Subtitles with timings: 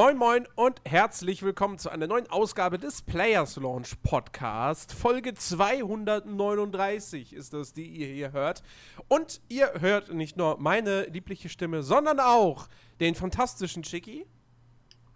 [0.00, 4.92] Moin Moin und herzlich willkommen zu einer neuen Ausgabe des Players Launch Podcast.
[4.92, 8.62] Folge 239 ist das, die ihr hier hört.
[9.08, 12.68] Und ihr hört nicht nur meine liebliche Stimme, sondern auch
[13.00, 14.24] den fantastischen Chicky.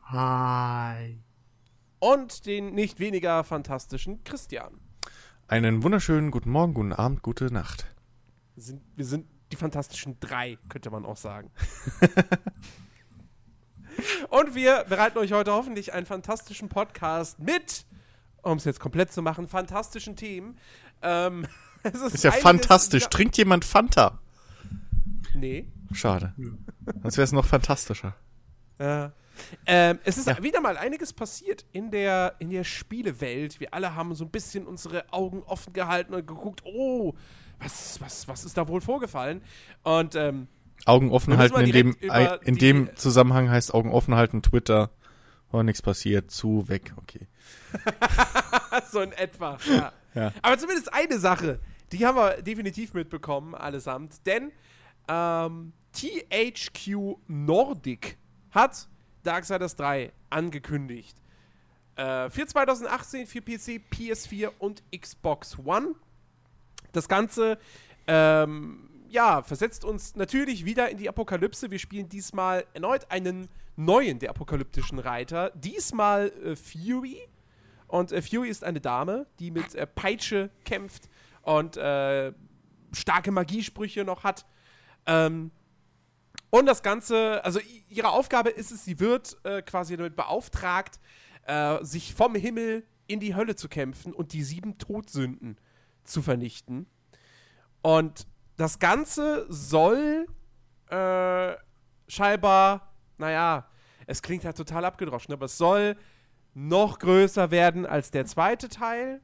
[0.06, 1.20] Hi.
[2.00, 4.80] Und den nicht weniger fantastischen Christian.
[5.46, 7.86] Einen wunderschönen guten Morgen, guten Abend, gute Nacht.
[8.56, 11.52] Wir sind, wir sind die fantastischen drei, könnte man auch sagen.
[14.28, 17.84] Und wir bereiten euch heute hoffentlich einen fantastischen Podcast mit,
[18.42, 20.58] um es jetzt komplett zu machen, fantastischen Themen.
[21.02, 21.46] Ähm,
[21.82, 23.06] es ist, ist ja fantastisch.
[23.08, 24.18] Trinkt jemand Fanta?
[25.34, 25.66] Nee.
[25.92, 26.34] Schade.
[27.02, 28.14] Sonst wäre es noch fantastischer.
[28.78, 29.12] Ja.
[29.66, 30.42] Ähm, es ist ja.
[30.42, 33.60] wieder mal einiges passiert in der, in der Spielewelt.
[33.60, 37.14] Wir alle haben so ein bisschen unsere Augen offen gehalten und geguckt, oh,
[37.58, 39.42] was, was, was ist da wohl vorgefallen?
[39.82, 40.48] Und ähm,
[40.86, 41.96] Augen offen halten in dem,
[42.44, 44.90] in dem Zusammenhang heißt Augen offen halten, Twitter,
[45.52, 47.26] oh, nichts passiert, zu, weg, okay.
[48.90, 49.92] so in etwa, ja.
[50.14, 50.32] ja.
[50.42, 51.60] Aber zumindest eine Sache,
[51.92, 54.52] die haben wir definitiv mitbekommen, allesamt, denn
[55.08, 58.18] ähm, THQ Nordic
[58.50, 58.88] hat
[59.22, 61.16] Darksiders 3 angekündigt.
[61.96, 65.94] Äh, für 2018 für PC, PS4 und Xbox One.
[66.92, 67.58] Das Ganze
[68.06, 71.70] ähm, ja, versetzt uns natürlich wieder in die Apokalypse.
[71.70, 75.50] Wir spielen diesmal erneut einen neuen der apokalyptischen Reiter.
[75.54, 77.18] Diesmal äh, Fury.
[77.88, 81.10] Und äh, Fury ist eine Dame, die mit äh, Peitsche kämpft
[81.42, 82.32] und äh,
[82.92, 84.46] starke Magiesprüche noch hat.
[85.04, 85.50] Ähm,
[86.48, 87.60] und das Ganze, also
[87.90, 91.00] ihre Aufgabe ist es, sie wird äh, quasi damit beauftragt,
[91.46, 95.58] äh, sich vom Himmel in die Hölle zu kämpfen und die sieben Todsünden
[96.04, 96.86] zu vernichten.
[97.82, 98.26] Und
[98.56, 100.26] das Ganze soll
[100.88, 101.54] äh,
[102.08, 103.68] scheinbar, naja,
[104.06, 105.96] es klingt halt total abgedroschen, aber es soll
[106.54, 109.20] noch größer werden als der zweite Teil.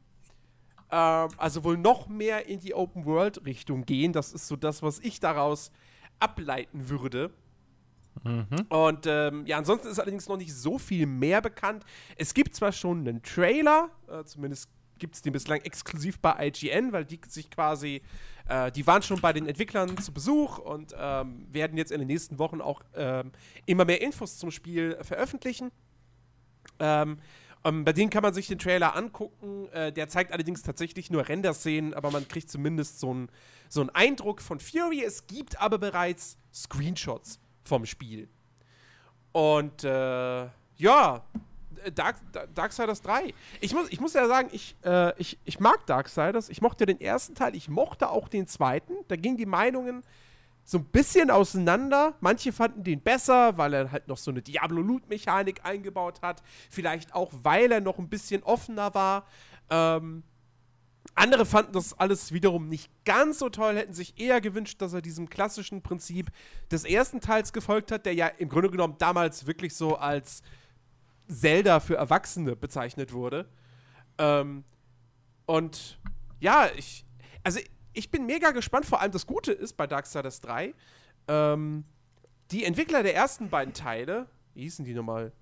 [0.90, 4.12] Ähm, also wohl noch mehr in die Open-World-Richtung gehen.
[4.12, 5.70] Das ist so das, was ich daraus
[6.18, 7.30] ableiten würde.
[8.24, 8.46] Mhm.
[8.68, 11.84] Und ähm, ja, ansonsten ist allerdings noch nicht so viel mehr bekannt.
[12.16, 16.92] Es gibt zwar schon einen Trailer, äh, zumindest gibt es den bislang exklusiv bei IGN,
[16.92, 18.02] weil die sich quasi,
[18.48, 22.08] äh, die waren schon bei den Entwicklern zu Besuch und ähm, werden jetzt in den
[22.08, 23.32] nächsten Wochen auch ähm,
[23.66, 25.70] immer mehr Infos zum Spiel veröffentlichen.
[26.78, 27.18] Ähm,
[27.64, 29.68] ähm, bei denen kann man sich den Trailer angucken.
[29.72, 33.28] Äh, der zeigt allerdings tatsächlich nur Render-Szenen, aber man kriegt zumindest so einen
[33.68, 35.02] so Eindruck von Fury.
[35.04, 38.28] Es gibt aber bereits Screenshots vom Spiel.
[39.32, 41.24] Und äh, ja,
[41.94, 42.16] Dark,
[42.54, 43.32] Darksiders 3.
[43.60, 46.48] Ich muss, ich muss ja sagen, ich, äh, ich, ich mag Darksiders.
[46.48, 48.94] Ich mochte den ersten Teil, ich mochte auch den zweiten.
[49.08, 50.02] Da gingen die Meinungen
[50.64, 52.14] so ein bisschen auseinander.
[52.20, 56.42] Manche fanden den besser, weil er halt noch so eine Diablo-Loot-Mechanik eingebaut hat.
[56.68, 59.26] Vielleicht auch, weil er noch ein bisschen offener war.
[59.70, 60.24] Ähm,
[61.14, 65.02] andere fanden das alles wiederum nicht ganz so toll, hätten sich eher gewünscht, dass er
[65.02, 66.30] diesem klassischen Prinzip
[66.70, 70.42] des ersten Teils gefolgt hat, der ja im Grunde genommen damals wirklich so als
[71.28, 73.48] Zelda für Erwachsene bezeichnet wurde.
[74.18, 74.64] Ähm,
[75.46, 75.98] und
[76.40, 77.04] ja, ich,
[77.42, 77.60] also
[77.92, 78.86] ich bin mega gespannt.
[78.86, 80.74] Vor allem das Gute ist bei Darksiders 3,
[81.28, 81.84] ähm,
[82.50, 85.32] die Entwickler der ersten beiden Teile, wie hießen die nochmal?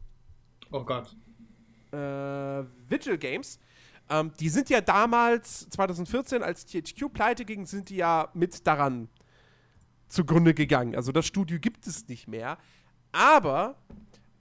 [0.73, 1.17] Oh Gott.
[1.93, 3.59] Äh, Vigil Games.
[4.09, 9.09] Ähm, die sind ja damals, 2014, als THQ pleite ging, sind die ja mit daran
[10.09, 10.95] zugrunde gegangen.
[10.95, 12.59] Also das Studio gibt es nicht mehr.
[13.13, 13.77] Aber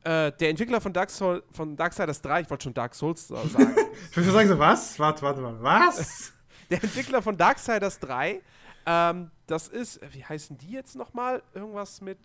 [0.05, 3.49] äh, der Entwickler von, Dark Soul, von Darksiders 3, ich wollte schon Dark Souls sagen.
[4.11, 4.99] ich würde sagen so, was?
[4.99, 6.31] Warte, warte mal, was?
[6.69, 8.41] der Entwickler von Darksiders 3,
[8.85, 11.41] ähm, das ist, wie heißen die jetzt nochmal?
[11.55, 12.19] Irgendwas mit.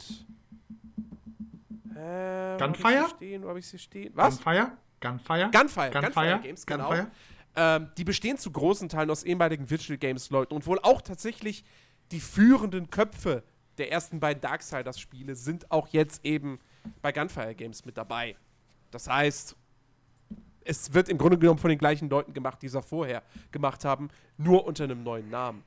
[1.96, 3.06] Äh, Gunfire?
[3.40, 4.12] Wo habe ich sie stehen?
[4.14, 4.36] Was?
[4.36, 4.72] Gunfire?
[5.00, 5.50] Gunfire?
[5.50, 6.88] Gunfire, Gunfire, Gunfire Games, genau.
[6.88, 7.10] Gunfire?
[7.56, 11.64] Ähm, die bestehen zu großen Teilen aus ehemaligen Virtual Games Leuten und wohl auch tatsächlich
[12.12, 13.42] die führenden Köpfe
[13.78, 16.60] der ersten beiden Darksiders-Spiele sind auch jetzt eben
[17.02, 18.36] bei Gunfire Games mit dabei.
[18.90, 19.56] Das heißt,
[20.64, 23.84] es wird im Grunde genommen von den gleichen Leuten gemacht, die es auch vorher gemacht
[23.84, 25.64] haben, nur unter einem neuen Namen.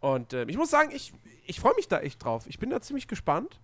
[0.00, 1.12] Und äh, ich muss sagen, ich,
[1.46, 2.46] ich freue mich da echt drauf.
[2.46, 3.60] Ich bin da ziemlich gespannt,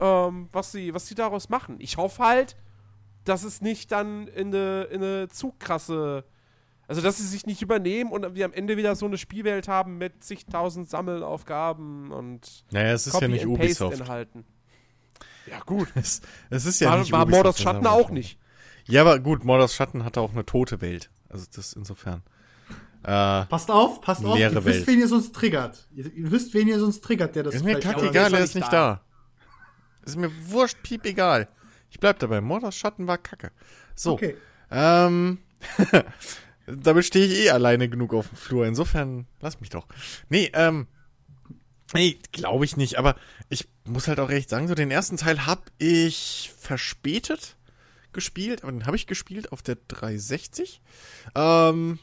[0.00, 1.76] ähm, was, sie, was sie daraus machen.
[1.78, 2.56] Ich hoffe halt,
[3.24, 6.24] dass es nicht dann in eine, in eine zu krasse.
[6.88, 9.98] Also, dass sie sich nicht übernehmen und wir am Ende wieder so eine Spielwelt haben
[9.98, 14.00] mit zigtausend Sammelaufgaben und naja, es ist Copy ja nicht Ubisoft.
[14.00, 14.44] Inhalten.
[15.50, 15.88] Ja, gut.
[15.94, 18.38] Es, es ist ja war, nicht War Mordors Schatten auch nicht.
[18.86, 21.10] Ja, aber gut, Mordors Schatten hatte auch eine tote Welt.
[21.28, 22.22] Also das insofern.
[23.02, 24.38] Äh, passt auf, passt auf.
[24.38, 25.88] Ihr wisst, wen ihr sonst triggert.
[25.94, 28.72] Ihr, ihr, wisst, wen ihr sonst triggert, der das Ist mir kackegal, er ist nicht
[28.72, 29.00] da.
[29.00, 29.00] da.
[30.04, 31.48] Ist mir wurscht, piep egal.
[31.90, 32.40] Ich bleib dabei.
[32.40, 33.52] Mord aus Schatten war kacke.
[33.94, 34.12] So.
[34.12, 34.36] Okay.
[34.70, 35.38] Ähm.
[36.66, 38.66] damit stehe ich eh alleine genug auf dem Flur.
[38.66, 39.86] Insofern, lass mich doch.
[40.28, 40.86] Nee, ähm.
[41.92, 43.16] Nee, glaube ich nicht, aber
[43.48, 47.56] ich muss halt auch recht sagen, so den ersten Teil habe ich verspätet
[48.12, 50.80] gespielt, aber den habe ich gespielt auf der 360.
[51.34, 51.98] Ähm,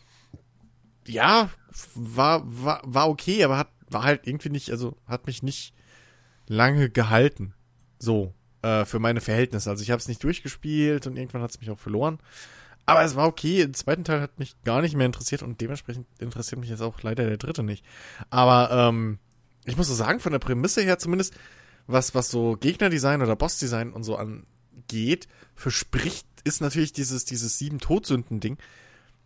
[1.06, 1.50] ja,
[1.96, 5.74] war, war, war okay, aber hat, war halt irgendwie nicht, also hat mich nicht
[6.48, 7.54] lange gehalten.
[8.00, 9.70] So, äh, für meine Verhältnisse.
[9.70, 12.20] Also ich habe es nicht durchgespielt und irgendwann hat es mich auch verloren.
[12.86, 13.64] Aber es war okay.
[13.64, 17.02] Den zweiten Teil hat mich gar nicht mehr interessiert und dementsprechend interessiert mich jetzt auch
[17.02, 17.84] leider der dritte nicht.
[18.30, 19.20] Aber ähm,
[19.68, 21.34] ich muss so sagen, von der Prämisse her zumindest,
[21.88, 27.80] was, was so Gegnerdesign oder Bossdesign und so angeht, verspricht, ist natürlich dieses, dieses sieben
[27.80, 28.58] Todsünden-Ding,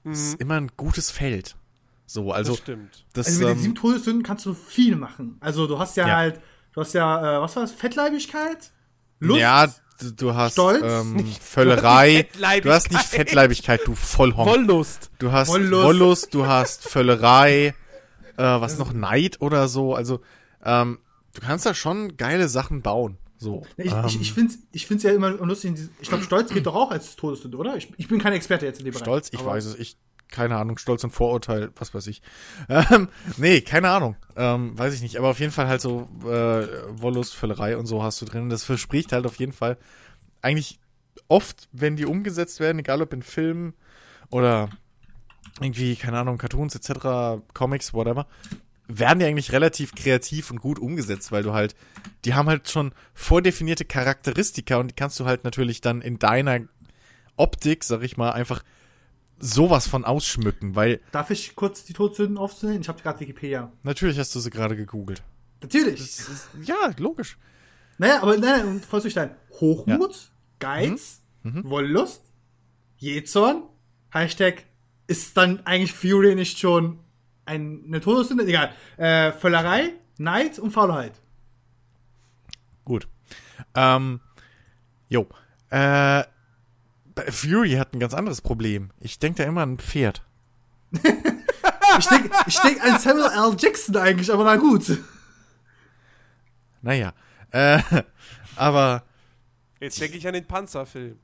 [0.04, 0.12] mhm.
[0.12, 1.56] ist immer ein gutes Feld.
[2.06, 2.54] So, also.
[2.54, 3.06] Das stimmt.
[3.14, 5.38] Das, also mit ähm, den sieben Todessünden kannst du viel machen.
[5.40, 6.16] Also du hast ja, ja.
[6.18, 6.42] halt,
[6.74, 7.72] du hast ja, äh, was war das?
[7.72, 8.72] Fettleibigkeit?
[9.20, 9.40] Lust?
[9.40, 9.74] Ja,
[10.18, 12.28] du hast Stolz, ähm, Völlerei.
[12.62, 14.50] Du hast nicht Fettleibigkeit, du Vollhonk.
[14.50, 15.12] Wollust.
[15.20, 17.76] Du hast Wollust, Wollust du hast Völlerei,
[18.42, 19.94] äh, was noch Neid oder so.
[19.94, 20.22] Also
[20.64, 21.00] ähm,
[21.34, 23.18] du kannst da schon geile Sachen bauen.
[23.38, 23.64] So.
[23.78, 25.76] Ich, ähm, ich, ich finde es ich find's ja immer lustig.
[26.00, 27.76] Ich glaube, Stolz geht doch auch als Todessünde, oder?
[27.78, 29.04] Ich, ich bin kein Experte jetzt in dem Bereich.
[29.04, 29.76] Stolz, ich weiß es.
[29.76, 29.98] Ich
[30.32, 32.22] keine Ahnung, Stolz und Vorurteil, was weiß ich.
[32.70, 35.18] Ähm, nee, keine Ahnung, ähm, weiß ich nicht.
[35.18, 36.68] Aber auf jeden Fall halt so äh,
[37.02, 38.50] Wollust, Völlerei und so hast du drin.
[38.50, 39.78] Das verspricht halt auf jeden Fall
[40.42, 40.80] eigentlich
[41.28, 43.74] oft, wenn die umgesetzt werden, egal ob in Filmen
[44.30, 44.70] oder
[45.60, 48.28] irgendwie, keine Ahnung, Cartoons etc., Comics, whatever,
[48.88, 51.76] werden die eigentlich relativ kreativ und gut umgesetzt, weil du halt,
[52.26, 56.62] die haben halt schon vordefinierte Charakteristika und die kannst du halt natürlich dann in deiner
[57.38, 58.64] Optik, sag ich mal, einfach
[59.40, 61.02] sowas von ausschmücken, weil.
[61.12, 62.82] Darf ich kurz die Todsünden aufzunehmen?
[62.82, 63.72] Ich habe gerade Wikipedia.
[63.84, 65.24] Natürlich hast du sie gerade gegoogelt.
[65.62, 66.00] Natürlich.
[66.00, 67.38] Ist, ja, logisch.
[67.98, 70.18] Naja, aber nein, und voll dein Hochmut, ja.
[70.60, 71.54] Geiz, mhm.
[71.54, 71.70] Mhm.
[71.70, 72.24] Wollust,
[72.98, 73.64] Jezorn,
[74.10, 74.66] Hashtag
[75.12, 77.00] ist dann eigentlich Fury nicht schon
[77.46, 78.46] eine Todessünde?
[78.46, 78.74] Egal.
[78.96, 81.20] Äh, Völlerei, Neid und Faulheit.
[82.86, 83.10] Gut.
[83.76, 84.22] Ähm,
[85.10, 85.28] jo.
[85.70, 86.24] Äh,
[87.30, 88.92] Fury hat ein ganz anderes Problem.
[89.02, 90.24] Ich denke da immer an ein Pferd.
[90.92, 93.58] ich denke ich denk an Samuel L.
[93.60, 94.98] Jackson eigentlich, aber na gut.
[96.82, 97.14] Naja.
[97.52, 97.82] Äh,
[98.56, 99.04] aber.
[99.82, 101.20] Jetzt denke ich an den Panzerfilm.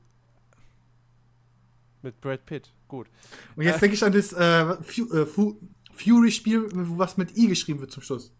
[2.02, 2.70] Mit Brad Pitt.
[2.88, 3.08] Gut.
[3.54, 5.26] Und jetzt äh, denke ich an das äh, äh
[5.92, 8.32] Fury-Spiel, was mit I geschrieben wird zum Schluss.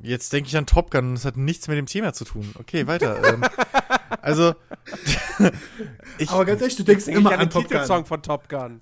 [0.00, 2.54] Jetzt denke ich an Top Gun und das hat nichts mit dem Thema zu tun.
[2.58, 3.20] Okay, weiter.
[3.34, 3.44] ähm,
[4.22, 4.54] also.
[6.18, 7.84] ich, Aber ganz ehrlich, du denkst immer an, an Top Gun.
[7.84, 8.80] Song von Top Gun.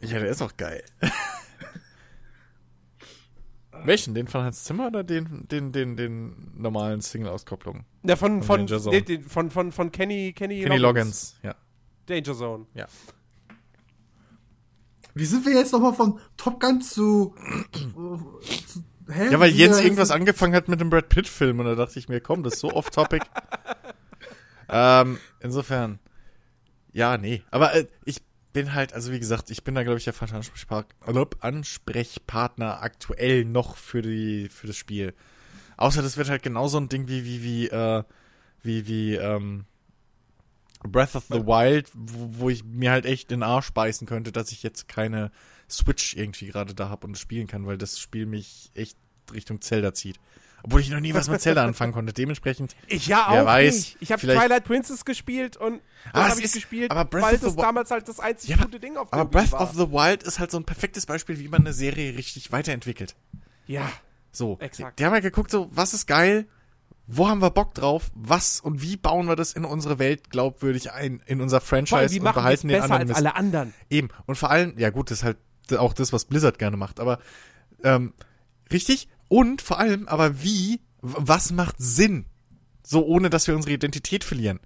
[0.00, 0.84] Ja, der ist auch geil.
[3.84, 4.14] Welchen?
[4.14, 7.84] Den von Hans Zimmer oder den, den, den, den normalen Single-Auskopplungen?
[8.02, 11.36] Ja, von, von, von, nee, den, von, von, von Kenny, Kenny, Kenny Loggins.
[11.42, 11.42] Loggins.
[11.42, 11.54] ja.
[12.06, 12.66] Danger Zone.
[12.74, 12.86] Ja.
[15.14, 17.34] Wie sind wir jetzt nochmal von Top Gun zu,
[18.66, 19.30] zu Hä?
[19.30, 22.20] Ja, weil Jens irgendwas angefangen hat mit dem Brad Pitt-Film und da dachte ich mir,
[22.20, 23.24] komm, das ist so off-topic.
[24.68, 25.98] ähm, insofern,
[26.92, 27.42] ja, nee.
[27.50, 30.36] Aber äh, ich bin halt, also wie gesagt, ich bin da, glaube ich, der falsche
[31.40, 35.12] Ansprechpartner aktuell noch für die, für das Spiel.
[35.76, 38.04] Außer das wird halt genauso ein Ding wie, wie, wie, äh,
[38.62, 39.66] wie, wie, ähm,
[40.88, 44.52] Breath of the Wild, wo, wo ich mir halt echt den Arsch beißen könnte, dass
[44.52, 45.30] ich jetzt keine
[45.68, 48.96] Switch irgendwie gerade da habe und spielen kann, weil das Spiel mich echt
[49.32, 50.20] Richtung Zelda zieht.
[50.62, 52.12] Obwohl ich noch nie was mit Zelda anfangen konnte.
[52.14, 52.74] Dementsprechend.
[52.86, 53.96] Ich ja auch weiß, nicht.
[54.00, 57.90] Ich habe Twilight Princess gespielt und dann habe ich gespielt, aber Breath weil das damals
[57.90, 59.62] halt das einzige ja, gute Ding auf dem Aber Breath war.
[59.62, 63.14] of the Wild ist halt so ein perfektes Beispiel, wie man eine Serie richtig weiterentwickelt.
[63.66, 63.90] Ja.
[64.32, 64.56] So.
[64.60, 64.98] Exakt.
[64.98, 66.46] Die, die haben ja halt geguckt, so, was ist geil?
[67.06, 68.10] Wo haben wir Bock drauf?
[68.14, 72.32] Was und wie bauen wir das in unsere Welt glaubwürdig ein, in unser Franchise und
[72.32, 73.74] behalten den anderen als alle anderen.
[73.90, 74.08] Eben.
[74.26, 75.36] Und vor allem, ja gut, das ist halt
[75.76, 77.00] auch das, was Blizzard gerne macht.
[77.00, 77.18] Aber
[77.82, 78.14] ähm,
[78.72, 82.26] richtig und vor allem, aber wie, was macht Sinn?
[82.82, 84.60] So ohne, dass wir unsere Identität verlieren.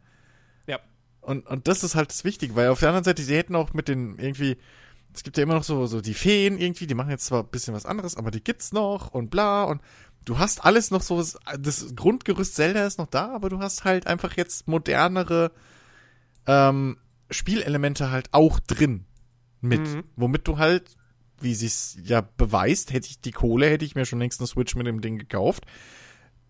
[0.67, 0.79] Ja.
[1.21, 3.73] Und, und das ist halt das Wichtige, weil auf der anderen Seite, sie hätten auch
[3.75, 4.57] mit den irgendwie,
[5.15, 7.51] es gibt ja immer noch so, so die Feen irgendwie, die machen jetzt zwar ein
[7.51, 9.81] bisschen was anderes, aber die gibt's noch und bla und
[10.25, 11.25] du hast alles noch so,
[11.59, 15.53] das Grundgerüst Zelda ist noch da, aber du hast halt einfach jetzt modernere
[16.47, 16.99] ähm,
[17.31, 19.05] Spielelemente halt auch drin
[19.61, 19.81] mit.
[19.81, 20.05] Mhm.
[20.17, 20.97] Womit du halt,
[21.41, 24.75] wie sich's ja beweist, hätte ich die Kohle, hätte ich mir schon längst eine Switch
[24.75, 25.65] mit dem Ding gekauft,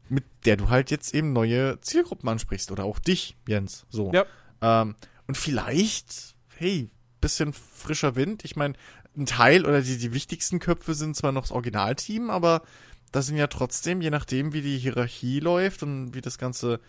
[0.09, 3.87] mit der du halt jetzt eben neue Zielgruppen ansprichst oder auch dich, Jens.
[3.91, 4.13] So.
[4.13, 4.25] Ja.
[4.63, 4.95] Ähm,
[5.27, 8.45] und vielleicht, hey, bisschen frischer Wind.
[8.45, 8.75] Ich meine,
[9.17, 12.63] ein Teil oder die, die wichtigsten Köpfe sind zwar noch das Originalteam, aber
[13.13, 16.81] da sind ja trotzdem, je nachdem, wie die Hierarchie läuft und wie das ganze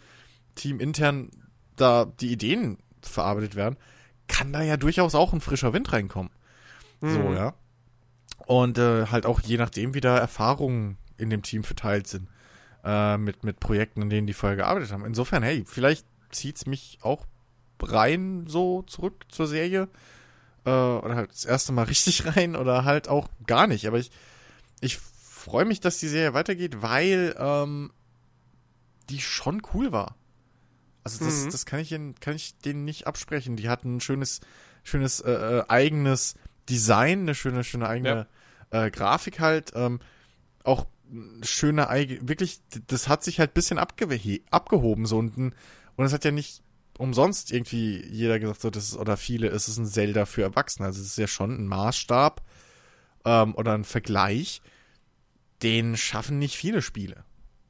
[0.55, 1.29] Team intern
[1.75, 3.77] da die Ideen verarbeitet werden,
[4.27, 6.31] kann da ja durchaus auch ein frischer Wind reinkommen.
[7.01, 7.13] Mhm.
[7.13, 7.53] So, ja.
[8.45, 12.27] Und äh, halt auch je nachdem, wie da Erfahrungen in dem Team verteilt sind.
[12.83, 15.05] Äh, mit, mit Projekten, in denen die vorher gearbeitet haben.
[15.05, 17.25] Insofern, hey, vielleicht zieht es mich auch
[17.81, 19.89] rein so zurück zur Serie.
[20.65, 23.85] Äh, oder halt das erste Mal richtig rein oder halt auch gar nicht.
[23.85, 24.11] Aber ich,
[24.79, 24.99] ich
[25.39, 27.91] freue mich, dass die Serie weitergeht, weil ähm,
[29.09, 30.15] die schon cool war.
[31.03, 31.51] Also das, mhm.
[31.51, 33.55] das kann ich, ihnen, kann ich denen nicht absprechen.
[33.55, 34.41] Die hatten ein schönes,
[34.83, 36.35] schönes äh, äh eigenes
[36.69, 38.27] Design, eine schöne, schöne eigene
[38.71, 38.85] ja.
[38.85, 39.71] äh, Grafik halt.
[39.75, 39.99] Ähm,
[40.63, 40.85] auch
[41.41, 45.53] schöne eigene, wirklich, das hat sich halt ein bisschen abgehoben so und, und
[45.97, 46.61] es hat ja nicht
[46.99, 50.85] umsonst irgendwie jeder gesagt, so, das ist, oder viele, es ist ein Zelda für Erwachsene.
[50.85, 52.43] Also es ist ja schon ein Maßstab
[53.25, 54.61] ähm, oder ein Vergleich,
[55.63, 57.23] den schaffen nicht viele Spiele.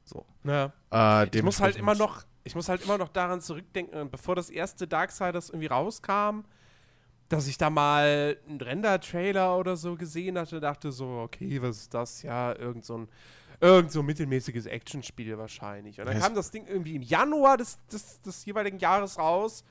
[0.04, 0.24] So.
[0.44, 0.72] Ja.
[0.92, 4.50] Äh, ich muss halt immer noch, ich muss halt immer noch daran zurückdenken, bevor das
[4.50, 6.44] erste Darksiders irgendwie rauskam,
[7.28, 11.94] dass ich da mal einen Render-Trailer oder so gesehen hatte, dachte so, okay, was ist
[11.94, 12.22] das?
[12.22, 13.08] Ja, irgend so ein,
[13.60, 16.00] irgend so ein mittelmäßiges Actionspiel wahrscheinlich.
[16.00, 19.64] Und dann kam das Ding irgendwie im Januar des, des, des jeweiligen Jahres raus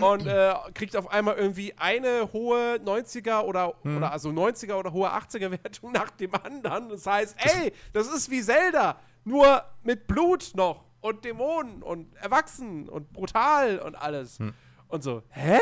[0.00, 3.96] und äh, kriegt auf einmal irgendwie eine hohe 90er oder, hm.
[3.96, 6.88] oder also 90er oder hohe 80er Wertung nach dem anderen.
[6.88, 12.88] Das heißt, ey, das ist wie Zelda, nur mit Blut noch und Dämonen und Erwachsenen
[12.88, 14.38] und brutal und alles.
[14.38, 14.54] Hm.
[14.88, 15.58] Und so, hä?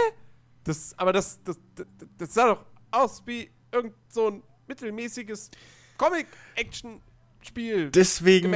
[0.65, 1.87] Das, aber das, das, das,
[2.19, 5.51] das sah doch aus wie irgend so ein mittelmäßiges
[5.97, 7.91] Comic-Action-Spiel.
[7.91, 8.53] Deswegen,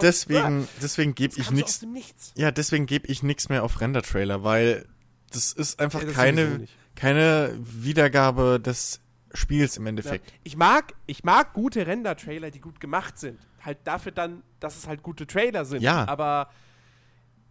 [0.00, 2.32] deswegen, deswegen gebe ich nichts.
[2.36, 4.86] Ja, deswegen gebe ich nichts mehr auf Render-Trailer, weil
[5.32, 9.00] das ist einfach ja, keine, keine Wiedergabe des
[9.34, 10.30] Spiels im Endeffekt.
[10.30, 10.36] Ja.
[10.44, 13.38] Ich mag, ich mag gute Render-Trailer, die gut gemacht sind.
[13.60, 15.82] Halt dafür dann, dass es halt gute Trailer sind.
[15.82, 16.06] Ja.
[16.06, 16.50] Aber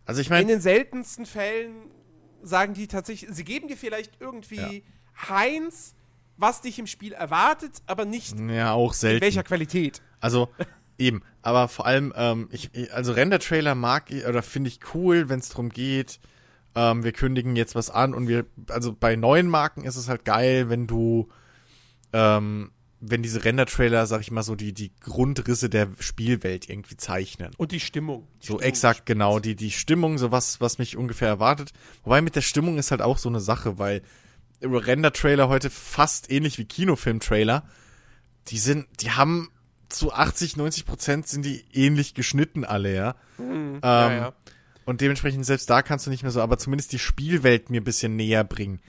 [0.06, 1.90] also ich meine, in den seltensten Fällen
[2.44, 5.30] sagen die tatsächlich, sie geben dir vielleicht irgendwie ja.
[5.30, 5.96] Heinz,
[6.38, 9.18] was dich im Spiel erwartet, aber nicht ja, auch selten.
[9.18, 10.02] in welcher Qualität.
[10.20, 10.50] Also
[10.98, 15.40] eben, aber vor allem, ähm, ich, also Render-Trailer mag ich oder finde ich cool, wenn
[15.40, 16.20] es darum geht,
[16.76, 20.26] ähm, wir kündigen jetzt was an und wir, also bei neuen Marken ist es halt
[20.26, 21.30] geil, wenn du,
[22.14, 27.52] ähm, wenn diese Render-Trailer, sag ich mal so, die, die Grundrisse der Spielwelt irgendwie zeichnen.
[27.58, 28.28] Und die Stimmung.
[28.42, 31.72] Die so Stimmung exakt, genau, die, die Stimmung, so was, was mich ungefähr erwartet.
[32.04, 34.02] Wobei mit der Stimmung ist halt auch so eine Sache, weil
[34.62, 37.64] Render-Trailer heute fast ähnlich wie Kinofilm-Trailer,
[38.48, 39.50] die sind, die haben
[39.90, 43.16] zu 80, 90 Prozent sind die ähnlich geschnitten alle, ja.
[43.38, 44.34] Mhm, ähm, ja, ja.
[44.86, 47.86] Und dementsprechend, selbst da kannst du nicht mehr so, aber zumindest die Spielwelt mir ein
[47.86, 48.80] bisschen näher bringen.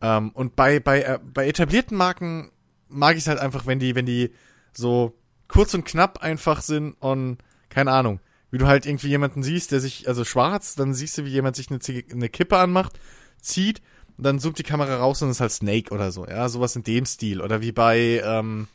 [0.00, 2.50] Ähm, und bei, bei, äh, bei etablierten Marken
[2.88, 4.32] mag ich es halt einfach, wenn die, wenn die
[4.72, 5.16] so
[5.48, 7.38] kurz und knapp einfach sind und
[7.68, 8.20] keine Ahnung.
[8.50, 11.56] Wie du halt irgendwie jemanden siehst, der sich, also schwarz, dann siehst du, wie jemand
[11.56, 11.80] sich eine,
[12.12, 12.98] eine Kippe anmacht,
[13.40, 13.82] zieht,
[14.16, 16.82] und dann zoomt die Kamera raus und ist halt Snake oder so, ja, sowas in
[16.82, 17.42] dem Stil.
[17.42, 18.68] Oder wie bei, ähm,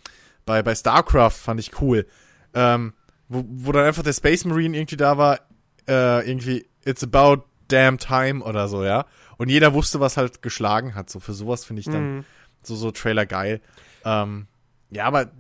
[0.46, 2.06] bei, bei StarCraft fand ich cool.
[2.54, 2.94] Ähm,
[3.28, 5.40] wo, wo dann einfach der Space Marine irgendwie da war,
[5.88, 9.06] äh, irgendwie, it's about damn time oder so, ja.
[9.38, 11.10] Und jeder wusste, was halt geschlagen hat.
[11.10, 12.26] So für sowas finde ich dann mhm.
[12.64, 13.62] so, so Trailer geil.
[14.06, 14.48] Ähm,
[14.90, 15.32] ja, aber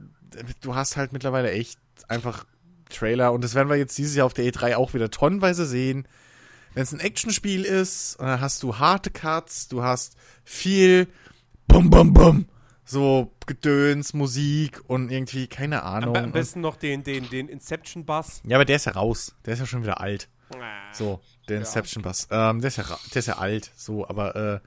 [0.62, 2.46] du hast halt mittlerweile echt einfach
[2.90, 6.08] Trailer und das werden wir jetzt dieses Jahr auf der E3 auch wieder tonnenweise sehen.
[6.74, 11.08] Wenn es ein Actionspiel ist, dann hast du harte Cuts, du hast viel
[11.68, 12.46] Bum Bum Bum
[12.92, 16.16] so Gedöns, Musik und irgendwie, keine Ahnung.
[16.16, 18.44] Am besten noch den, den, den Inception-Bass.
[18.46, 19.34] Ja, aber der ist ja raus.
[19.46, 20.28] Der ist ja schon wieder alt.
[20.94, 22.28] So, der Inception-Bass.
[22.32, 24.60] Ähm, der, ist ja, der ist ja alt, so, aber äh,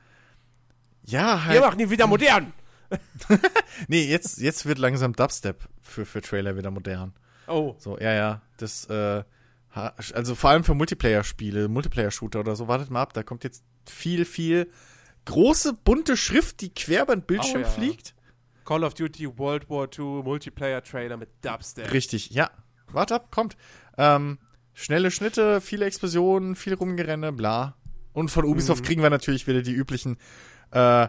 [1.06, 1.54] ja, halt.
[1.54, 2.52] Wir machen ihn wieder modern.
[3.88, 7.14] nee, jetzt, jetzt wird langsam Dubstep für, für Trailer wieder modern.
[7.46, 7.74] Oh.
[7.78, 8.42] So, ja, ja.
[8.56, 9.22] Das, äh,
[9.72, 14.24] also vor allem für Multiplayer-Spiele, Multiplayer-Shooter oder so, wartet mal ab, da kommt jetzt viel,
[14.24, 14.70] viel
[15.24, 17.70] große, bunte Schrift, die quer über den Bildschirm oh, ja.
[17.70, 18.14] fliegt.
[18.64, 21.92] Call of Duty World War II Multiplayer-Trailer mit Dubstep.
[21.92, 22.50] Richtig, ja.
[22.88, 23.56] Warte ab, kommt.
[23.98, 24.38] Ähm,
[24.74, 27.76] schnelle Schnitte, viele Explosionen, viel Rumgerenne, bla.
[28.12, 28.86] Und von Ubisoft mhm.
[28.86, 30.18] kriegen wir natürlich wieder die üblichen
[30.70, 31.08] äh,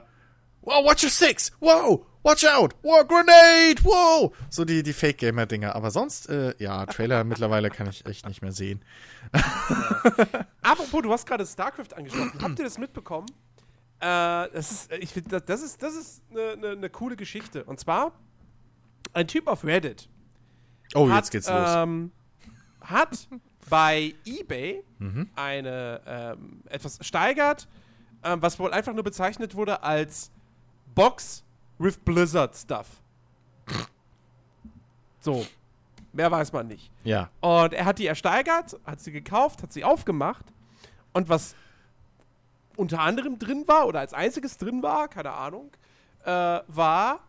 [0.65, 1.51] Wow, watch your six!
[1.59, 2.07] Wow!
[2.23, 2.73] Watch out!
[2.81, 3.83] Wow, Grenade!
[3.83, 4.35] Wow!
[4.49, 5.75] So die, die Fake-Gamer-Dinger.
[5.75, 8.83] Aber sonst, äh, ja, Trailer mittlerweile kann ich echt nicht mehr sehen.
[10.63, 12.31] Apropos, du hast gerade StarCraft angesprochen.
[12.41, 13.27] Habt ihr das mitbekommen?
[13.99, 17.63] Äh, das ist, ich finde, das ist, das ist eine ne, ne coole Geschichte.
[17.63, 18.13] Und zwar,
[19.13, 20.09] ein Typ auf Reddit.
[20.95, 22.11] Oh, hat, jetzt geht's ähm,
[22.81, 22.89] los.
[22.89, 23.27] Hat
[23.69, 25.29] bei eBay mhm.
[25.35, 27.67] eine ähm, etwas steigert,
[28.23, 30.31] ähm, was wohl einfach nur bezeichnet wurde als
[30.93, 31.43] Box
[31.77, 32.87] with Blizzard Stuff.
[35.19, 35.45] So.
[36.13, 36.91] Mehr weiß man nicht.
[37.03, 37.29] Ja.
[37.41, 40.45] Und er hat die ersteigert, hat sie gekauft, hat sie aufgemacht.
[41.11, 41.55] Und was
[42.77, 45.71] unter anderem drin war oder als einziges drin war, keine Ahnung,
[46.23, 46.29] äh,
[46.67, 47.19] war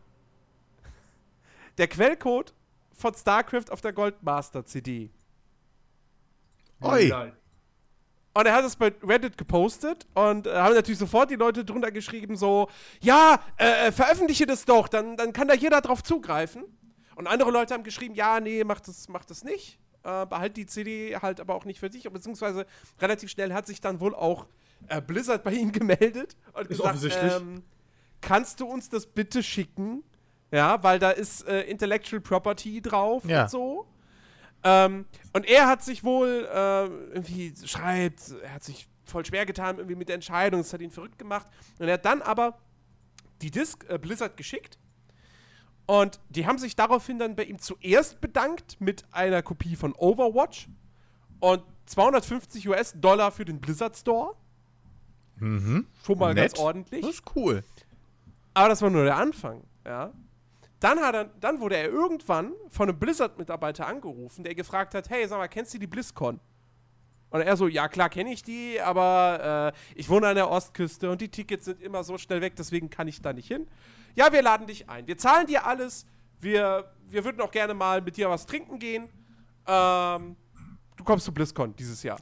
[1.78, 2.52] der Quellcode
[2.92, 5.10] von StarCraft auf der Goldmaster CD.
[6.80, 7.12] Oi.
[8.34, 11.90] Und er hat es bei Reddit gepostet und äh, haben natürlich sofort die Leute drunter
[11.90, 12.68] geschrieben, so,
[13.00, 16.64] ja, äh, äh, veröffentliche das doch, dann, dann kann da jeder drauf zugreifen.
[17.14, 19.78] Und andere Leute haben geschrieben, ja, nee, mach das, mach das nicht.
[20.02, 22.04] Äh, behalt die CD halt aber auch nicht für dich.
[22.12, 22.66] Beziehungsweise
[23.00, 24.44] relativ schnell hat sich dann wohl auch
[24.88, 27.62] äh, Blizzard bei ihm gemeldet und Ist gesagt, ähm,
[28.20, 30.02] kannst du uns das bitte schicken?
[30.52, 33.44] Ja, weil da ist äh, Intellectual Property drauf Ja.
[33.44, 33.86] und so.
[34.68, 39.76] Ähm, und er hat sich wohl äh, irgendwie schreibt, er hat sich voll schwer getan
[39.76, 41.46] irgendwie mit der Entscheidung, es hat ihn verrückt gemacht.
[41.78, 42.58] Und er hat dann aber
[43.42, 44.76] die Disc äh, Blizzard geschickt.
[45.86, 50.68] Und die haben sich daraufhin dann bei ihm zuerst bedankt mit einer Kopie von Overwatch
[51.38, 54.34] und 250 US-Dollar für den Blizzard Store.
[55.36, 55.86] Mhm.
[56.04, 56.54] Schon mal Nett.
[56.54, 57.02] ganz ordentlich.
[57.02, 57.62] Das ist cool.
[58.52, 60.12] Aber das war nur der Anfang, ja.
[60.80, 65.26] Dann, hat er, dann wurde er irgendwann von einem Blizzard-Mitarbeiter angerufen, der gefragt hat, hey,
[65.26, 66.38] sag mal, kennst du die BlizzCon?
[67.30, 71.10] Und er so, ja klar kenne ich die, aber äh, ich wohne an der Ostküste
[71.10, 73.66] und die Tickets sind immer so schnell weg, deswegen kann ich da nicht hin.
[74.14, 75.06] Ja, wir laden dich ein.
[75.06, 76.06] Wir zahlen dir alles.
[76.40, 79.08] Wir, wir würden auch gerne mal mit dir was trinken gehen.
[79.66, 80.36] Ähm,
[80.96, 82.18] du kommst zu BlizzCon dieses Jahr.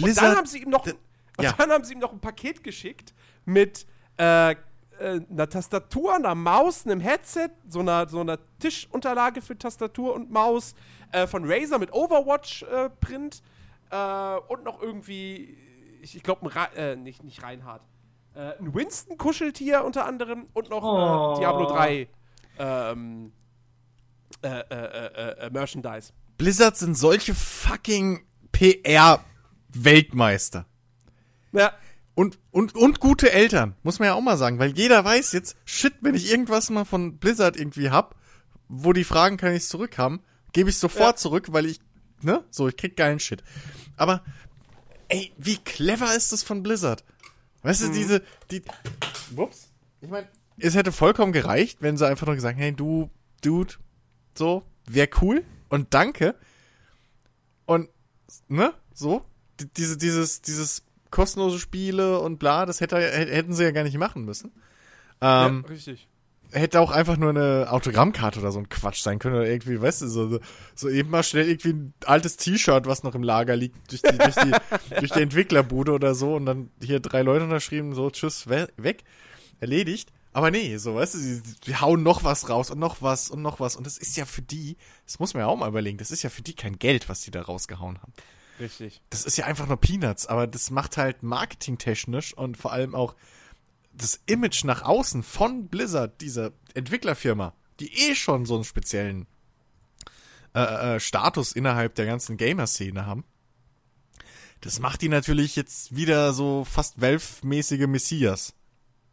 [0.00, 1.52] Und dann haben sie ihm noch, ja.
[1.52, 4.56] dann haben sie ihm noch ein Paket geschickt mit äh,
[5.02, 10.30] äh, einer Tastatur, einer Maus, einem Headset, so einer, so einer Tischunterlage für Tastatur und
[10.30, 10.74] Maus,
[11.12, 13.42] äh, von Razer mit Overwatch-Print
[13.90, 15.58] äh, und noch irgendwie,
[16.00, 17.82] ich, ich glaube, äh, nicht, nicht Reinhard,
[18.34, 21.34] äh, ein Winston-Kuscheltier unter anderem und noch Oh.
[21.34, 22.08] äh, Diablo 3
[22.58, 23.32] ähm,
[24.42, 26.12] äh, äh, äh, äh, Merchandise.
[26.38, 30.64] Blizzard sind solche fucking PR-Weltmeister.
[31.52, 31.72] Ja,
[32.14, 35.56] Und, und, und gute Eltern, muss man ja auch mal sagen, weil jeder weiß jetzt,
[35.64, 38.16] shit, wenn ich irgendwas mal von Blizzard irgendwie hab,
[38.68, 40.20] wo die fragen, kann ich es zurückhaben,
[40.52, 41.16] gebe ich sofort Ja.
[41.16, 41.80] zurück, weil ich,
[42.20, 43.42] ne, so, ich krieg geilen Shit.
[43.96, 44.22] Aber,
[45.08, 47.02] ey, wie clever ist das von Blizzard?
[47.62, 48.62] Weißt du, diese, die,
[49.30, 49.70] whoops,
[50.00, 53.08] ich meine, es hätte vollkommen gereicht, wenn sie einfach nur gesagt, hey, du,
[53.42, 53.74] Dude,
[54.36, 56.34] so, wär cool und danke.
[57.64, 57.88] Und,
[58.48, 59.24] ne, so,
[59.76, 64.24] diese, dieses, dieses kostenlose Spiele und bla, das hätte, hätten sie ja gar nicht machen
[64.24, 64.50] müssen.
[65.20, 66.08] Ähm, ja richtig.
[66.50, 70.02] hätte auch einfach nur eine Autogrammkarte oder so ein Quatsch sein können oder irgendwie, weißt
[70.02, 70.40] du, so,
[70.74, 74.18] so, eben mal schnell irgendwie ein altes T-Shirt, was noch im Lager liegt, durch die,
[74.18, 74.52] durch die,
[74.98, 79.04] durch die Entwicklerbude oder so und dann hier drei Leute unterschrieben, so, tschüss, we weg,
[79.60, 80.10] erledigt.
[80.34, 83.42] Aber nee, so, weißt du, sie, die hauen noch was raus und noch was und
[83.42, 85.98] noch was und das ist ja für die, das muss man ja auch mal überlegen,
[85.98, 88.12] das ist ja für die kein Geld, was die da rausgehauen haben.
[88.60, 89.00] Richtig.
[89.10, 93.14] Das ist ja einfach nur Peanuts, aber das macht halt marketingtechnisch und vor allem auch
[93.92, 99.26] das Image nach außen von Blizzard, dieser Entwicklerfirma, die eh schon so einen speziellen
[100.54, 103.24] äh, äh, Status innerhalb der ganzen Gamer-Szene haben.
[104.60, 108.54] Das macht die natürlich jetzt wieder so fast Valve-mäßige Messias.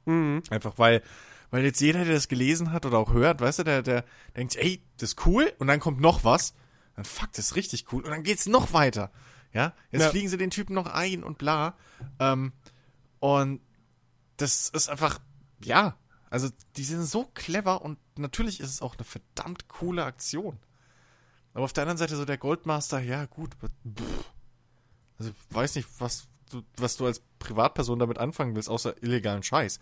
[0.05, 0.43] Mhm.
[0.49, 1.01] Einfach weil,
[1.49, 4.55] weil jetzt jeder, der das gelesen hat oder auch hört, weißt du, der, der denkt,
[4.57, 6.53] ey, das ist cool und dann kommt noch was.
[6.95, 9.11] Dann fuck, das ist richtig cool und dann geht's noch weiter.
[9.53, 10.09] Ja, jetzt Ja.
[10.09, 11.75] fliegen sie den Typen noch ein und bla.
[12.19, 12.53] Ähm,
[13.19, 13.61] und
[14.37, 15.19] das ist einfach,
[15.63, 15.97] ja,
[16.29, 20.59] also die sind so clever und natürlich ist es auch eine verdammt coole Aktion.
[21.53, 24.25] Aber auf der anderen Seite so der Goldmaster, ja gut, pff,
[25.17, 29.43] also ich weiß nicht, was du, was du als Privatperson damit anfangen willst, außer illegalen
[29.43, 29.79] Scheiß.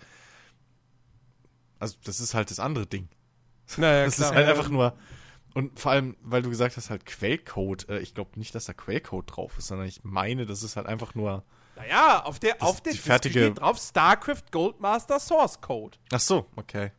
[1.79, 3.09] Also das ist halt das andere Ding.
[3.77, 4.97] Naja, Das ist halt einfach nur.
[5.53, 7.89] Und vor allem, weil du gesagt hast, halt Quellcode.
[7.89, 10.85] Äh, ich glaube nicht, dass da Quellcode drauf ist, sondern ich meine, das ist halt
[10.87, 11.43] einfach nur.
[11.75, 15.97] Naja, auf der, auf der die fertige- steht drauf StarCraft Goldmaster Source Code.
[16.11, 16.91] Ach so, okay.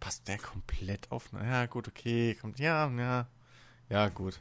[0.00, 1.30] Passt der komplett auf?
[1.32, 2.34] Ja, gut, okay.
[2.40, 3.26] Kommt, ja, ja.
[3.88, 4.40] Ja, gut.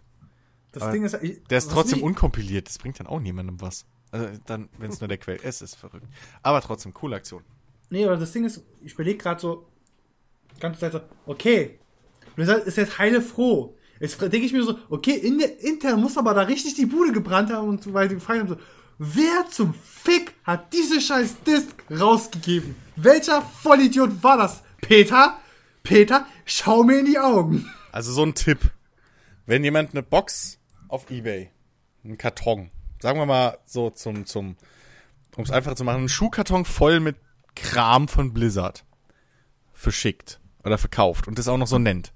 [0.72, 2.68] Das Aber Ding ist, ich, Der ist trotzdem mich- unkompiliert.
[2.68, 3.86] Das bringt dann auch niemandem was.
[4.12, 6.08] Also dann, wenn es nur der Quell ist, ist verrückt.
[6.42, 7.44] Aber trotzdem, coole Aktion.
[7.90, 9.68] Nee, aber das Ding ist, ich überlege gerade so,
[10.60, 11.80] ganze Zeit so, okay,
[12.36, 13.76] Blizzard ist jetzt heile froh.
[14.00, 17.12] Jetzt denke ich mir so, okay, in der Intel muss aber da richtig die Bude
[17.12, 18.58] gebrannt haben und so, die gefragt haben so,
[18.98, 22.76] wer zum Fick hat diese scheiß Disk rausgegeben?
[22.96, 24.64] Welcher Vollidiot war das?
[24.82, 25.38] Peter?
[25.84, 27.70] Peter, schau mir in die Augen.
[27.92, 28.72] Also so ein Tipp.
[29.46, 31.52] Wenn jemand eine Box auf Ebay,
[32.04, 34.56] einen Karton, sagen wir mal so zum, zum,
[35.36, 37.18] um es einfach zu machen, einen Schuhkarton voll mit
[37.56, 38.86] Kram von Blizzard
[39.74, 42.14] verschickt oder verkauft und das auch noch so nennt,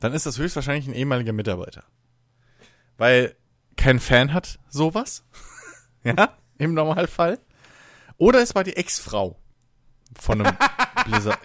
[0.00, 1.84] dann ist das höchstwahrscheinlich ein ehemaliger Mitarbeiter.
[2.96, 3.36] Weil
[3.76, 5.24] kein Fan hat sowas.
[6.04, 7.38] ja, im Normalfall.
[8.16, 9.36] Oder es war die Ex-Frau
[10.18, 10.56] von einem
[11.06, 11.38] Blizzard,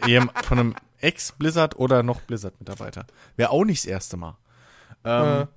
[0.45, 3.05] von einem Ex-Blizzard oder noch Blizzard-Mitarbeiter.
[3.35, 4.37] Wäre auch nicht das erste Mal.
[5.03, 5.47] Ähm, äh.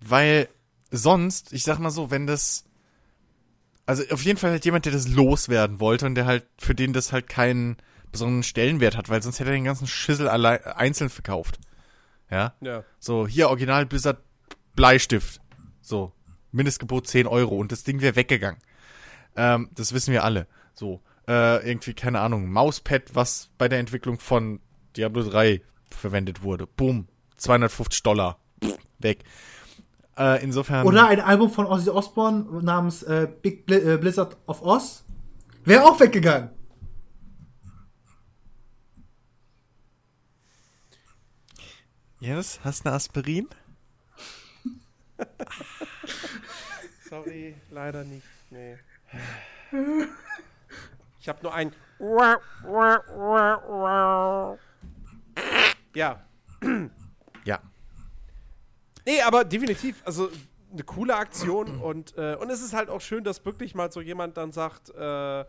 [0.00, 0.48] Weil
[0.90, 2.64] sonst, ich sag mal so, wenn das,
[3.86, 6.92] also auf jeden Fall halt jemand, der das loswerden wollte und der halt, für den
[6.92, 7.76] das halt keinen
[8.12, 11.58] besonderen Stellenwert hat, weil sonst hätte er den ganzen Schissel allein, einzeln verkauft.
[12.34, 12.54] Ja?
[12.60, 12.84] Ja.
[12.98, 14.18] So, hier Original Blizzard
[14.74, 15.40] Bleistift.
[15.80, 16.12] So,
[16.50, 18.60] Mindestgebot 10 Euro und das Ding wäre weggegangen.
[19.36, 20.48] Ähm, das wissen wir alle.
[20.74, 24.60] So, äh, irgendwie, keine Ahnung, Mauspad, was bei der Entwicklung von
[24.96, 26.66] Diablo 3 verwendet wurde.
[26.66, 28.38] Boom, 250 Dollar.
[28.98, 29.22] weg.
[30.16, 30.86] Äh, insofern.
[30.86, 35.04] Oder ein Album von Ozzy Osbourne namens äh, Big Bl äh, Blizzard of Oz.
[35.64, 36.50] Wäre auch weggegangen.
[42.24, 43.48] Yes, hast du eine Aspirin?
[47.10, 48.26] Sorry, leider nicht.
[48.48, 48.78] Nee.
[51.20, 51.74] Ich habe nur ein.
[55.94, 56.24] Ja.
[57.44, 57.60] Ja.
[59.04, 60.30] Nee, aber definitiv, also
[60.72, 64.00] eine coole Aktion und, äh, und es ist halt auch schön, dass wirklich mal so
[64.00, 65.48] jemand dann sagt, äh, der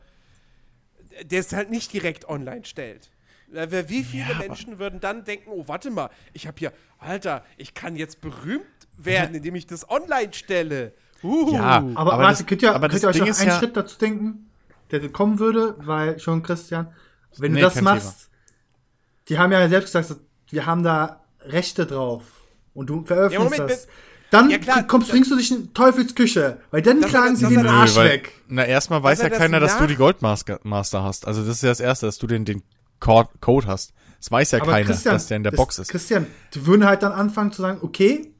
[1.31, 3.11] es halt nicht direkt online stellt.
[3.47, 7.73] Wie viele ja, Menschen würden dann denken, oh, warte mal, ich habe hier, Alter, ich
[7.73, 8.65] kann jetzt berühmt
[8.97, 10.93] werden, indem ich das online stelle.
[11.23, 11.53] Uh.
[11.53, 13.77] Ja, aber, aber warte, das, könnt ihr, aber könnt ihr euch noch einen ja Schritt
[13.77, 14.49] dazu denken,
[14.91, 16.93] der kommen würde, weil schon Christian,
[17.37, 19.29] wenn nee, du das machst, Thema.
[19.29, 22.23] die haben ja selbst gesagt, wir haben da Rechte drauf
[22.73, 23.87] und du veröffentlichst ja, Moment, das.
[24.31, 27.65] Dann ja, klar, kommst, bringst du dich in Teufelsküche, weil dann das klagen sie den
[27.65, 28.31] Arsch weil, weg.
[28.47, 31.27] Na, erstmal weiß ja keiner, dass du die Goldmaster hast.
[31.27, 32.63] Also das ist ja das Erste, dass du den, den
[32.99, 33.93] Code hast.
[34.19, 35.89] Das weiß ja Aber keiner, Christian, dass der in der das, Box ist.
[35.89, 38.33] Christian, die würden halt dann anfangen zu sagen, okay,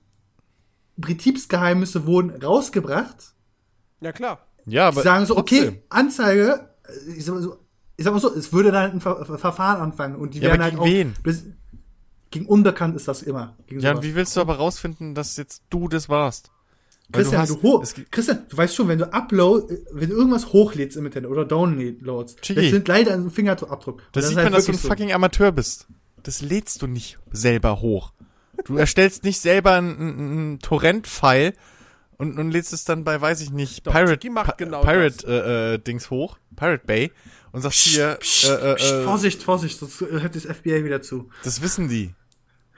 [0.97, 3.33] Betriebsgeheimnisse wurden rausgebracht.
[4.01, 4.39] Ja, klar.
[4.65, 5.01] Ja, aber.
[5.01, 5.67] Die sagen so, trotzdem.
[5.67, 6.69] okay, Anzeige,
[7.15, 7.57] ich sag, mal so,
[7.97, 10.63] ich sag mal so, es würde dann ein Ver Verfahren anfangen und die ja, werden
[10.63, 10.85] halt auch.
[10.85, 11.13] Wen?
[12.31, 13.55] Gegen Unbekannt ist das immer.
[13.69, 16.51] ja, und wie willst du aber rausfinden, dass jetzt du das warst?
[17.11, 21.05] Christian, du, du Christian, du weißt schon, wenn du upload, wenn du irgendwas hochlädst im
[21.05, 22.61] Internet oder downloads, Chigi.
[22.61, 24.01] das sind leider ein Fingerabdruck.
[24.11, 24.87] Das, das sieht halt man, dass du ein so.
[24.87, 25.87] fucking Amateur bist.
[26.23, 28.11] Das lädst du nicht selber hoch.
[28.63, 31.53] Du erstellst nicht selber einen, einen Torrent-File
[32.17, 35.77] und, und lädst es dann bei, weiß ich nicht, Doch, Pirate, genau Pirate äh, äh,
[35.77, 37.11] Dings hoch, Pirate Bay
[37.51, 41.29] und sagst hier, psch, äh, äh, äh, Vorsicht, Vorsicht, sonst hört das FBI wieder zu.
[41.43, 42.13] Das wissen die.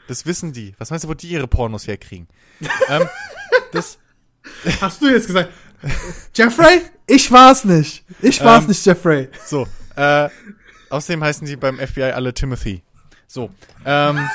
[0.08, 0.74] Das wissen die.
[0.78, 2.28] Was meinst du, wo die ihre Pornos herkriegen?
[2.90, 3.08] ähm,
[3.72, 4.00] das,
[4.82, 5.52] Hast du jetzt gesagt?
[6.34, 6.82] Jeffrey?
[7.06, 8.04] Ich war's nicht.
[8.22, 9.30] Ich war's ähm, nicht, Jeffrey.
[9.46, 10.30] So, äh,
[10.90, 12.84] außerdem heißen die beim FBI alle Timothy.
[13.28, 13.50] So,
[13.86, 14.28] ähm,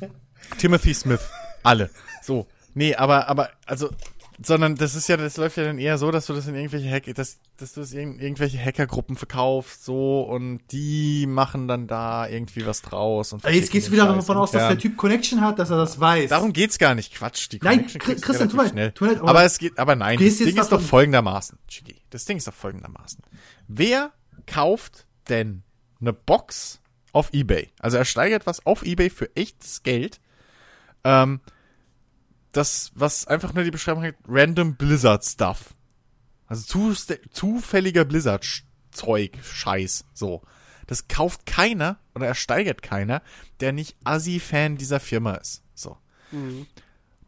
[0.58, 1.20] Timothy Smith.
[1.62, 1.90] Alle.
[2.22, 2.46] So.
[2.74, 3.90] Nee, aber, aber, also,
[4.40, 6.88] sondern das ist ja, das läuft ja dann eher so, dass du das in irgendwelche
[6.90, 12.28] Hack, dass, dass du das in irgendwelche Hackergruppen verkaufst, so, und die machen dann da
[12.28, 13.32] irgendwie was draus.
[13.32, 15.98] Und jetzt gehst du wieder davon aus, dass der Typ Connection hat, dass er das
[15.98, 16.30] weiß.
[16.30, 17.50] Darum geht's gar nicht, Quatsch.
[17.50, 18.92] Die nein, Christian, tu mal, schnell.
[18.92, 21.96] Tu mal, aber, aber es geht, aber nein, das Ding ist doch folgendermaßen, Chigi.
[22.10, 23.22] Das Ding ist doch folgendermaßen.
[23.66, 24.12] Wer
[24.46, 25.62] kauft denn
[26.00, 26.80] eine Box
[27.12, 27.70] auf Ebay?
[27.80, 30.20] Also er steigert was auf Ebay für echtes Geld,
[31.02, 31.40] ähm,
[32.52, 35.74] das, was einfach nur die Beschreibung hat, random Blizzard Stuff.
[36.46, 40.42] Also zu, zufälliger Blizzard-Zeug, Scheiß, so.
[40.86, 43.22] Das kauft keiner oder ersteigert keiner,
[43.60, 45.62] der nicht Assi-Fan dieser Firma ist.
[45.74, 45.98] So.
[46.32, 46.66] Mhm.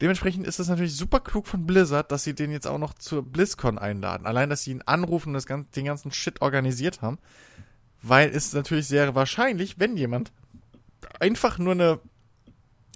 [0.01, 3.23] Dementsprechend ist es natürlich super klug von Blizzard, dass sie den jetzt auch noch zur
[3.23, 4.27] BlizzCon einladen.
[4.27, 7.19] Allein, dass sie ihn anrufen und das ganze, den ganzen Shit organisiert haben.
[8.01, 10.33] Weil es natürlich sehr wahrscheinlich, wenn jemand
[11.19, 12.01] einfach nur eine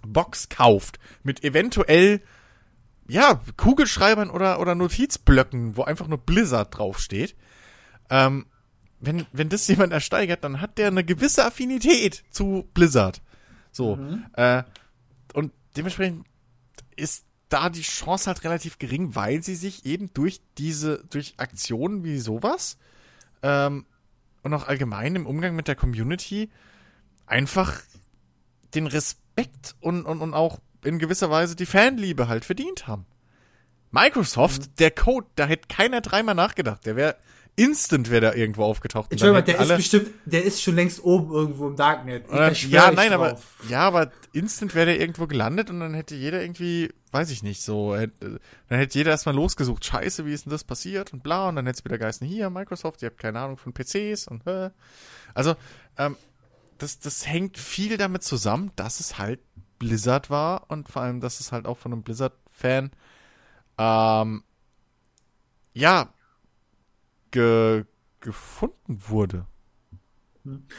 [0.07, 2.21] Box kauft mit eventuell
[3.07, 7.37] ja, Kugelschreibern oder, oder Notizblöcken, wo einfach nur Blizzard draufsteht.
[8.11, 8.47] Ähm,
[9.01, 13.21] wenn, wenn das jemand ersteigert, dann hat der eine gewisse Affinität zu Blizzard.
[13.73, 13.97] So.
[13.97, 14.25] Mhm.
[14.35, 14.63] Äh,
[15.35, 16.27] und dementsprechend
[16.97, 22.05] ist da die Chance halt relativ gering, weil sie sich eben durch diese, durch Aktionen
[22.05, 22.79] wie sowas
[23.43, 23.85] ähm,
[24.43, 26.51] und auch allgemein im Umgang mit der Community
[27.27, 27.83] einfach
[28.75, 33.07] den Respekt Respekt und, und, und auch in gewisser Weise die Fanliebe halt verdient haben.
[33.91, 34.75] Microsoft, mhm.
[34.79, 36.85] der Code, da hätte keiner dreimal nachgedacht.
[36.85, 37.17] Der wäre
[37.57, 39.13] instant wäre da irgendwo aufgetaucht.
[39.13, 42.25] Entschuldigung, der ist bestimmt, der ist schon längst oben irgendwo im Darknet.
[42.29, 46.43] Dann, ja, nein, aber ja, aber instant wäre der irgendwo gelandet und dann hätte jeder
[46.43, 50.51] irgendwie, weiß ich nicht, so, hätte, dann hätte jeder erstmal losgesucht, scheiße, wie ist denn
[50.51, 53.39] das passiert und bla, und dann hätte es wieder geheißen, hier, Microsoft, ihr habt keine
[53.39, 54.71] Ahnung von PCs und äh.
[55.33, 55.55] Also,
[55.97, 56.17] ähm,
[56.79, 59.41] das, das hängt viel damit zusammen, dass es halt
[59.79, 62.91] Blizzard war und vor allem, dass es halt auch von einem Blizzard-Fan
[63.79, 64.45] ähm,
[65.73, 66.09] ja
[67.31, 67.85] ge,
[68.21, 69.47] gefunden wurde.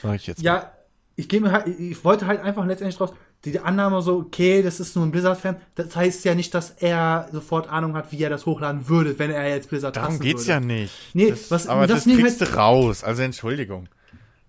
[0.01, 0.39] Sag ich jetzt.
[0.39, 0.45] Mal.
[0.45, 0.71] Ja,
[1.15, 3.13] ich gehe mir halt, ich wollte halt einfach letztendlich draus,
[3.45, 7.29] die Annahme so, okay, das ist nur ein Blizzard-Fan, das heißt ja nicht, dass er
[7.31, 10.51] sofort Ahnung hat, wie er das hochladen würde, wenn er jetzt Blizzard Darum geht's würde.
[10.51, 10.93] ja nicht.
[11.13, 13.88] Nee, das, was, aber das, das kriegst halt, du raus, also Entschuldigung.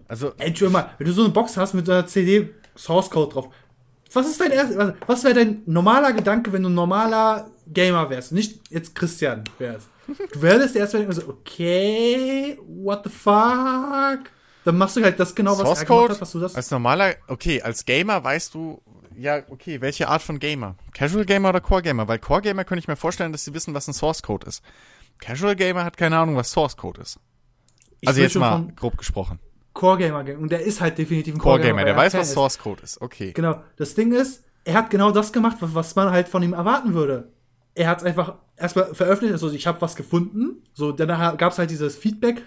[0.09, 0.33] Also.
[0.39, 3.49] Entschuldigung mal, wenn du so eine Box hast mit einer CD Source Code drauf,
[4.13, 8.33] was ist dein erst, was, wäre dein normaler Gedanke, wenn du ein normaler Gamer wärst,
[8.33, 9.89] nicht jetzt Christian wärst?
[10.33, 14.31] Du werdest erst mal so, okay, what the fuck?
[14.65, 16.55] Dann machst du halt das genau, was Source er Code hat, was du das.
[16.55, 18.81] Als normaler, okay, als Gamer weißt du,
[19.17, 20.77] ja, okay, welche Art von Gamer?
[20.93, 22.07] Casual Gamer oder Core Gamer?
[22.07, 24.63] Weil Core Gamer könnte ich mir vorstellen, dass sie wissen, was ein Source Code ist.
[25.19, 27.19] Casual Gamer hat keine Ahnung, was Source Code ist.
[28.01, 29.39] Ich also jetzt mal grob gesprochen.
[29.77, 31.85] Core Gamer und der ist halt definitiv ein Core, Core Gamer.
[31.85, 33.01] Der weiß, was Source Code ist.
[33.01, 33.33] Okay.
[33.33, 33.63] Genau.
[33.77, 37.31] Das Ding ist, er hat genau das gemacht, was man halt von ihm erwarten würde.
[37.75, 40.63] Er hat es einfach erstmal veröffentlicht, also ich habe was gefunden.
[40.73, 42.43] So, danach gab es halt dieses Feedback,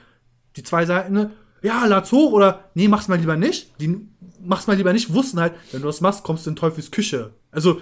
[0.55, 1.31] die zwei Seiten, ne?
[1.61, 3.79] ja, lad's hoch oder nee, mach's mal lieber nicht.
[3.79, 4.07] Die
[4.41, 7.33] mach's mal lieber nicht, wussten halt, wenn du das machst, kommst du in Teufels Küche.
[7.51, 7.81] Also,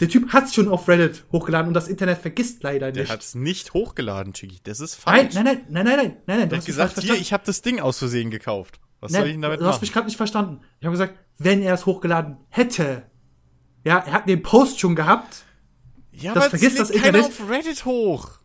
[0.00, 2.98] der Typ hat's schon auf Reddit hochgeladen und das Internet vergisst leider nicht.
[2.98, 4.58] Der hat's nicht hochgeladen, Chigi.
[4.62, 5.34] Das ist falsch.
[5.34, 6.38] Nein, nein, nein, nein, nein, nein, nein.
[6.38, 8.80] nein du hast gesagt, hier, ich habe das Ding aus Versehen gekauft.
[9.00, 9.70] Was nein, soll ich denn damit du machen?
[9.70, 10.60] Du hast mich gerade nicht verstanden.
[10.78, 13.04] Ich habe gesagt, wenn er es hochgeladen hätte,
[13.84, 15.44] ja, er hat den Post schon gehabt.
[16.12, 17.24] Ja, das aber vergisst das Internet.
[17.24, 18.38] auf Reddit hoch.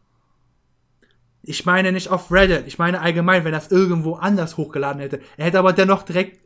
[1.41, 2.67] Ich meine nicht auf Reddit.
[2.67, 5.21] Ich meine allgemein, wenn er es irgendwo anders hochgeladen hätte.
[5.37, 6.39] Er hätte aber dennoch direkt,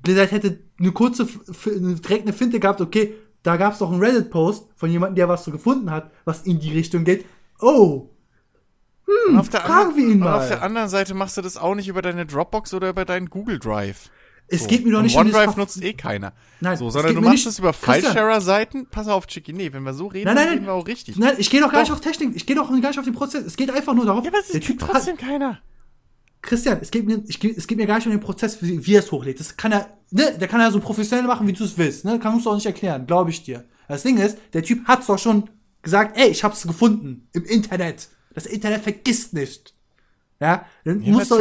[0.00, 4.70] Blizzard hätte eine kurze, direkt eine Finte gehabt, okay, da gab es doch einen Reddit-Post
[4.74, 7.24] von jemandem, der was so gefunden hat, was in die Richtung geht.
[7.60, 8.10] Oh,
[9.06, 10.38] hm, fragen wir ihn mal.
[10.38, 13.28] auf der anderen Seite machst du das auch nicht über deine Dropbox oder über deinen
[13.28, 14.10] Google Drive.
[14.48, 14.68] Es so.
[14.68, 16.32] geht mir doch nicht um OneDrive nutzt eh keiner.
[16.60, 18.86] Nein, so, sondern du machst es über File-Sharer-Seiten.
[18.90, 19.52] Pass auf, Chicky.
[19.52, 21.16] Nee, wenn wir so reden, nein, nein, reden wir auch richtig.
[21.16, 22.34] Nein, ich gehe doch gar nicht auf Technik.
[22.34, 23.44] Ich gehe doch gar nicht auf den Prozess.
[23.44, 24.24] Es geht einfach nur darauf.
[24.24, 25.58] Ja, aber es ist trotzdem hat, keiner.
[26.44, 28.94] Christian, es geht, mir, ich, es geht mir gar nicht um den Prozess, wie, wie
[28.94, 29.40] er es hochlädt.
[29.40, 32.04] Das kann er, ne, der kann er so professionell machen, wie du es willst.
[32.04, 33.64] Ne, kannst du auch nicht erklären, glaube ich dir.
[33.88, 35.48] Das Ding ist, der Typ hat's doch schon
[35.82, 38.08] gesagt, ey, ich hab's gefunden im Internet.
[38.34, 39.74] Das Internet vergisst nicht.
[40.40, 41.40] Ja, dann ja, muss doch,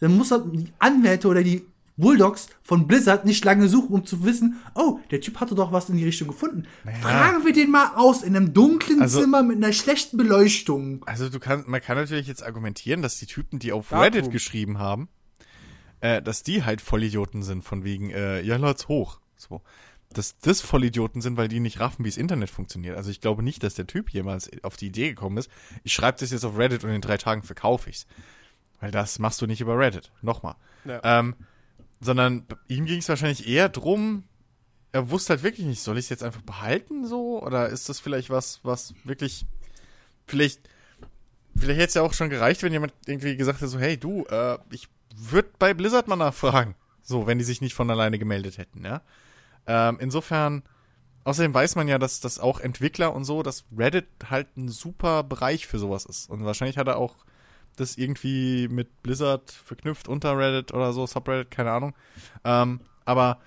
[0.00, 1.64] dann muss doch die Anwälte oder die
[1.96, 5.88] Bulldogs von Blizzard nicht lange suchen, um zu wissen, oh, der Typ hatte doch was
[5.88, 6.66] in die Richtung gefunden.
[6.84, 6.98] Naja.
[6.98, 11.04] Fragen wir den mal aus in einem dunklen also, Zimmer mit einer schlechten Beleuchtung.
[11.06, 14.02] Also du kannst, man kann natürlich jetzt argumentieren, dass die Typen, die auf Datum.
[14.02, 15.08] Reddit geschrieben haben,
[16.00, 19.20] äh, dass die halt Vollidioten sind, von wegen, äh, ja, lad's hoch.
[19.36, 19.62] So.
[20.12, 22.96] Dass das Vollidioten sind, weil die nicht raffen, wie das Internet funktioniert.
[22.96, 25.50] Also ich glaube nicht, dass der Typ jemals auf die Idee gekommen ist,
[25.84, 28.06] ich schreibe das jetzt auf Reddit und in drei Tagen verkaufe ich's.
[28.80, 30.10] Weil das machst du nicht über Reddit.
[30.20, 30.56] Nochmal.
[30.84, 31.00] Ja.
[31.04, 31.36] Ähm,
[32.04, 34.24] sondern ihm ging es wahrscheinlich eher drum,
[34.92, 37.42] er wusste halt wirklich nicht, soll ich es jetzt einfach behalten so?
[37.42, 39.44] Oder ist das vielleicht was, was wirklich,
[40.26, 40.60] vielleicht,
[41.56, 44.24] vielleicht hätte es ja auch schon gereicht, wenn jemand irgendwie gesagt hätte, so, hey du,
[44.26, 46.76] äh, ich würde bei Blizzard mal nachfragen.
[47.02, 49.02] So, wenn die sich nicht von alleine gemeldet hätten, ja.
[49.66, 50.62] Ähm, insofern,
[51.24, 55.22] außerdem weiß man ja, dass, dass auch Entwickler und so, dass Reddit halt ein super
[55.22, 56.30] Bereich für sowas ist.
[56.30, 57.16] Und wahrscheinlich hat er auch
[57.76, 61.94] das irgendwie mit Blizzard verknüpft unter Reddit oder so, Subreddit, keine Ahnung.
[62.44, 63.40] Ähm, aber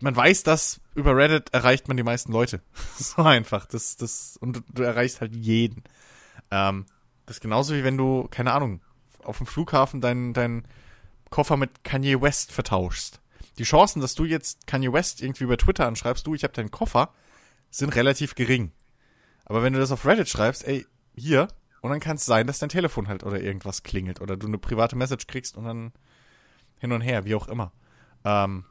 [0.00, 2.62] man weiß, dass über Reddit erreicht man die meisten Leute.
[2.98, 3.66] so einfach.
[3.66, 5.84] Das, das, und du, erreichst halt jeden.
[6.50, 6.86] Ähm,
[7.26, 8.80] das ist genauso wie wenn du, keine Ahnung,
[9.22, 10.66] auf dem Flughafen deinen dein
[11.28, 13.20] Koffer mit Kanye West vertauschst.
[13.58, 16.70] Die Chancen, dass du jetzt Kanye West irgendwie über Twitter anschreibst, du, ich habe deinen
[16.70, 17.12] Koffer,
[17.70, 18.72] sind relativ gering.
[19.44, 21.48] Aber wenn du das auf Reddit schreibst, ey, hier,
[21.80, 24.58] und dann kann es sein, dass dein Telefon halt oder irgendwas klingelt oder du eine
[24.58, 25.92] private Message kriegst und dann
[26.78, 27.72] hin und her, wie auch immer.
[28.24, 28.64] Ähm,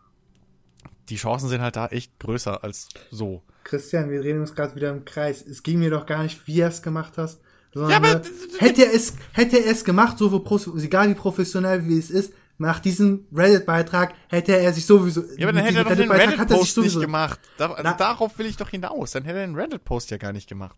[1.09, 3.43] die Chancen sind halt da echt größer als so.
[3.63, 5.45] Christian, wir reden uns gerade wieder im Kreis.
[5.45, 7.41] Es ging mir doch gar nicht, wie er es gemacht hast.
[7.73, 8.21] Sondern ja, aber
[8.59, 12.33] hätte er es, hätte er es gemacht, so wie, egal wie professionell wie es ist,
[12.57, 15.23] nach diesem Reddit-Beitrag hätte er sich sowieso.
[15.37, 17.39] Ja, aber dann hätte er doch den Reddit-Post Reddit nicht gemacht.
[17.57, 19.11] Da, also darauf will ich doch hinaus.
[19.11, 20.77] Dann hätte er den Reddit-Post ja gar nicht gemacht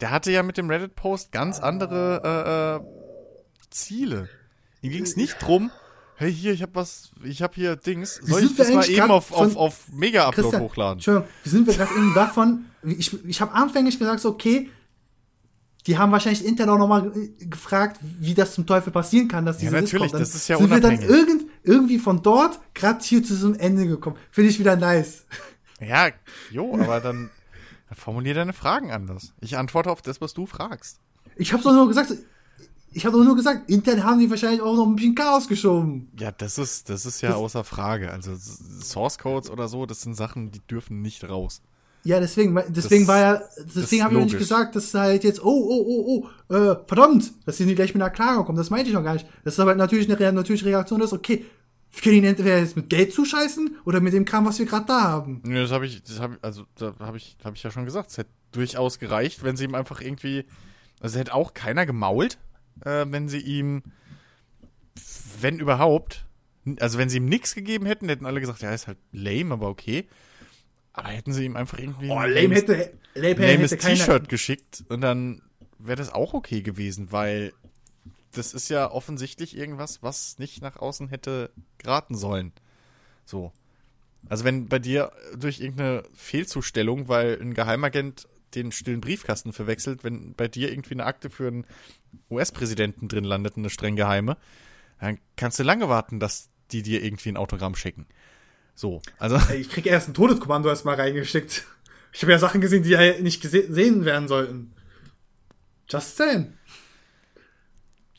[0.00, 4.28] der hatte ja mit dem Reddit-Post ganz andere äh, äh, Ziele.
[4.82, 5.70] Ihm ging es nicht drum,
[6.16, 9.32] hey, hier, ich hab was, ich hab hier Dings, soll ich das mal eben auf,
[9.32, 10.98] auf, auf Mega-Upload hochladen?
[10.98, 14.70] Entschuldigung, wie sind wir gerade eben davon, ich, ich habe anfänglich gesagt, so, okay,
[15.86, 19.74] die haben wahrscheinlich intern auch nochmal gefragt, wie das zum Teufel passieren kann, dass diese
[19.74, 21.00] ja, natürlich, das ist ja sind unabhängig.
[21.00, 24.16] wir dann irgend, irgendwie von dort gerade hier zu diesem Ende gekommen.
[24.30, 25.24] Finde ich wieder nice.
[25.80, 26.08] Ja,
[26.50, 27.30] jo, aber dann
[27.94, 29.32] Formulier deine Fragen anders.
[29.40, 31.00] Ich antworte auf das, was du fragst.
[31.36, 32.12] Ich hab's doch nur gesagt,
[32.92, 36.08] ich habe doch nur gesagt, intern haben die wahrscheinlich auch noch ein bisschen Chaos geschoben.
[36.18, 38.10] Ja, das ist, das ist ja das außer Frage.
[38.10, 41.62] Also Source Codes oder so, das sind Sachen, die dürfen nicht raus.
[42.02, 43.42] Ja, deswegen, deswegen das, war ja,
[43.76, 47.58] deswegen habe ich nicht gesagt, dass halt jetzt, oh, oh, oh, oh, äh, verdammt, dass
[47.58, 48.56] sie nicht gleich mit einer Klage kommen.
[48.56, 49.26] Das meinte ich noch gar nicht.
[49.44, 51.44] Das ist aber natürlich eine natürliche Reaktion ist, okay,
[51.92, 54.86] wir können ihn entweder jetzt mit Geld zuscheißen oder mit dem Kram, was wir gerade
[54.86, 55.42] da haben.
[55.46, 58.10] Ja, das habe ich, das habe also da habe ich, habe ich ja schon gesagt.
[58.10, 60.44] Es hätte durchaus gereicht, wenn sie ihm einfach irgendwie,
[61.00, 62.38] also hätte auch keiner gemault,
[62.84, 63.82] äh, wenn sie ihm,
[65.40, 66.26] wenn überhaupt,
[66.78, 69.68] also wenn sie ihm nichts gegeben hätten, hätten alle gesagt, ja, ist halt lame, aber
[69.68, 70.06] okay.
[70.92, 75.42] Aber hätten sie ihm einfach irgendwie oh, lame hätte, lame hätte T-Shirt geschickt und dann
[75.78, 77.52] wäre das auch okay gewesen, weil
[78.32, 82.52] das ist ja offensichtlich irgendwas, was nicht nach außen hätte geraten sollen.
[83.24, 83.52] So.
[84.28, 90.34] Also wenn bei dir durch irgendeine Fehlzustellung, weil ein Geheimagent den stillen Briefkasten verwechselt, wenn
[90.34, 91.66] bei dir irgendwie eine Akte für einen
[92.30, 94.36] US-Präsidenten drin landet, eine streng geheime,
[95.00, 98.06] dann kannst du lange warten, dass die dir irgendwie ein Autogramm schicken.
[98.74, 99.38] So, also.
[99.54, 101.64] Ich krieg erst ein Todeskommando erstmal reingeschickt.
[102.12, 104.72] Ich habe ja Sachen gesehen, die ja nicht gesehen werden sollten.
[105.88, 106.54] Just saying.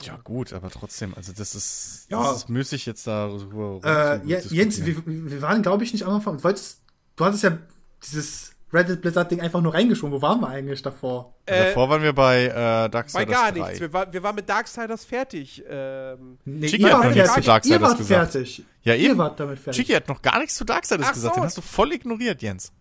[0.06, 2.22] Ja, gut, aber trotzdem, also das ist, ja.
[2.22, 3.80] das ist müßig jetzt darüber.
[3.84, 6.38] Äh, ja, Jens, wir, wir waren, glaube ich, nicht am Anfang.
[6.38, 6.82] Du, wolltest,
[7.16, 7.58] du hattest ja
[8.04, 10.16] dieses Reddit Blizzard-Ding einfach nur reingeschoben.
[10.16, 11.36] Wo waren wir eigentlich davor?
[11.46, 13.14] Äh, davor waren wir bei äh, Darksiders.
[13.14, 13.60] Bei gar 3.
[13.60, 13.80] nichts.
[13.82, 15.64] Wir, war, wir waren mit Darksiders fertig.
[15.68, 18.32] Ähm, nee, Chiki hat noch nichts zu Darksiders ihr wart gesagt.
[18.32, 18.64] Fertig.
[18.84, 19.18] Ja, ihr eben.
[19.18, 19.82] wart damit fertig.
[19.82, 21.36] Chiki hat noch gar nichts zu Darksiders Ach gesagt.
[21.36, 21.42] So.
[21.42, 22.72] Den hast du voll ignoriert, Jens.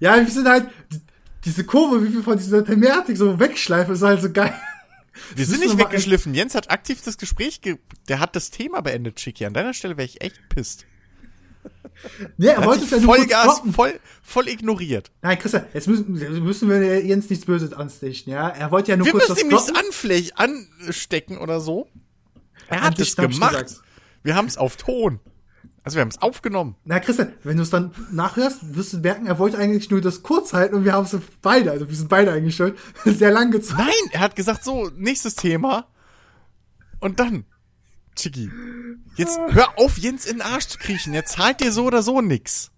[0.00, 0.68] Ja, wir sind halt.
[1.44, 4.52] Diese Kurve, wie wir von dieser Thematik so wegschleifen, ist halt so geil.
[5.34, 6.34] Wir sind nicht weggeschliffen.
[6.34, 9.44] Jens hat aktiv das Gespräch, ge der hat das Thema beendet, Chiki.
[9.44, 10.86] An deiner Stelle wäre ich echt pisst.
[12.38, 15.10] Nee, er wollte es ja nur voll Gas, voll, voll ignoriert.
[15.20, 18.48] Nein, Christian, jetzt müssen, müssen wir Jens nichts Böses anstechen, ja?
[18.48, 21.88] Er wollte ja nur wir kurz müssen ihm nichts anfläch, anstecken oder so.
[22.68, 23.82] Er hat es gemacht.
[24.22, 25.20] Wir haben es auf Ton.
[25.82, 26.76] Also wir haben es aufgenommen.
[26.84, 30.22] Na Christian, wenn du es dann nachhörst, wirst du merken, er wollte eigentlich nur das
[30.22, 33.50] kurz halten und wir haben es beide, also wir sind beide eigentlich schon sehr lang
[33.50, 33.78] gezogen.
[33.78, 35.86] Nein, er hat gesagt so, nächstes Thema.
[36.98, 37.44] Und dann,
[38.14, 38.50] Chiki,
[39.16, 41.14] jetzt hör auf, Jens in den Arsch zu kriechen.
[41.14, 42.70] Er zahlt dir so oder so nix.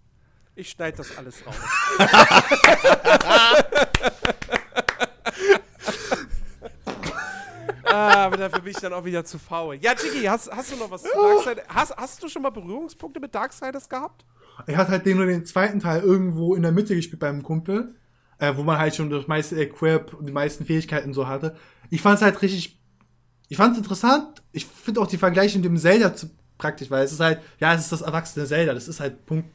[0.55, 1.57] Ich schneide das alles raus.
[7.93, 9.77] ah, aber dafür bin ich dann auch wieder zu faul.
[9.81, 11.65] Ja, Chiki, hast, hast du noch was zu Darksiders?
[11.69, 14.25] Hast, hast du schon mal Berührungspunkte mit Darksiders gehabt?
[14.67, 17.95] Er hat halt den nur den zweiten Teil irgendwo in der Mitte gespielt beim Kumpel,
[18.39, 21.57] äh, wo man halt schon das meiste Equip und die meisten Fähigkeiten so hatte.
[21.91, 22.81] Ich fand es halt richtig,
[23.49, 24.43] ich fand es interessant.
[24.53, 27.75] Ich finde auch die Vergleiche mit dem Zelda zu praktisch, weil es ist halt, ja,
[27.75, 28.73] es ist das erwachsene Zelda.
[28.73, 29.49] Das ist halt Punkt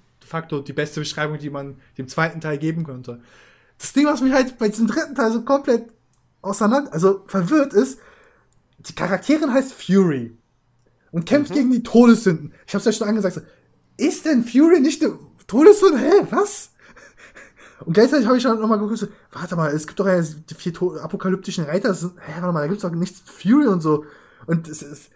[0.51, 3.21] de die beste Beschreibung, die man dem zweiten Teil geben könnte.
[3.77, 5.85] Das Ding, was mich halt bei diesem dritten Teil so komplett
[6.41, 7.99] auseinander, also verwirrt ist,
[8.79, 10.37] die Charakterin heißt Fury
[11.11, 11.55] und kämpft mhm.
[11.55, 12.53] gegen die Todessünden.
[12.65, 13.35] Ich hab's ja schon angesagt.
[13.35, 13.41] So,
[13.97, 15.99] ist denn Fury nicht eine Todessünde?
[15.99, 16.71] Hä, was?
[17.85, 20.55] Und gleichzeitig habe ich schon nochmal geguckt, so, warte mal, es gibt doch ja die
[20.55, 21.93] vier apokalyptischen Reiter.
[21.93, 24.05] Sind, hä, warte mal, da gibt's doch nichts Fury und so.
[24.45, 25.09] Und es ist,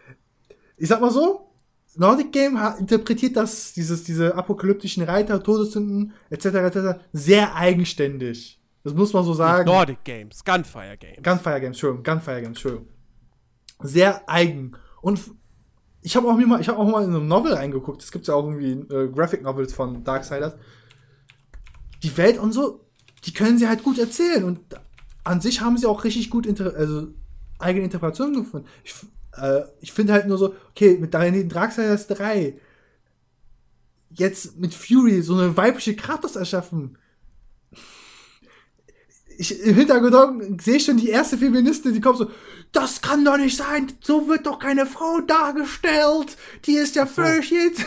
[0.78, 1.48] ich sag mal so,
[1.96, 8.60] Nordic Game interpretiert das, dieses, diese apokalyptischen Reiter, Todessünden, etc., etc., sehr eigenständig.
[8.84, 9.66] Das muss man so sagen.
[9.66, 11.22] Nordic Games, Gunfire Games.
[11.22, 12.91] Gunfire Games, Entschuldigung, Gunfire Games, Entschuldigung
[13.84, 14.74] sehr eigen.
[15.02, 15.20] Und
[16.02, 18.02] ich habe auch mir mal, ich habe auch mal in einem Novel reingeguckt.
[18.02, 20.56] Es gibt ja auch irgendwie äh, Graphic Novels von Darksiders.
[22.04, 22.86] Die Welt und so,
[23.26, 24.60] die können sie halt gut erzählen und
[25.24, 27.10] an sich haben sie auch richtig gut inter also
[27.60, 28.68] eigene Interpretationen gefunden.
[28.84, 28.96] Ich,
[29.38, 32.58] äh, ich finde halt nur so, okay, mit Darksiders 3
[34.10, 36.98] jetzt mit Fury so eine weibliche Kratos erschaffen
[39.42, 42.30] ich, im Hintergrund sehe ich schon die erste Feministin, die kommt so,
[42.72, 47.52] das kann doch nicht sein, so wird doch keine Frau dargestellt, die ist ja völlig
[47.52, 47.86] jetzt.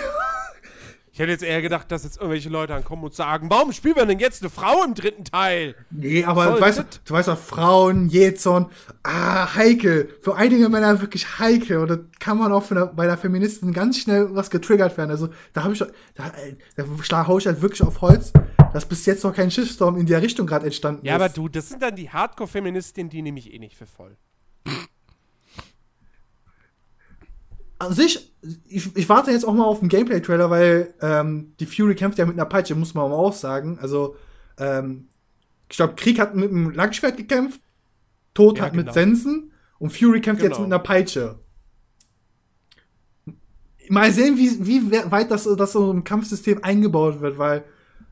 [1.14, 4.04] Ich hätte jetzt eher gedacht, dass jetzt irgendwelche Leute ankommen und sagen, warum spielen wir
[4.04, 5.76] denn jetzt eine Frau im dritten Teil?
[5.92, 8.66] Nee, aber du weißt, du weißt doch, Frauen, Jezon,
[9.04, 10.12] ah, heikel.
[10.22, 11.78] Für einige Männer wirklich heikel.
[11.78, 15.12] Und da kann man auch eine, bei der Feministin ganz schnell was getriggert werden.
[15.12, 16.32] Also da habe ich schon, da,
[16.76, 18.32] da hau ich halt wirklich auf Holz,
[18.72, 21.20] dass bis jetzt noch kein Shitstorm in der Richtung gerade entstanden ja, ist.
[21.20, 24.16] Ja, aber du, das sind dann die Hardcore-Feministinnen, die nehme ich eh nicht für voll.
[27.78, 28.32] An sich,
[28.68, 32.26] ich, ich warte jetzt auch mal auf den Gameplay-Trailer, weil ähm, die Fury kämpft ja
[32.26, 33.78] mit einer Peitsche, muss man auch sagen.
[33.80, 34.16] Also,
[34.58, 35.08] ähm,
[35.68, 37.60] ich glaube, Krieg hat mit einem Langschwert gekämpft,
[38.32, 38.84] Tod ja, hat genau.
[38.84, 40.54] mit Sensen und Fury kämpft genau.
[40.54, 41.38] jetzt mit einer Peitsche.
[43.88, 47.64] Mal sehen, wie, wie weit das, das so im Kampfsystem eingebaut wird, weil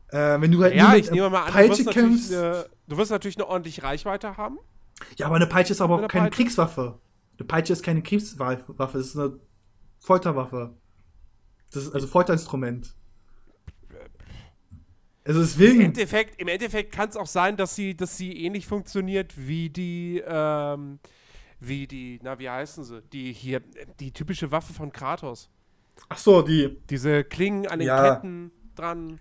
[0.09, 2.35] äh, wenn du halt ja, nur mit einer Peitsche an, kämpfst.
[2.35, 4.59] Eine, du wirst natürlich eine ordentliche Reichweite haben.
[5.17, 6.43] Ja, aber eine Peitsche ist aber auch keine Peitsche?
[6.43, 6.99] Kriegswaffe.
[7.39, 9.39] Eine Peitsche ist keine Kriegswaffe, das ist eine
[9.99, 10.75] Folterwaffe.
[11.71, 12.95] Das ist also Folterinstrument.
[15.25, 15.77] Also deswegen.
[15.77, 19.71] Im Endeffekt, im Endeffekt kann es auch sein, dass sie, dass sie ähnlich funktioniert wie
[19.71, 20.99] die, ähm,
[21.61, 23.03] wie die, na, wie heißen sie?
[23.13, 23.63] Die hier,
[24.01, 25.49] die typische Waffe von Kratos.
[26.09, 26.77] Ach so, die.
[26.91, 28.15] Diese Klingen an den ja.
[28.15, 29.21] Ketten dran.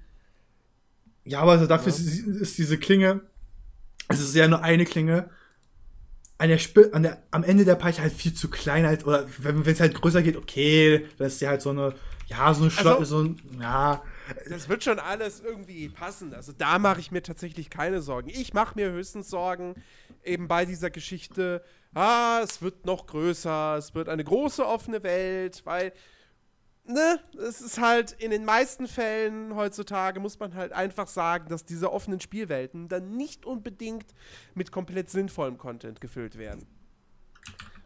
[1.24, 1.97] Ja, aber also dafür ja.
[1.99, 3.22] ist, ist, diese Klinge,
[4.07, 5.30] es ist ja nur eine Klinge,
[6.41, 9.27] an der, Sp an der am Ende der Peitsche halt viel zu klein halt, oder
[9.37, 11.93] wenn es halt größer geht, okay, dann ist die halt so eine,
[12.25, 14.01] ja, so eine Schlo also, so ein, ja.
[14.49, 16.33] Das wird schon alles irgendwie passen.
[16.33, 18.29] Also da mache ich mir tatsächlich keine Sorgen.
[18.29, 19.75] Ich mache mir höchstens Sorgen
[20.23, 21.63] eben bei dieser Geschichte,
[21.93, 25.93] ah, es wird noch größer, es wird eine große offene Welt, weil
[26.93, 31.65] ne, es ist halt in den meisten Fällen heutzutage muss man halt einfach sagen, dass
[31.65, 34.05] diese offenen Spielwelten dann nicht unbedingt
[34.53, 36.65] mit komplett sinnvollem Content gefüllt werden.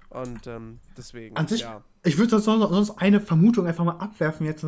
[0.10, 1.36] Und ähm, deswegen.
[1.36, 1.84] An sich, ja.
[2.04, 4.66] ich würde sonst, sonst eine Vermutung einfach mal abwerfen jetzt.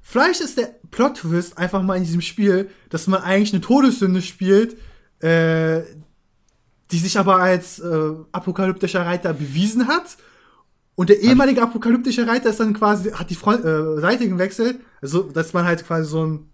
[0.00, 4.76] Vielleicht ist der Plot-Twist einfach mal in diesem Spiel, dass man eigentlich eine Todessünde spielt,
[5.20, 5.82] äh,
[6.90, 10.16] die sich aber als äh, apokalyptischer Reiter bewiesen hat
[10.94, 15.22] und der ehemalige apokalyptische Reiter ist dann quasi, hat die Front, äh, Seite gewechselt, also
[15.22, 16.52] dass man halt quasi so einen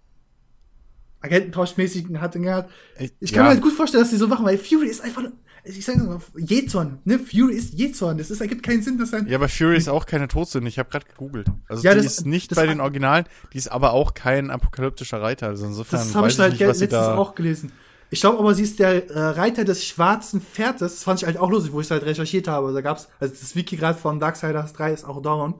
[1.21, 2.35] Agententauschmäßigen hat.
[2.35, 3.43] Ich kann ja.
[3.43, 5.23] mir halt gut vorstellen, dass die so machen, weil Fury ist einfach,
[5.65, 7.19] ich sag mal, Jezorn, ne?
[7.19, 8.17] Fury ist Jezorn.
[8.17, 9.27] Das ist, ergibt keinen Sinn, dass ein.
[9.27, 10.69] Ja, aber Fury ist auch keine Todsünde.
[10.69, 11.47] Ich habe gerade gegoogelt.
[11.67, 15.21] Also ja, die das, ist nicht bei den Originalen, die ist aber auch kein apokalyptischer
[15.21, 15.47] Reiter.
[15.47, 15.99] Also insofern.
[15.99, 17.73] Das habe ich halt nicht, letztens auch gelesen.
[18.09, 20.79] Ich glaube aber, sie ist der äh, Reiter des schwarzen Pferdes.
[20.79, 22.73] Das fand ich halt auch lustig, wo ich es halt recherchiert habe.
[22.73, 25.55] Da gab's, also das Wiki gerade von Darksiders 3 ist auch down.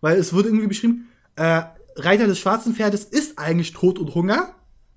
[0.00, 1.62] Weil es wurde irgendwie beschrieben, äh,
[1.96, 4.54] Reiter des schwarzen Pferdes ist eigentlich Tod und Hunger.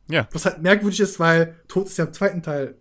[0.08, 0.28] Ja.
[0.32, 2.76] Was halt merkwürdig ist, weil Tod ist ja im zweiten Teil.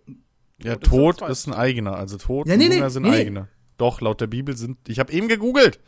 [0.61, 1.95] Ja, Tod ist, ist ein eigener.
[1.95, 3.11] Also Tod ja, nee, und Hunger nee, sind nee.
[3.11, 3.47] eigene.
[3.77, 5.79] Doch, laut der Bibel sind, ich habe eben gegoogelt.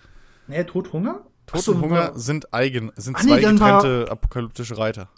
[0.47, 1.25] Nee, Tod, Hunger?
[1.45, 3.61] Tod so, und Hunger war, sind eigen, sind ah, zwei getrennte
[4.03, 5.09] war, apokalyptische Reiter.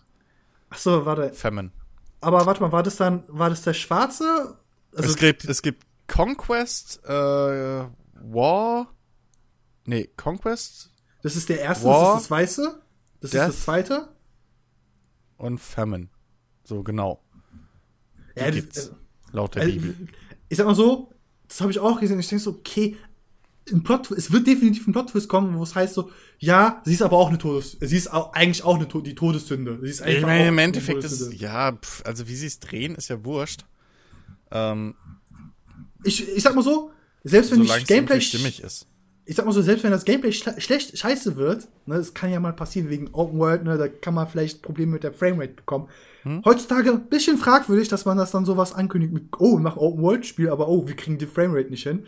[0.69, 1.33] Ach so, warte.
[1.33, 1.71] Famine.
[2.21, 4.57] Aber warte mal, war das dann, war das der schwarze?
[4.95, 8.93] Also es gibt, es gibt Conquest, äh, War.
[9.85, 10.91] Nee, Conquest.
[11.21, 12.81] Das ist der erste, War, das ist das weiße.
[13.21, 14.09] Das Death ist das zweite.
[15.37, 16.09] Und Famine.
[16.63, 17.21] So, genau.
[18.35, 18.95] Die ja, gibt's, das,
[19.31, 20.07] laut der also, Bibel.
[20.49, 21.11] Ich sag mal so,
[21.47, 22.19] das habe ich auch gesehen.
[22.19, 22.97] Ich denke so, okay,
[23.71, 27.01] ein Plot, es wird definitiv ein Plot-Twist kommen, wo es heißt so, ja, sie ist
[27.01, 29.79] aber auch eine Todes, sie ist auch, eigentlich auch eine die Todessünde.
[29.81, 33.09] Sie ist ich meine, im Endeffekt ist, ja, pf, also wie sie es drehen, ist
[33.09, 33.65] ja wurscht.
[34.51, 34.95] Ähm,
[36.03, 36.91] ich, ich sag mal so,
[37.23, 38.87] selbst wenn das Gameplay stimmig ist.
[39.25, 42.39] Ich sag mal so, selbst wenn das Gameplay schlecht, scheiße wird, ne, das kann ja
[42.39, 45.87] mal passieren wegen Open World, ne, da kann man vielleicht Probleme mit der Framerate bekommen.
[46.23, 46.41] Hm?
[46.45, 50.01] Heutzutage ein bisschen fragwürdig, dass man das dann sowas ankündigt mit, oh, wir machen Open
[50.01, 52.07] World Spiel, aber oh, wir kriegen die Framerate nicht hin.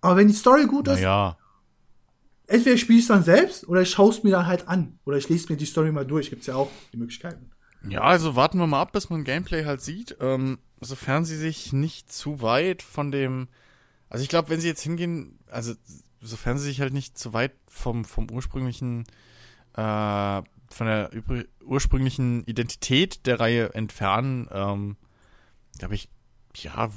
[0.00, 1.36] Aber wenn die Story gut ist, ja.
[2.46, 4.98] entweder spiele ich es dann selbst oder ich schaue es mir dann halt an.
[5.04, 6.30] Oder ich lese mir die Story mal durch.
[6.30, 7.50] Gibt's ja auch die Möglichkeiten.
[7.88, 10.16] Ja, also warten wir mal ab, bis man Gameplay halt sieht.
[10.20, 13.48] Ähm, sofern sie sich nicht zu weit von dem.
[14.08, 15.74] Also ich glaube, wenn sie jetzt hingehen, also
[16.20, 19.04] sofern sie sich halt nicht zu weit vom, vom ursprünglichen,
[19.74, 20.42] äh,
[20.72, 21.10] von der
[21.64, 24.96] ursprünglichen Identität der Reihe entfernen, ähm,
[25.78, 26.08] glaube ich,
[26.56, 26.90] ja,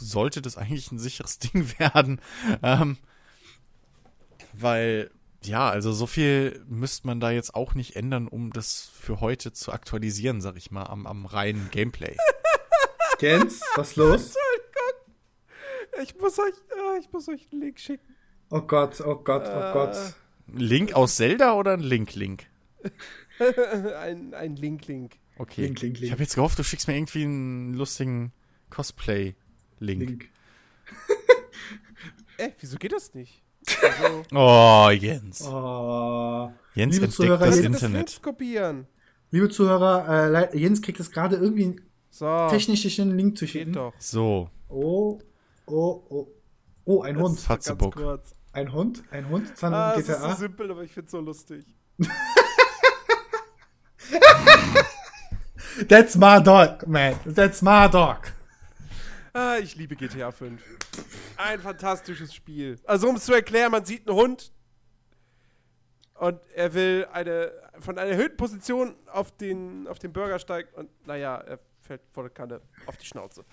[0.00, 2.20] sollte das eigentlich ein sicheres Ding werden.
[2.62, 2.98] Ähm,
[4.52, 5.10] weil,
[5.44, 9.52] ja, also so viel müsste man da jetzt auch nicht ändern, um das für heute
[9.52, 12.16] zu aktualisieren, sag ich mal, am, am reinen Gameplay.
[13.20, 14.34] Jens, was los?
[16.02, 18.14] Ich muss euch, ah, ich muss euch einen Link schicken.
[18.50, 19.96] Oh Gott, oh Gott, oh Gott.
[20.46, 22.46] Link aus Zelda oder ein Link-Link?
[23.98, 25.16] ein, ein Link-Link.
[25.36, 25.62] Okay.
[25.62, 26.04] Link, Link, Link.
[26.04, 28.32] Ich habe jetzt gehofft, du schickst mir irgendwie einen lustigen
[28.70, 29.34] Cosplay.
[29.80, 30.00] Link.
[30.00, 30.28] Link.
[32.38, 33.42] äh, wieso geht das nicht?
[33.82, 35.42] Also, oh, Jens.
[35.46, 36.52] Oh.
[36.74, 38.08] Jens Liebe entdeckt Zuhörer, das Internet.
[38.08, 38.86] Das kopieren.
[39.30, 42.48] Liebe Zuhörer, äh, Jens kriegt es gerade irgendwie so.
[42.48, 43.72] technischen Link zu schicken.
[43.72, 43.92] doch.
[43.98, 44.50] So.
[44.68, 45.18] Oh,
[45.66, 46.28] oh, oh.
[46.84, 47.40] Oh, ein das Hund.
[47.40, 48.22] Fatzebuck.
[48.52, 49.04] Ein Hund?
[49.10, 49.56] Ein Hund?
[49.56, 50.12] Zahn ah, GTA?
[50.12, 51.64] Das ist so simpel, aber ich find's so lustig.
[55.88, 57.14] That's my dog, man.
[57.24, 58.32] That's my dog.
[59.32, 60.60] Ah, ich liebe GTA 5.
[61.36, 62.78] Ein fantastisches Spiel.
[62.84, 64.52] Also um es zu erklären, man sieht einen Hund
[66.14, 71.36] und er will eine von einer erhöhten Position auf den, auf den Bürgersteig und naja,
[71.36, 73.44] er fällt volle Kanne auf die Schnauze.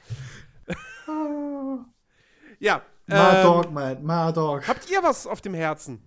[2.59, 2.81] ja.
[3.05, 4.67] My ähm, dog, man, my dog.
[4.67, 6.01] Habt ihr was auf dem Herzen?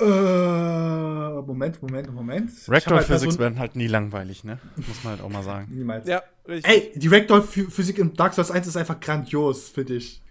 [0.00, 2.50] Äh, Moment, Moment, Moment.
[2.68, 4.58] Ragdoll halt Physics so werden halt nie langweilig, ne?
[4.76, 5.68] Muss man halt auch mal sagen.
[5.70, 6.06] Niemals.
[6.06, 6.70] Ja, richtig.
[6.72, 10.22] Ey, die Ragdoll Physik in Dark Souls 1 ist einfach grandios, finde ich.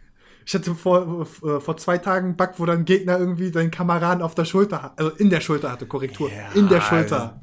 [0.46, 4.24] Ich hatte vor, äh, vor zwei Tagen einen Bug, wo dann Gegner irgendwie seinen Kameraden
[4.24, 6.32] auf der Schulter, also in der Schulter hatte, Korrektur.
[6.32, 7.38] Ja, in der Schulter.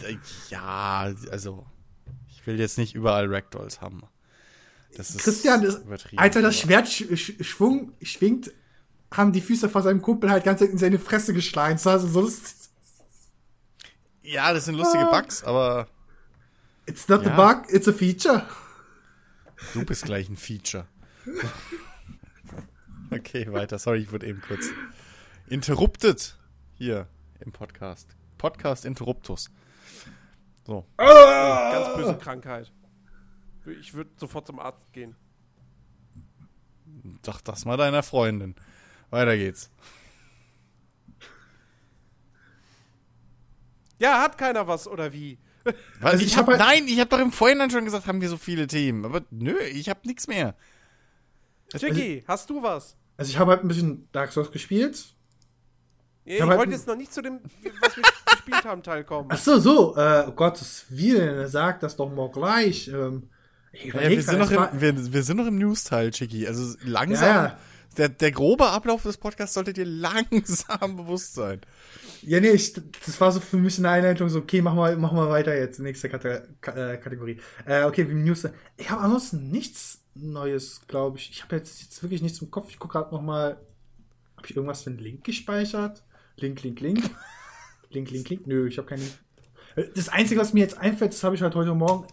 [0.49, 1.66] Ja, also.
[2.31, 4.03] Ich will jetzt nicht überall Ragdolls haben.
[4.97, 5.83] Das ist Christian, ist,
[6.16, 8.53] als er das Schwert sch sch schwung, schwingt,
[9.17, 11.75] haben die Füße vor seinem Kumpel halt ganz in seine Fresse geschlagen.
[11.75, 12.55] Das war so lustig.
[14.23, 15.89] Ja, das sind lustige Bugs, aber.
[16.87, 17.33] It's not ja.
[17.33, 18.47] a bug, it's a feature.
[19.73, 20.87] Du bist gleich ein Feature.
[23.11, 23.79] okay, weiter.
[23.79, 24.67] Sorry, ich wurde eben kurz
[25.47, 26.37] interrupted
[26.75, 27.07] hier
[27.41, 28.17] im Podcast.
[28.37, 29.51] Podcast Interruptus.
[30.67, 30.87] So.
[30.97, 31.73] Ah!
[31.73, 32.73] Ganz böse Krankheit.
[33.81, 35.17] Ich würde sofort zum Arzt gehen.
[37.23, 38.55] Sag das mal deiner Freundin.
[39.11, 39.71] Weiter geht's.
[43.99, 45.39] Ja, hat keiner was, oder wie?
[45.65, 46.13] Was?
[46.13, 48.37] Also ich, hab, halt nein, ich habe doch im Vorhinein schon gesagt, haben wir so
[48.37, 49.05] viele Themen.
[49.05, 50.55] Aber nö, ich habe nichts mehr.
[51.73, 52.97] Jackie, also, hast du was?
[53.17, 55.15] Also ich habe halt ein bisschen Dark Souls gespielt.
[56.25, 57.41] Ja, ich, ich halt wollte jetzt noch nicht zu dem,
[57.81, 59.29] was wir gespielt haben, Teil kommen.
[59.31, 59.97] Ach so, so.
[59.97, 62.89] Äh, Gottes Willen, sag das doch mal gleich.
[62.89, 63.29] Ähm,
[63.73, 66.47] ja, wir, sind noch im, wir, wir, sind noch im News-Teil, Chicky.
[66.47, 67.29] Also langsam.
[67.29, 67.59] Ja.
[67.97, 71.61] Der, der grobe Ablauf des Podcasts sollte dir langsam bewusst sein.
[72.22, 75.12] Ja, nee, ich, das war so für mich eine Einleitung, so, okay, mach mal, mach
[75.12, 77.38] mal weiter jetzt, nächste Kate äh, Kategorie.
[77.66, 78.49] Äh, okay, wie News.
[78.76, 81.30] Ich habe ansonsten nichts Neues, glaube ich.
[81.30, 82.70] Ich habe jetzt, jetzt wirklich nichts im Kopf.
[82.70, 83.59] Ich gucke gerade noch mal,
[84.36, 86.03] habe ich irgendwas für einen Link gespeichert?
[86.36, 87.11] Link, Link, Link.
[87.90, 88.47] Link, Link, Link.
[88.47, 89.95] Nö, ich habe keinen Link.
[89.95, 92.07] Das Einzige, was mir jetzt einfällt, das habe ich halt heute Morgen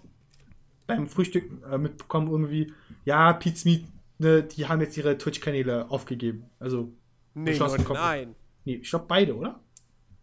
[0.87, 2.73] beim Frühstück äh, mitbekommen, irgendwie,
[3.05, 3.85] ja, Pizza Meat,
[4.21, 6.45] ne, die haben jetzt ihre Twitch-Kanäle aufgegeben.
[6.59, 6.93] Also,
[7.33, 8.35] nee, geschlossen nur, nein.
[8.63, 9.59] Nee, ich glaube beide, oder?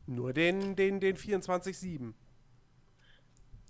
[0.06, 2.14] Nur den, den, den 24-7.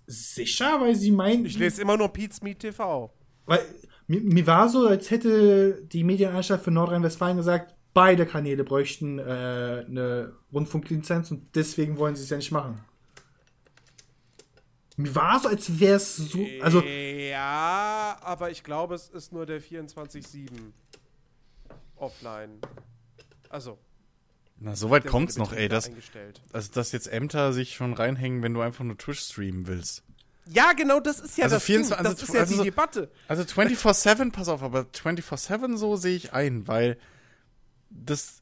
[0.07, 1.45] Sicher, weil sie meinen.
[1.45, 3.13] Ich lese immer nur Pizza Meat TV.
[3.45, 3.59] Weil
[4.07, 9.85] mir, mir, war so, als hätte die Medienanstalt für Nordrhein-Westfalen gesagt, beide Kanäle bräuchten äh,
[9.87, 12.79] eine Rundfunklizenz und deswegen wollen sie es ja nicht machen.
[14.99, 16.45] Mir war so, als wäre es so.
[16.61, 20.49] Also, ja, aber ich glaube, es ist nur der 24-7
[21.95, 22.59] offline.
[23.47, 23.77] Also.
[24.59, 25.69] Na, soweit kommt's noch, ey.
[25.69, 25.89] Das,
[26.51, 30.03] also, dass jetzt Ämter sich schon reinhängen, wenn du einfach nur Twitch streamen willst.
[30.47, 32.03] Ja, genau, das ist ja also das 24, Ding.
[32.03, 33.11] Das also, ist ja also die so, Debatte.
[33.29, 36.97] Also 24-7, pass auf, aber 24-7 so sehe ich ein, weil
[37.89, 38.41] das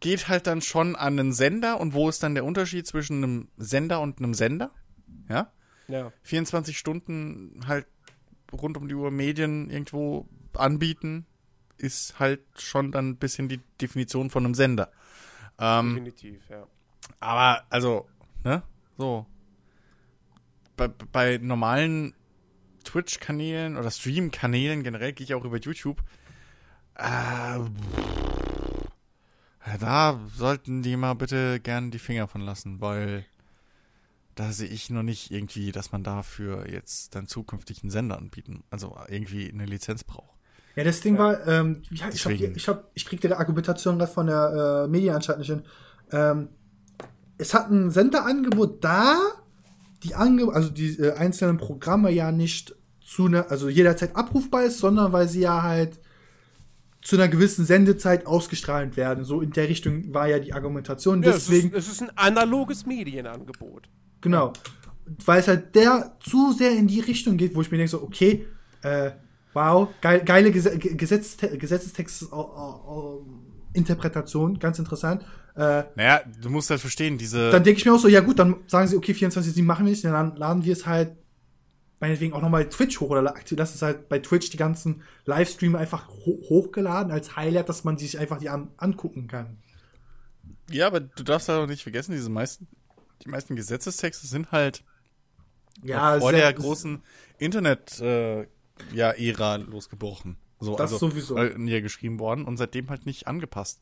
[0.00, 3.48] geht halt dann schon an einen Sender und wo ist dann der Unterschied zwischen einem
[3.58, 4.70] Sender und einem Sender?
[5.28, 5.52] Ja?
[5.88, 6.12] Ja.
[6.22, 7.86] 24 Stunden halt
[8.52, 11.26] rund um die Uhr Medien irgendwo anbieten,
[11.76, 14.90] ist halt schon dann ein bisschen die Definition von einem Sender.
[15.58, 16.66] Ähm, Definitiv, ja.
[17.20, 18.06] Aber, also,
[18.44, 18.62] ne?
[18.96, 19.26] So.
[20.76, 22.14] Bei, bei normalen
[22.84, 26.02] Twitch-Kanälen oder Stream-Kanälen generell gehe ich auch über YouTube.
[26.94, 27.60] Äh,
[29.80, 33.24] da sollten die mal bitte gern die Finger von lassen, weil
[34.38, 38.62] da sehe ich noch nicht irgendwie, dass man dafür jetzt dann zukünftig einen Sender anbieten,
[38.70, 40.38] also irgendwie eine Lizenz braucht.
[40.76, 44.12] Ja, das Ding war, ähm, ja, ich, hab, ich, hab, ich kriegte die Argumentation gerade
[44.12, 45.64] von der äh, Medienanstalt nicht hin.
[46.12, 46.48] Ähm,
[47.36, 49.18] es hat ein Senderangebot da,
[50.04, 54.78] die Ange also die äh, einzelnen Programme ja nicht zu einer, also jederzeit abrufbar ist,
[54.78, 55.98] sondern weil sie ja halt
[57.02, 59.24] zu einer gewissen Sendezeit ausgestrahlt werden.
[59.24, 61.24] So in der Richtung war ja die Argumentation.
[61.24, 63.88] Ja, Deswegen, es, ist, es ist ein analoges Medienangebot.
[64.20, 64.52] Genau.
[65.24, 68.02] Weil es halt der zu sehr in die Richtung geht, wo ich mir denke, so,
[68.02, 68.46] okay,
[68.82, 69.12] äh,
[69.54, 72.26] wow, geil, geile Ges Gesetz Gesetzestext
[73.72, 75.24] Interpretation, ganz interessant.
[75.54, 77.50] Äh, naja, du musst halt verstehen, diese.
[77.50, 79.90] Dann denke ich mir auch so, ja gut, dann sagen sie, okay, 24-7 machen wir
[79.90, 81.16] nicht, dann laden wir es halt
[82.00, 86.08] meinetwegen auch nochmal Twitch hoch oder lass es halt bei Twitch die ganzen Livestream einfach
[86.08, 89.58] ho hochgeladen als Highlight, dass man sich einfach die an angucken kann.
[90.70, 92.68] Ja, aber du darfst halt auch nicht vergessen, diese meisten
[93.24, 94.84] die meisten Gesetzestexte sind halt
[95.82, 97.02] ja, vor der großen
[97.38, 98.44] Internet-Ära
[99.14, 100.36] äh, ja, losgebrochen.
[100.60, 101.36] So, das also, sowieso.
[101.36, 103.80] Äh, geschrieben worden und seitdem halt nicht angepasst.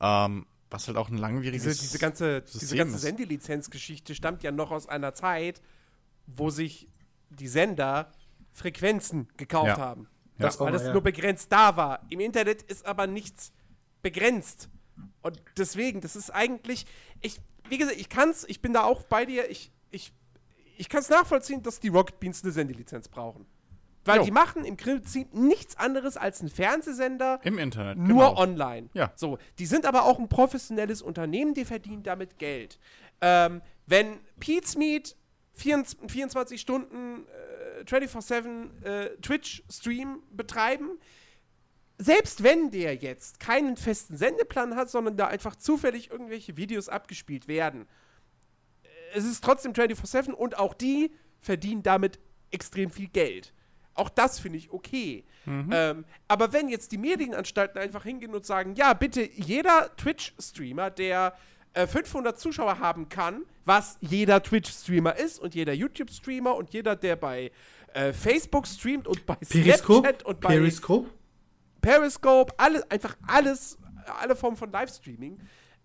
[0.00, 4.52] Ähm, was halt auch ein langwieriges diese, diese ganze, System diese ganze Sendelizenzgeschichte stammt ja
[4.52, 5.60] noch aus einer Zeit,
[6.26, 6.86] wo sich
[7.30, 8.12] die Sender
[8.52, 9.78] Frequenzen gekauft ja.
[9.78, 10.08] haben.
[10.38, 10.46] Ja.
[10.46, 10.92] Das, weil das ja.
[10.92, 12.00] nur begrenzt da war.
[12.08, 13.52] Im Internet ist aber nichts
[14.02, 14.68] begrenzt.
[15.22, 16.86] Und deswegen, das ist eigentlich,
[17.20, 17.40] ich,
[17.70, 20.12] wie gesagt, ich kann's, ich bin da auch bei dir, ich, ich,
[20.76, 23.46] ich kann es nachvollziehen, dass die Rocket Beans eine Sendelizenz brauchen.
[24.04, 24.24] Weil jo.
[24.24, 27.38] die machen im Prinzip nichts anderes als einen Fernsehsender.
[27.44, 27.98] Im Internet.
[27.98, 28.36] Nur genau.
[28.40, 28.88] online.
[28.94, 29.12] Ja.
[29.14, 29.38] So.
[29.58, 32.78] Die sind aber auch ein professionelles Unternehmen, die verdienen damit Geld.
[33.20, 35.16] Ähm, wenn Pete's Meat
[35.52, 37.26] 24, 24 Stunden
[37.80, 40.98] äh, 24-7 äh, Twitch-Stream betreiben,
[42.00, 47.46] selbst wenn der jetzt keinen festen Sendeplan hat, sondern da einfach zufällig irgendwelche Videos abgespielt
[47.46, 47.86] werden,
[49.14, 52.18] es ist trotzdem 24-7 und auch die verdienen damit
[52.50, 53.52] extrem viel Geld.
[53.94, 55.24] Auch das finde ich okay.
[55.44, 55.70] Mhm.
[55.72, 61.36] Ähm, aber wenn jetzt die Medienanstalten einfach hingehen und sagen, ja, bitte jeder Twitch-Streamer, der
[61.74, 67.16] äh, 500 Zuschauer haben kann, was jeder Twitch-Streamer ist und jeder YouTube-Streamer und jeder, der
[67.16, 67.50] bei
[67.92, 70.00] äh, Facebook streamt und bei Periscope?
[70.00, 71.10] Snapchat und bei Periscope?
[71.80, 73.78] Periscope, alles, einfach alles,
[74.20, 75.38] alle Formen von Livestreaming.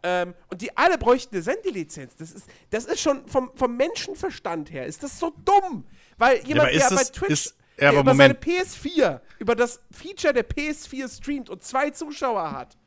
[0.03, 2.15] Ähm, und die alle bräuchten eine Sendelizenz.
[2.15, 5.85] Das ist, das ist schon vom, vom Menschenverstand her, ist das so dumm.
[6.17, 8.39] Weil jemand, ja, der bei Twitch ist, ja, über Moment.
[8.45, 12.77] seine PS4, über das Feature der PS4 streamt und zwei Zuschauer hat,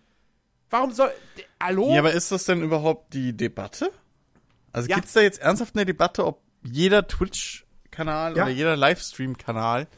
[0.70, 1.10] warum soll.
[1.60, 1.92] Hallo?
[1.92, 3.90] Ja, aber ist das denn überhaupt die Debatte?
[4.72, 4.96] Also Ja.
[4.96, 8.44] gibt's da jetzt ernsthaft eine Debatte, ob jeder Twitch-Kanal Ja.
[8.44, 9.88] oder jeder Livestream-Kanal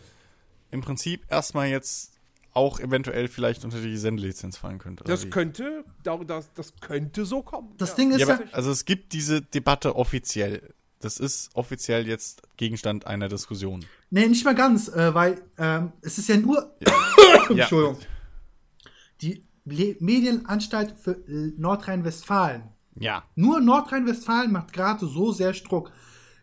[0.70, 2.09] im Prinzip erstmal jetzt
[2.52, 5.04] auch eventuell vielleicht unter die Sendelizenz fallen könnte?
[5.04, 5.30] das wie?
[5.30, 7.74] könnte, da- das, das könnte so kommen.
[7.78, 7.96] Das ja.
[7.96, 10.74] Ding ist Ja, ja, aber, also es gibt diese Debatte offiziell.
[11.00, 13.84] Das ist offiziell jetzt Gegenstand einer Diskussion.
[14.10, 16.92] nee, nicht mal ganz, äh, weil ähm, es ist ja nur, Ja.
[17.62, 17.98] Entschuldigung,
[19.22, 21.22] die Le Medienanstalt für
[21.56, 22.64] Nordrhein-Westfalen.
[22.98, 23.24] Ja.
[23.34, 25.92] Nur Nordrhein-Westfalen macht gerade so sehr Druck.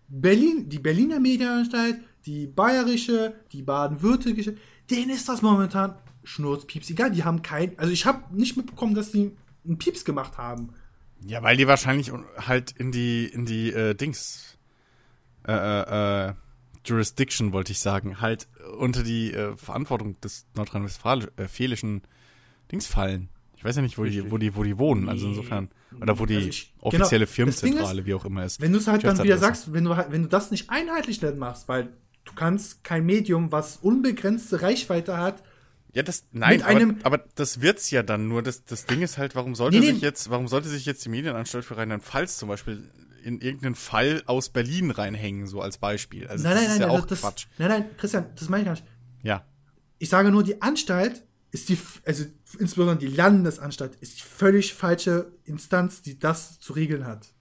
[0.08, 4.56] Berlin, die Berliner Medienanstalt, die bayerische, die baden-württembergische,
[4.90, 7.12] denen ist das momentan schnurzpieps egal.
[7.12, 9.32] Die haben kein, also ich habe nicht mitbekommen, dass die
[9.66, 10.70] einen Pieps gemacht haben.
[11.26, 14.58] Ja, weil die wahrscheinlich halt in die, in die äh, Dings,
[15.48, 16.34] äh, äh, äh,
[16.86, 22.02] Jurisdiction, wollte ich sagen, halt unter die äh, Verantwortung des nordrhein-westfälischen
[22.72, 23.30] Dings fallen.
[23.56, 25.70] Ich weiß ja nicht, wo die, wo die, wo die wohnen, also insofern.
[26.00, 28.62] Oder wo die Also ich- offizielle genau, das Ding Firmenzentrale, ist, wie auch immer ist.
[28.62, 31.22] Wenn du es halt dann wieder sagst, wenn du halt, wenn du das nicht einheitlich
[31.22, 31.90] nicht machst, weil
[32.28, 35.44] du kannst kein Medium, was unbegrenzte Reichweite hat,
[35.94, 38.44] Ja, das, nein, aber, aber das wird's ja dann nur.
[38.44, 41.10] Das, das Ding ist halt, warum sollte Nee, sich jetzt, warum sollte sich jetzt die
[41.10, 42.90] Medienanstalt für Rheinland-Pfalz zum Beispiel
[43.24, 46.28] in irgendeinen Fall aus Berlin reinhängen, so als Beispiel?
[46.28, 47.46] Also nein, das nein, ist nein, ja also auch das, Quatsch.
[47.58, 48.86] nein, nein, Christian, das meine ich gar nicht.
[49.24, 49.46] Ja.
[49.98, 52.26] Ich sage nur, die Anstalt ist die, also
[52.60, 57.34] insbesondere die Landesanstalt, ist die völlig falsche Instanz, die das zu regeln hat.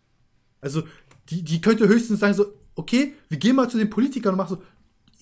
[0.61, 0.85] Also,
[1.29, 4.57] die, die könnte höchstens sagen so, okay, wir gehen mal zu den Politikern und machen
[4.57, 4.63] so,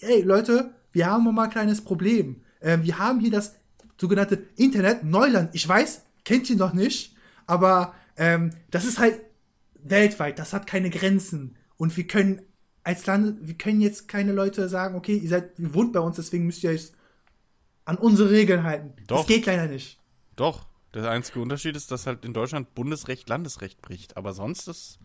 [0.05, 2.43] ey, Leute, wir haben mal ein kleines Problem.
[2.61, 3.57] Ähm, wir haben hier das
[4.01, 5.51] sogenannte Internet Neuland.
[5.55, 7.15] Ich weiß, kennt ihr noch nicht,
[7.47, 9.21] aber ähm, das ist halt
[9.83, 11.57] weltweit, das hat keine Grenzen.
[11.77, 12.43] Und wir können
[12.83, 16.17] als Land, wir können jetzt keine Leute sagen, okay, ihr seid, ihr wohnt bei uns,
[16.17, 16.93] deswegen müsst ihr euch
[17.85, 18.93] an unsere Regeln halten.
[19.07, 19.19] Doch.
[19.19, 20.01] Das geht leider nicht.
[20.37, 20.67] Doch.
[20.95, 24.17] Der einzige Unterschied ist, dass halt in Deutschland Bundesrecht Landesrecht bricht.
[24.17, 25.01] Aber sonst ist.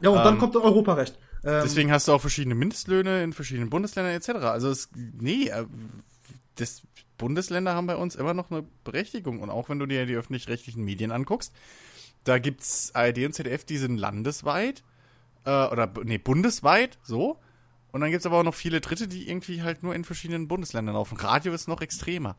[0.00, 1.18] Ja, und dann Ähm, kommt Europarecht.
[1.44, 4.30] Deswegen hast du auch verschiedene Mindestlöhne in verschiedenen Bundesländern etc.
[4.46, 4.88] Also es.
[4.94, 5.66] Nee, äh,
[6.56, 6.82] das,
[7.18, 9.40] Bundesländer haben bei uns immer noch eine Berechtigung.
[9.40, 11.52] Und auch wenn du dir die öffentlich-rechtlichen Medien anguckst,
[12.24, 14.82] da gibt's ARD und ZDF, die sind landesweit.
[15.44, 17.38] Äh, oder nee, bundesweit, so.
[17.92, 20.94] Und dann gibt's aber auch noch viele Dritte, die irgendwie halt nur in verschiedenen Bundesländern
[20.94, 21.16] laufen.
[21.16, 22.36] Radio ist noch extremer.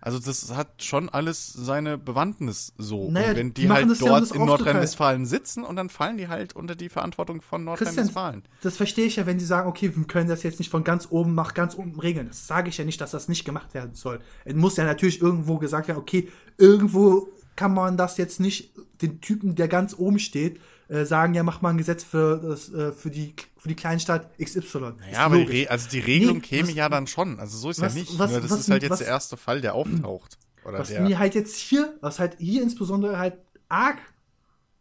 [0.00, 3.10] Also das hat schon alles seine Bewandtnis so.
[3.10, 4.44] Naja, und wenn die die, halt das ja, dort das in.
[4.44, 8.42] Nordrhein-Westfalen sitzen und dann fallen die halt unter die Verantwortung von Nordrhein-Westfalen.
[8.62, 11.08] das verstehe ich ja, wenn sie sagen, okay, wir können das jetzt nicht von ganz
[11.10, 12.28] oben nach ganz unten regeln.
[12.28, 14.20] Das sage ich ja nicht, dass das nicht gemacht werden soll.
[14.44, 16.28] Es muss ja natürlich irgendwo gesagt werden, okay,
[16.58, 18.70] irgendwo kann man das jetzt nicht
[19.02, 22.72] den Typen, der ganz oben steht, äh, sagen, ja, mach mal ein Gesetz für, das,
[22.72, 24.58] äh, für, die, für die Kleinstadt XY.
[24.60, 24.74] Ist
[25.12, 25.62] Ja, aber die.
[25.64, 27.38] Re also die Regelung Nee, käme was- ja dann schon.
[27.40, 28.18] Also so ist was- ja nicht.
[28.18, 30.38] was- Nur das ist halt jetzt der erste Fall, der auftaucht.
[30.64, 31.02] Oder Was der.
[31.02, 33.34] mir halt jetzt hier, was halt hier insbesondere halt
[33.68, 33.98] arg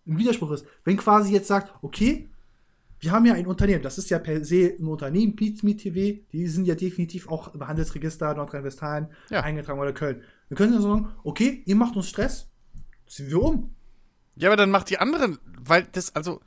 [0.07, 2.29] ein Widerspruch ist, wenn quasi jetzt sagt, okay,
[2.99, 6.47] wir haben ja ein Unternehmen, das ist ja per se ein Unternehmen, Pizmeet TV, die
[6.47, 9.41] sind ja definitiv auch im Handelsregister Nordrhein-Westfalen Ja.
[9.41, 10.21] eingetragen oder Köln.
[10.49, 12.47] Wir können ja sagen, okay, ihr macht uns Stress,
[13.07, 13.74] ziehen wir um.
[14.35, 16.41] Ja, aber dann macht die anderen, weil das, also,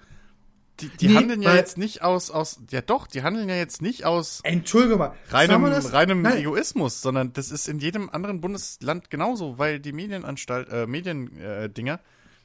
[0.80, 3.82] die, die Nee, handeln ja jetzt nicht aus, aus, ja doch, die handeln ja jetzt
[3.82, 5.14] nicht aus Entschuldige mal.
[5.30, 10.68] reinem, reinem Nein, Egoismus, sondern das ist in jedem anderen Bundesland genauso, weil die Medienanstalt,
[10.68, 11.98] äh, Mediendinger äh,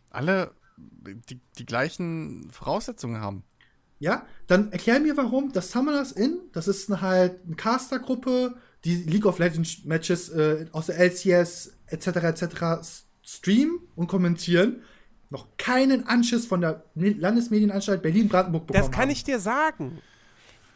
[0.10, 3.44] alle die, die gleichen Voraussetzungen haben.
[4.00, 9.26] Ja, dann erklär mir warum das Summoners Inn, das ist halt eine Caster-Gruppe, die League
[9.26, 12.08] of Legends Matches äh, aus der LCS etc.
[12.08, 13.06] etc.
[13.24, 14.82] streamen und kommentieren,
[15.34, 19.10] noch keinen Anschiss von der Me- Landesmedienanstalt Berlin-Brandenburg bekommen Das kann haben.
[19.12, 20.00] ich dir sagen.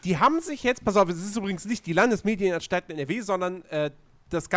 [0.03, 3.91] Die haben sich jetzt, pass auf, es ist übrigens nicht die Landesmedienanstalten NRW, sondern äh,
[4.29, 4.49] das,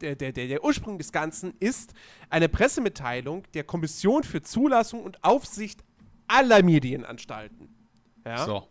[0.00, 1.92] der, der, der Ursprung des Ganzen ist
[2.30, 5.82] eine Pressemitteilung der Kommission für Zulassung und Aufsicht
[6.28, 7.68] aller Medienanstalten.
[8.24, 8.44] Ja?
[8.44, 8.68] So.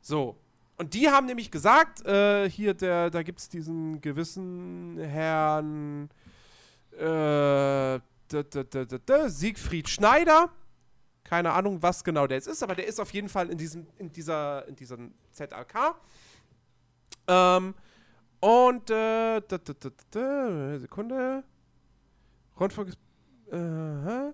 [0.00, 0.36] So.
[0.76, 6.08] Und die haben nämlich gesagt, äh, hier, der, da gibt es diesen gewissen Herrn
[6.98, 8.00] äh,
[9.28, 10.50] Siegfried Schneider.
[11.24, 13.86] Keine Ahnung, was genau der jetzt ist, aber der ist auf jeden Fall in diesem,
[13.98, 15.94] in dieser, in diesem ZAK.
[17.28, 17.74] Ähm,
[18.40, 19.40] und, äh,
[20.78, 21.44] Sekunde.
[22.58, 22.98] Rundfunk ist,
[23.52, 24.32] äh,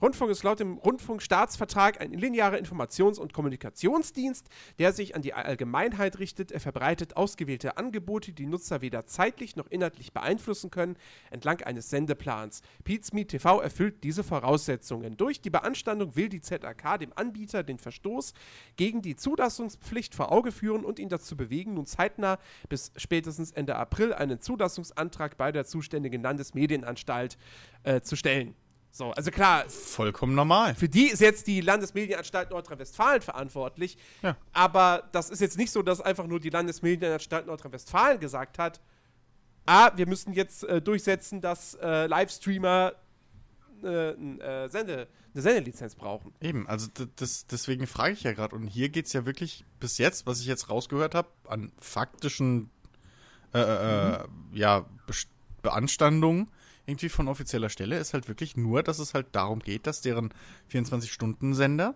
[0.00, 4.46] Rundfunk ist laut dem Rundfunkstaatsvertrag ein linearer Informations- und Kommunikationsdienst,
[4.78, 6.52] der sich an die Allgemeinheit richtet.
[6.52, 10.96] Er verbreitet ausgewählte Angebote, die Nutzer weder zeitlich noch inhaltlich beeinflussen können,
[11.32, 12.62] entlang eines Sendeplans.
[12.84, 15.16] Pizme TV erfüllt diese Voraussetzungen.
[15.16, 18.34] Durch die Beanstandung will die ZAK dem Anbieter den Verstoß
[18.76, 22.38] gegen die Zulassungspflicht vor Auge führen und ihn dazu bewegen, nun zeitnah
[22.68, 27.36] bis spätestens Ende April einen Zulassungsantrag bei der zuständigen Landesmedienanstalt
[27.82, 28.54] äh, zu stellen.
[28.90, 29.68] So, also klar.
[29.68, 30.74] Vollkommen normal.
[30.74, 33.96] Für die ist jetzt die Landesmedienanstalt Nordrhein-Westfalen verantwortlich.
[34.22, 34.36] Ja.
[34.52, 38.80] Aber das ist jetzt nicht so, dass einfach nur die Landesmedienanstalt Nordrhein-Westfalen gesagt hat,
[39.66, 42.94] ah, wir müssen jetzt äh, durchsetzen, dass äh, Livestreamer
[43.84, 46.32] äh, äh Sende, eine Sendelizenz brauchen.
[46.40, 48.56] Eben, also das, deswegen frage ich ja gerade.
[48.56, 52.70] Und hier geht es ja wirklich bis jetzt, was ich jetzt rausgehört habe, an faktischen
[53.54, 54.24] äh, äh, mhm.
[54.52, 55.14] ja, Be
[55.60, 56.48] Beanstandungen
[56.88, 60.32] irgendwie von offizieller Stelle ist halt wirklich nur, dass es halt darum geht, dass deren
[60.72, 61.94] 24-Stunden-Sender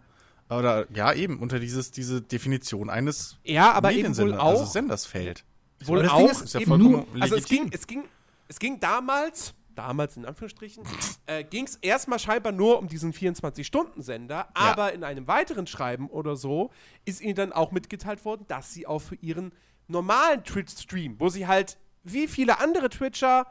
[0.51, 5.07] oder ja eben unter dieses diese Definition eines ja, aber eben wohl auch also Senders
[5.07, 5.45] fällt.
[5.85, 8.05] Wohl auch ist ja nur, also es ging, es ging
[8.49, 10.85] es ging damals damals in Anführungsstrichen,
[11.25, 14.95] äh, ging es erstmal scheinbar nur um diesen 24-Stunden-Sender, aber ja.
[14.95, 16.71] in einem weiteren Schreiben oder so
[17.07, 19.53] ist ihnen dann auch mitgeteilt worden, dass sie auch für ihren
[19.89, 23.47] normalen Twitch-Stream, wo sie halt wie viele andere Twitcher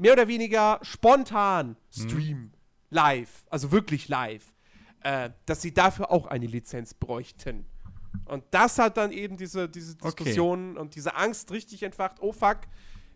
[0.00, 2.44] mehr oder weniger spontan streamen.
[2.44, 2.52] Mhm.
[2.90, 3.44] Live.
[3.50, 4.52] Also wirklich live.
[5.02, 7.64] Äh, dass sie dafür auch eine Lizenz bräuchten.
[8.24, 10.80] Und das hat dann eben diese, diese Diskussion okay.
[10.80, 12.16] und diese Angst richtig entfacht.
[12.20, 12.58] Oh fuck,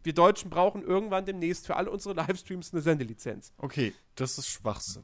[0.02, 3.52] wir Deutschen brauchen irgendwann demnächst für alle unsere Livestreams eine Sendelizenz.
[3.58, 5.02] Okay, das ist Schwachsinn.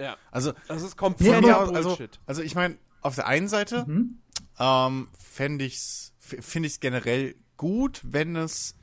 [0.00, 0.16] Ja.
[0.30, 2.18] Also, das ist komplett ja, also, Bullshit.
[2.26, 4.20] Also, ich meine, auf der einen Seite mhm.
[4.58, 8.76] ähm, fände ich es generell gut, wenn es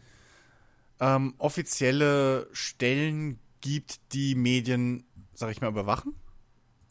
[1.00, 6.16] ähm, offizielle Stellen gibt, die Medien, sag ich mal, überwachen.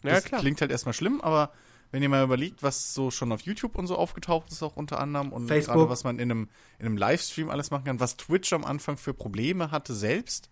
[0.03, 0.41] Ja, das klar.
[0.41, 1.53] klingt halt erstmal schlimm, aber
[1.91, 4.99] wenn ihr mal überlegt, was so schon auf YouTube und so aufgetaucht ist, auch unter
[4.99, 5.77] anderem, und Facebook.
[5.77, 6.49] gerade was man in einem,
[6.79, 10.51] in einem Livestream alles machen kann, was Twitch am Anfang für Probleme hatte selbst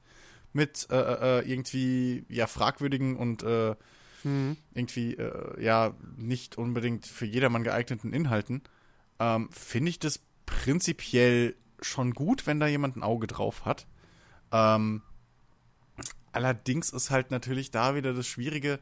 [0.53, 3.75] mit äh, äh, äh irgendwie ja fragwürdigen und äh,
[4.23, 4.57] mhm.
[4.73, 8.63] irgendwie äh, ja nicht unbedingt für jedermann geeigneten Inhalten,
[9.19, 13.87] ähm, finde ich das prinzipiell schon gut, wenn da jemand ein Auge drauf hat.
[14.51, 15.03] Ähm,
[16.33, 18.80] allerdings ist halt natürlich da wieder das Schwierige,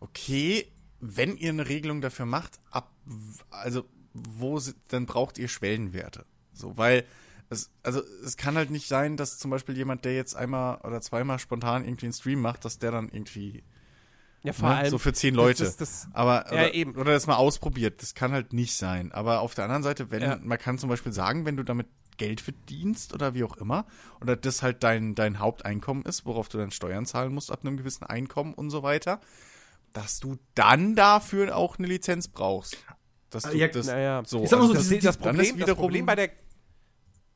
[0.00, 0.66] okay,
[1.00, 2.90] wenn ihr eine Regelung dafür macht, ab,
[3.50, 6.24] also wo dann braucht ihr Schwellenwerte.
[6.52, 7.04] So, weil
[7.50, 11.00] es, also es kann halt nicht sein, dass zum Beispiel jemand, der jetzt einmal oder
[11.00, 13.62] zweimal spontan irgendwie einen Stream macht, dass der dann irgendwie
[14.46, 14.76] ja, vor ne?
[14.76, 14.90] allem.
[14.90, 15.64] So für zehn Leute.
[15.64, 16.96] Das, das, aber, ja, oder, eben.
[16.96, 18.02] oder das mal ausprobiert.
[18.02, 19.12] Das kann halt nicht sein.
[19.12, 20.38] Aber auf der anderen Seite, wenn, ja.
[20.42, 21.86] man kann zum Beispiel sagen, wenn du damit
[22.16, 23.86] Geld verdienst oder wie auch immer,
[24.20, 27.76] oder das halt dein, dein Haupteinkommen ist, worauf du dann Steuern zahlen musst ab einem
[27.76, 29.20] gewissen Einkommen und so weiter,
[29.92, 32.78] dass du dann dafür auch eine Lizenz brauchst.
[33.30, 34.22] Dass du ja, das, naja.
[34.24, 36.30] so, ich sag mal so, also das, das, Problem, das Problem bei der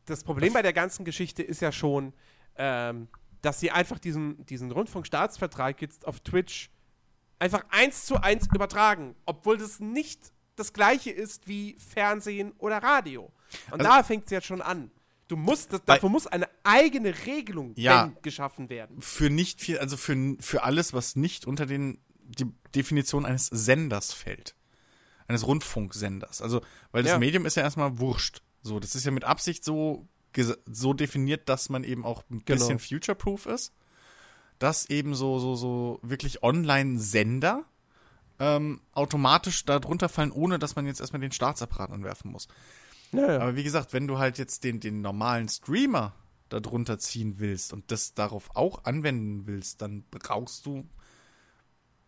[0.06, 2.12] das Problem bei der ganzen Geschichte ist ja schon,
[2.56, 3.08] ähm,
[3.42, 6.70] dass sie einfach diesen, diesen Rundfunkstaatsvertrag jetzt auf Twitch
[7.40, 13.32] einfach eins zu eins übertragen, obwohl das nicht das gleiche ist wie Fernsehen oder Radio.
[13.70, 14.90] Und also, da fängt es jetzt schon an.
[15.26, 19.00] Du musst, das, dafür muss eine eigene Regelung ja, geschaffen werden.
[19.00, 24.12] Für nicht viel, also für, für alles, was nicht unter den, die Definition eines Senders
[24.12, 24.54] fällt.
[25.26, 26.42] Eines Rundfunksenders.
[26.42, 26.60] Also,
[26.90, 27.18] weil das ja.
[27.18, 28.42] Medium ist ja erstmal wurscht.
[28.62, 30.08] So, das ist ja mit Absicht so,
[30.66, 32.58] so definiert, dass man eben auch ein genau.
[32.58, 33.72] bisschen future-proof ist
[34.60, 37.64] dass eben so, so, so wirklich Online-Sender
[38.38, 42.46] ähm, automatisch da drunter fallen, ohne dass man jetzt erstmal den Staatsapparat anwerfen muss.
[43.12, 43.40] Ja, ja.
[43.40, 46.14] Aber wie gesagt, wenn du halt jetzt den, den normalen Streamer
[46.50, 50.86] da drunter ziehen willst und das darauf auch anwenden willst, dann brauchst du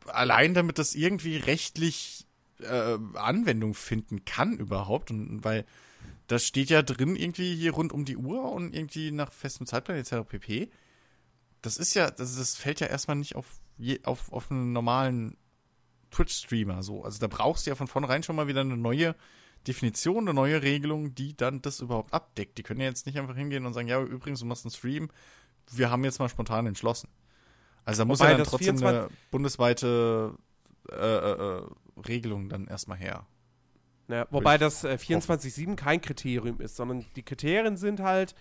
[0.06, 2.26] allein damit das irgendwie rechtlich
[2.60, 5.64] äh, Anwendung finden kann überhaupt und weil
[6.26, 9.98] das steht ja drin irgendwie hier rund um die Uhr und irgendwie nach festem Zeitplan
[9.98, 10.28] etc.
[10.28, 10.70] pp
[11.62, 13.46] das ist ja, das, das fällt ja erstmal nicht auf,
[13.78, 15.36] je, auf, auf einen normalen
[16.10, 17.04] Twitch-Streamer so.
[17.04, 19.14] Also da brauchst du ja von vornherein schon mal wieder eine neue
[19.66, 22.58] Definition, eine neue Regelung, die dann das überhaupt abdeckt.
[22.58, 25.08] Die können ja jetzt nicht einfach hingehen und sagen, ja, übrigens, du machst einen Stream,
[25.70, 27.08] wir haben jetzt mal spontan entschlossen.
[27.84, 30.36] Also da muss ja dann trotzdem eine bundesweite
[30.90, 31.62] äh, äh, äh,
[32.06, 33.26] Regelung dann erstmal her.
[34.08, 38.34] Ja, wobei das äh, 24-7 kein Kriterium ist, sondern die Kriterien sind halt,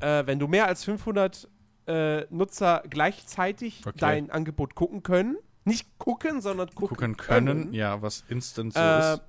[0.00, 1.48] äh, wenn du mehr als 500
[1.86, 3.96] äh, Nutzer gleichzeitig okay.
[3.98, 5.36] dein Angebot gucken können.
[5.64, 7.46] Nicht gucken, sondern gucken, gucken können.
[7.46, 7.74] können.
[7.74, 9.20] Ja, was Instant so äh, ist.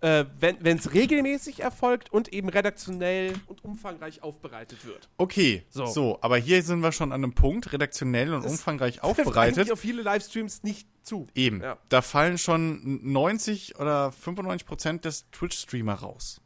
[0.00, 5.08] äh, wenn es regelmäßig erfolgt und eben redaktionell und umfangreich aufbereitet wird.
[5.18, 5.86] Okay, so.
[5.86, 9.58] so, aber hier sind wir schon an einem Punkt, redaktionell und das umfangreich aufbereitet.
[9.58, 11.28] Das auf viele Livestreams nicht zu.
[11.36, 11.78] Eben, ja.
[11.88, 16.40] da fallen schon 90 oder 95 Prozent des Twitch-Streamer raus.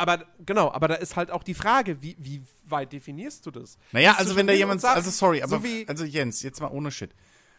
[0.00, 3.76] Aber genau, aber da ist halt auch die Frage, wie, wie weit definierst du das?
[3.92, 6.90] Naja, also wenn da jemand, sagt, also sorry, aber, so also Jens, jetzt mal ohne
[6.90, 7.10] Shit.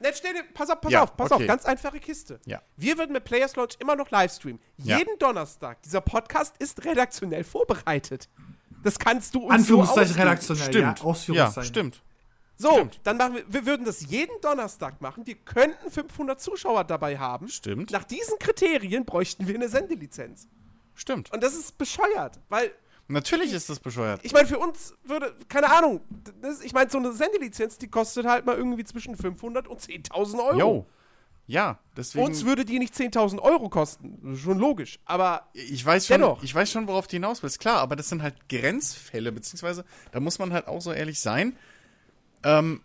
[0.01, 1.43] Jetzt stell dir, pass auf, pass ja, auf, pass okay.
[1.43, 2.39] auf, ganz einfache Kiste.
[2.45, 2.59] Ja.
[2.77, 4.59] Wir würden mit Players Launch immer noch Livestreamen.
[4.77, 4.97] Ja.
[4.97, 5.83] Jeden Donnerstag.
[5.83, 8.27] Dieser Podcast ist redaktionell vorbereitet.
[8.81, 10.99] Das kannst du uns Anführungszeichen so redaktionell, stimmt.
[10.99, 11.61] ja, Ausführungszeichen.
[11.61, 12.01] Ja, stimmt.
[12.57, 12.99] So, stimmt.
[13.03, 15.27] dann machen wir, wir würden das jeden Donnerstag machen.
[15.27, 17.47] Wir könnten 500 Zuschauer dabei haben.
[17.49, 17.91] Stimmt.
[17.91, 20.47] Nach diesen Kriterien bräuchten wir eine Sendelizenz.
[21.01, 21.33] Stimmt.
[21.33, 22.71] Und das ist bescheuert, weil
[23.07, 24.21] Natürlich ist das bescheuert.
[24.23, 25.99] Ich meine, für uns würde, keine Ahnung,
[26.41, 30.39] das, ich meine, so eine Sendelizenz, die kostet halt mal irgendwie zwischen 500 und 10.000
[30.39, 30.59] Euro.
[30.59, 30.85] Jo.
[31.47, 32.23] Ja, deswegen.
[32.23, 34.37] Uns würde die nicht 10.000 Euro kosten.
[34.37, 34.99] Schon logisch.
[35.03, 35.49] Aber.
[35.53, 36.41] Ich weiß schon, dennoch.
[36.43, 37.59] ich weiß schon, worauf du hinaus willst.
[37.59, 41.57] Klar, aber das sind halt Grenzfälle, beziehungsweise, da muss man halt auch so ehrlich sein.
[42.43, 42.81] Ähm,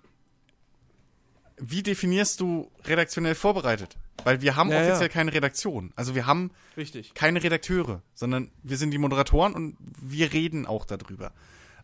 [1.59, 3.97] wie definierst du redaktionell vorbereitet?
[4.27, 5.09] Weil wir haben ja, offiziell ja.
[5.09, 5.93] keine Redaktion.
[5.95, 7.15] Also wir haben Richtig.
[7.15, 11.31] keine Redakteure, sondern wir sind die Moderatoren und wir reden auch darüber.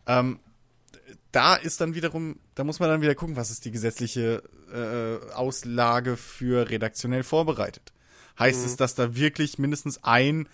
[0.07, 0.41] Ähm,
[1.31, 5.33] da ist dann wiederum, da muss man dann wieder gucken, was ist die gesetzliche äh,
[5.33, 7.93] Auslage für redaktionell vorbereitet.
[8.37, 8.65] Heißt mhm.
[8.65, 10.49] es, dass da wirklich mindestens ein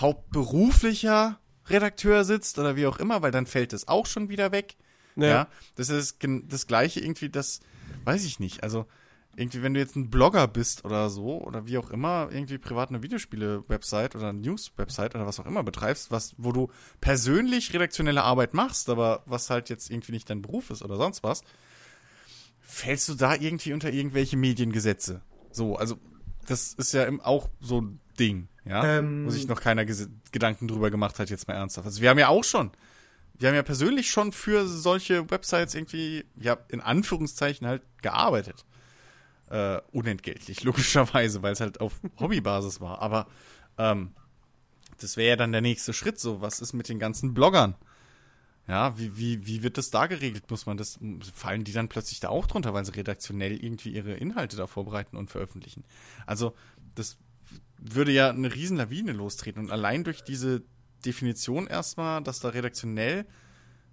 [0.00, 4.74] hauptberuflicher Redakteur sitzt oder wie auch immer, weil dann fällt es auch schon wieder weg.
[5.16, 5.26] Ja.
[5.26, 5.48] ja.
[5.74, 6.16] Das ist
[6.48, 7.60] das gleiche irgendwie, das
[8.06, 8.62] weiß ich nicht.
[8.62, 8.86] Also
[9.40, 12.90] irgendwie, wenn du jetzt ein Blogger bist oder so, oder wie auch immer, irgendwie privat
[12.90, 16.70] eine Videospiele-Website oder News-Website oder was auch immer betreibst, was, wo du
[17.00, 21.22] persönlich redaktionelle Arbeit machst, aber was halt jetzt irgendwie nicht dein Beruf ist oder sonst
[21.22, 21.42] was,
[22.60, 25.22] fällst du da irgendwie unter irgendwelche Mediengesetze?
[25.50, 25.98] So, also,
[26.46, 30.90] das ist ja auch so ein Ding, ja, ähm, wo sich noch keiner Gedanken drüber
[30.90, 31.86] gemacht hat, jetzt mal ernsthaft.
[31.86, 32.72] Also, wir haben ja auch schon
[33.40, 38.66] wir haben ja persönlich schon für solche Websites irgendwie, ja, in Anführungszeichen halt gearbeitet.
[39.50, 43.02] Äh, unentgeltlich, logischerweise, weil es halt auf Hobbybasis war.
[43.02, 43.26] Aber
[43.78, 44.12] ähm,
[45.00, 46.20] das wäre ja dann der nächste Schritt.
[46.20, 47.74] So, was ist mit den ganzen Bloggern?
[48.68, 50.48] Ja, wie, wie, wie wird das da geregelt?
[50.50, 51.00] Muss man das,
[51.34, 55.16] fallen die dann plötzlich da auch drunter, weil sie redaktionell irgendwie ihre Inhalte da vorbereiten
[55.16, 55.82] und veröffentlichen?
[56.26, 56.54] Also,
[56.94, 57.18] das
[57.76, 59.64] würde ja eine riesen Lawine lostreten.
[59.64, 60.62] Und allein durch diese
[61.04, 63.26] Definition erstmal, dass da redaktionell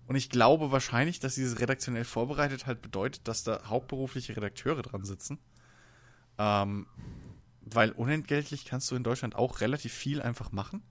[0.08, 5.04] und ich glaube wahrscheinlich, dass dieses redaktionell vorbereitet halt bedeutet, dass da hauptberufliche Redakteure dran
[5.04, 5.38] sitzen.
[6.38, 6.88] Ähm,
[7.62, 10.82] weil unentgeltlich kannst du in Deutschland auch relativ viel einfach machen.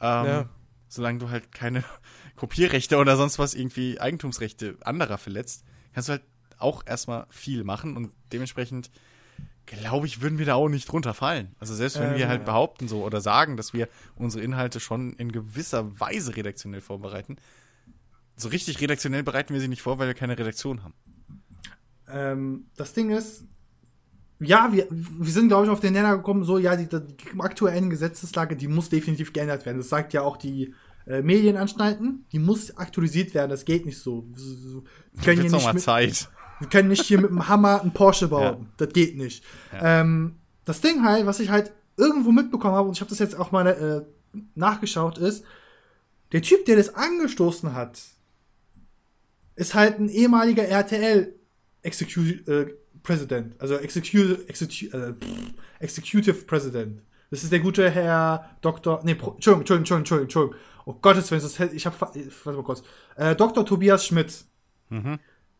[0.00, 0.48] Ähm, ja.
[0.88, 1.84] Solange du halt keine
[2.36, 5.64] Kopierrechte oder sonst was irgendwie Eigentumsrechte anderer verletzt,
[5.94, 6.22] kannst du halt
[6.58, 8.90] auch erstmal viel machen und dementsprechend
[9.66, 11.54] glaube ich, würden wir da auch nicht drunter fallen.
[11.58, 12.44] Also selbst wenn ähm, wir halt ja.
[12.44, 17.36] behaupten so oder sagen, dass wir unsere Inhalte schon in gewisser Weise redaktionell vorbereiten,
[18.36, 20.94] so richtig redaktionell bereiten wir sie nicht vor, weil wir keine Redaktion haben.
[22.08, 23.44] Ähm, das Ding ist,
[24.40, 27.90] ja, wir, wir sind, glaube ich, auf den Nenner gekommen, so, ja, die, die aktuellen
[27.90, 29.78] Gesetzeslage, die muss definitiv geändert werden.
[29.78, 30.74] Das sagt ja auch die
[31.06, 34.26] äh, Medienanstalten, die muss aktualisiert werden, das geht nicht so.
[35.12, 36.28] Wir können, hier nicht mit, Zeit.
[36.58, 38.66] wir können nicht hier mit dem Hammer einen Porsche bauen, ja.
[38.78, 39.44] das geht nicht.
[39.72, 40.00] Ja.
[40.00, 43.38] Ähm, das Ding halt, was ich halt irgendwo mitbekommen habe, und ich habe das jetzt
[43.38, 45.44] auch mal äh, nachgeschaut, ist,
[46.32, 48.00] der Typ, der das angestoßen hat,
[49.56, 51.34] ist halt ein ehemaliger RTL
[51.82, 57.02] Executive äh, President, also Executive, Executive, äh, Executive President.
[57.30, 59.00] Das ist der gute Herr Dr.
[59.04, 60.60] Nee, Pro, Entschuldigung, Entschuldigung, Entschuldigung, Entschuldigung.
[60.86, 62.82] Oh Gottes Willen, das, ich hab, warte mal kurz.
[63.16, 63.64] Äh, Dr.
[63.66, 64.44] Tobias Schmidt.
[64.88, 65.18] Mhm.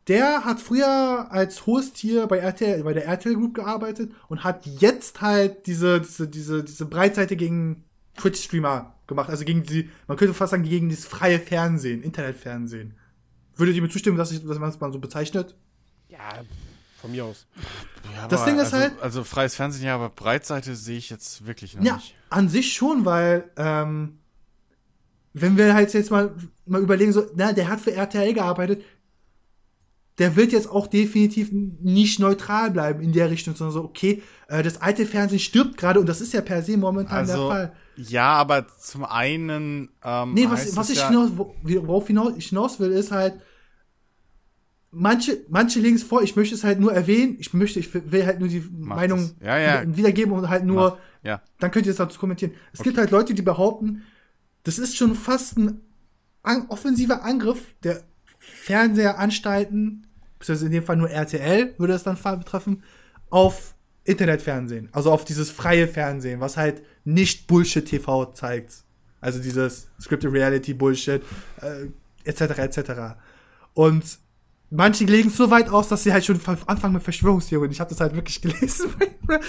[0.09, 4.67] Der hat früher als Host hier bei RTL, bei der RTL Group gearbeitet und hat
[4.67, 7.85] jetzt halt diese, diese, diese, diese Breitseite gegen
[8.17, 9.31] Twitch-Streamer gemacht.
[9.31, 12.95] Also gegen die, man könnte fast sagen, gegen dieses freie Fernsehen, Internetfernsehen.
[13.57, 15.55] Würdet ihr mir zustimmen, dass, ich, dass man es mal so bezeichnet?
[16.09, 16.43] Ja,
[17.01, 17.47] von mir aus.
[18.15, 19.03] Ja, das Ding ist also, halt.
[19.03, 22.15] Also freies Fernsehen, ja, aber Breitseite sehe ich jetzt wirklich noch ja, nicht.
[22.31, 24.19] An sich schon, weil, ähm,
[25.33, 26.35] wenn wir halt jetzt mal,
[26.67, 28.83] mal überlegen, so, na, der hat für RTL gearbeitet,
[30.19, 34.63] der wird jetzt auch definitiv nicht neutral bleiben in der Richtung, sondern so, okay, äh,
[34.63, 37.77] das alte Fernsehen stirbt gerade und das ist ja per se momentan also, der Fall.
[37.97, 39.91] Ja, aber zum einen.
[40.03, 43.35] Ähm, nee, was, was ich ja hinaus, worauf ich hinaus will, ist halt,
[44.95, 48.25] manche, manche legen es vor, ich möchte es halt nur erwähnen, ich möchte, ich will
[48.25, 49.97] halt nur die Mach Meinung ja, ja.
[49.97, 51.43] wiedergeben und halt nur, ja.
[51.59, 52.53] dann könnt ihr es dazu kommentieren.
[52.73, 52.91] Es okay.
[52.91, 54.03] gibt halt Leute, die behaupten,
[54.63, 55.81] das ist schon fast ein
[56.43, 58.03] an, offensiver Angriff der
[58.37, 60.07] Fernsehanstalten,
[60.39, 62.83] beziehungsweise in dem Fall nur RTL, würde es dann betreffen,
[63.31, 63.74] auf
[64.05, 68.85] Internetfernsehen, also auf dieses freie Fernsehen, was halt nicht Bullshit TV zeigt.
[69.21, 71.23] Also dieses Scripted Reality Bullshit,
[71.63, 71.89] äh,
[72.25, 72.59] etc.
[72.59, 72.81] etc.
[73.73, 74.19] Und
[74.71, 77.73] manche legen es so weit aus, dass sie halt schon anfangen mit Verschwörungstheorien.
[77.73, 78.93] Ich habe das halt wirklich gelesen
[79.27, 79.41] bei,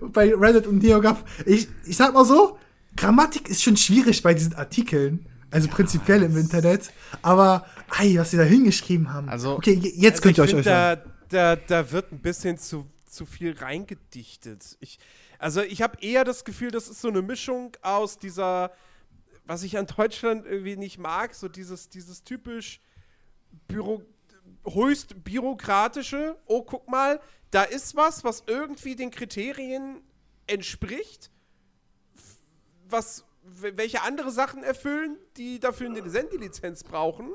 [0.00, 1.24] bei Reddit und NeoGAF.
[1.46, 2.58] Ich, ich sag mal so,
[2.96, 5.26] Grammatik ist schon schwierig bei diesen Artikeln.
[5.50, 6.90] Also ja, prinzipiell im Internet.
[7.22, 9.28] Aber, ei, was sie da hingeschrieben haben.
[9.28, 10.96] Also, okay, jetzt also könnt ihr euch euch da,
[11.28, 14.76] da, da wird ein bisschen zu, zu viel reingedichtet.
[14.80, 14.98] Ich,
[15.38, 18.72] also ich habe eher das Gefühl, das ist so eine Mischung aus dieser
[19.44, 22.80] was ich an Deutschland irgendwie nicht mag, so dieses, dieses typisch
[23.68, 24.02] Büro,
[24.64, 30.02] höchst bürokratische, oh, guck mal, da ist was, was irgendwie den Kriterien
[30.46, 31.30] entspricht,
[32.88, 37.30] was, welche andere Sachen erfüllen, die dafür eine Sendelizenz brauchen.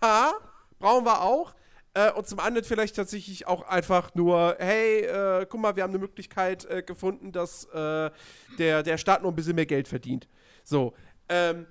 [0.00, 0.32] Ha,
[0.78, 1.54] brauchen wir auch.
[1.94, 5.90] Äh, und zum anderen vielleicht tatsächlich auch einfach nur, hey, äh, guck mal, wir haben
[5.90, 8.10] eine Möglichkeit äh, gefunden, dass äh,
[8.58, 10.28] der, der Staat noch ein bisschen mehr Geld verdient.
[10.62, 10.94] So,
[11.28, 11.66] ähm,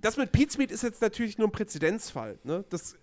[0.00, 2.38] das mit Pizmeet ist jetzt natürlich nur ein Präzedenzfall.
[2.44, 2.64] Ne?
[2.70, 2.96] Das,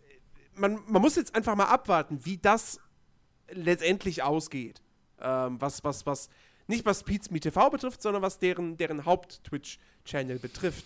[0.56, 2.80] man, man muss jetzt einfach mal abwarten, wie das
[3.52, 4.82] letztendlich ausgeht.
[5.22, 6.30] Ähm, was, was, was,
[6.68, 10.86] nicht was Pizmeet TV betrifft, sondern was deren, deren Haupt-Twitch-Channel betrifft.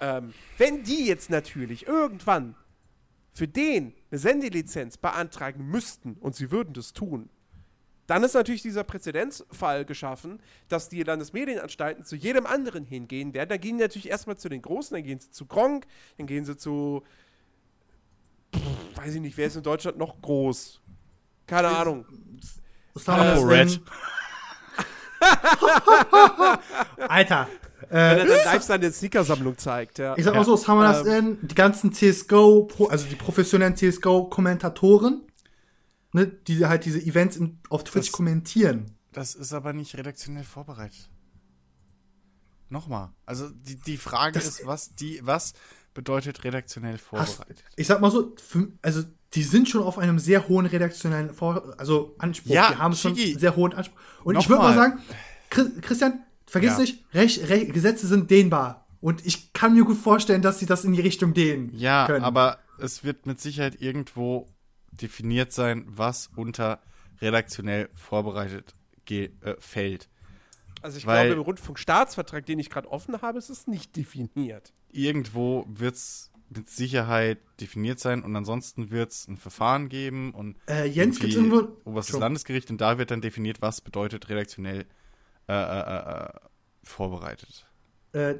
[0.00, 2.54] Ähm, wenn die jetzt natürlich irgendwann
[3.32, 7.30] für den eine Sendelizenz beantragen müssten und sie würden das tun,
[8.10, 13.50] dann ist natürlich dieser Präzedenzfall geschaffen, dass die Landesmedienanstalten zu jedem anderen hingehen werden.
[13.50, 15.86] Dann gehen die natürlich erstmal zu den Großen, dann gehen sie zu Gronk,
[16.18, 17.04] dann gehen sie zu.
[18.52, 20.80] Pff, weiß ich nicht, wer ist in Deutschland noch groß?
[21.46, 22.04] Keine ist, Ahnung.
[22.98, 23.80] Star Red.
[27.08, 27.48] Alter.
[27.90, 30.16] Äh, Wenn er dann live seine Sneakersammlung zeigt, ja.
[30.16, 31.38] Ich sag mal so, was haben wir das ähm, denn?
[31.42, 35.22] Die ganzen CSGO, also die professionellen CSGO-Kommentatoren,
[36.12, 38.92] ne, die halt diese Events in, auf Twitch das, kommentieren.
[39.12, 41.10] Das ist aber nicht redaktionell vorbereitet.
[42.68, 43.10] Nochmal.
[43.26, 45.54] Also die, die Frage das, ist, was die, was
[45.92, 47.64] bedeutet redaktionell vorbereitet?
[47.66, 49.02] Hast, ich sag mal so, für, also
[49.34, 52.54] die sind schon auf einem sehr hohen redaktionellen Vor also Anspruch.
[52.54, 53.98] Ja, die haben schon einen sehr hohen Anspruch.
[54.22, 55.00] Und ich würde mal sagen,
[55.80, 56.80] Christian, vergiss ja.
[56.80, 58.86] nicht, Recht, Recht, Gesetze sind dehnbar.
[59.00, 62.24] Und ich kann mir gut vorstellen, dass sie das in die Richtung dehnen ja, können.
[62.24, 64.46] Aber es wird mit Sicherheit irgendwo
[64.92, 66.80] definiert sein, was unter
[67.20, 68.74] redaktionell vorbereitet
[69.08, 69.28] äh,
[69.58, 70.08] fällt.
[70.82, 74.72] Also ich Weil glaube, im Rundfunkstaatsvertrag, den ich gerade offen habe, ist es nicht definiert.
[74.90, 80.56] Irgendwo wird es mit Sicherheit definiert sein und ansonsten wird es ein Verfahren geben und
[80.68, 82.18] äh, Jens gibt irgendwo oberstes.
[82.18, 84.86] Landesgericht und da wird dann definiert, was bedeutet redaktionell
[85.52, 86.28] äh, äh, äh
[86.82, 87.66] vorbereitet.
[88.12, 88.36] Äh,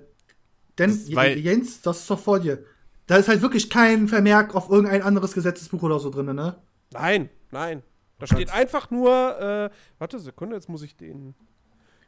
[0.78, 2.64] denn das, weil, Jens, das ist doch vor dir.
[3.06, 6.56] Da ist halt wirklich kein Vermerk auf irgendein anderes Gesetzesbuch oder so drin, ne?
[6.92, 7.82] Nein, nein.
[8.18, 11.34] Da steht einfach nur, äh, warte Sekunde, jetzt muss ich den.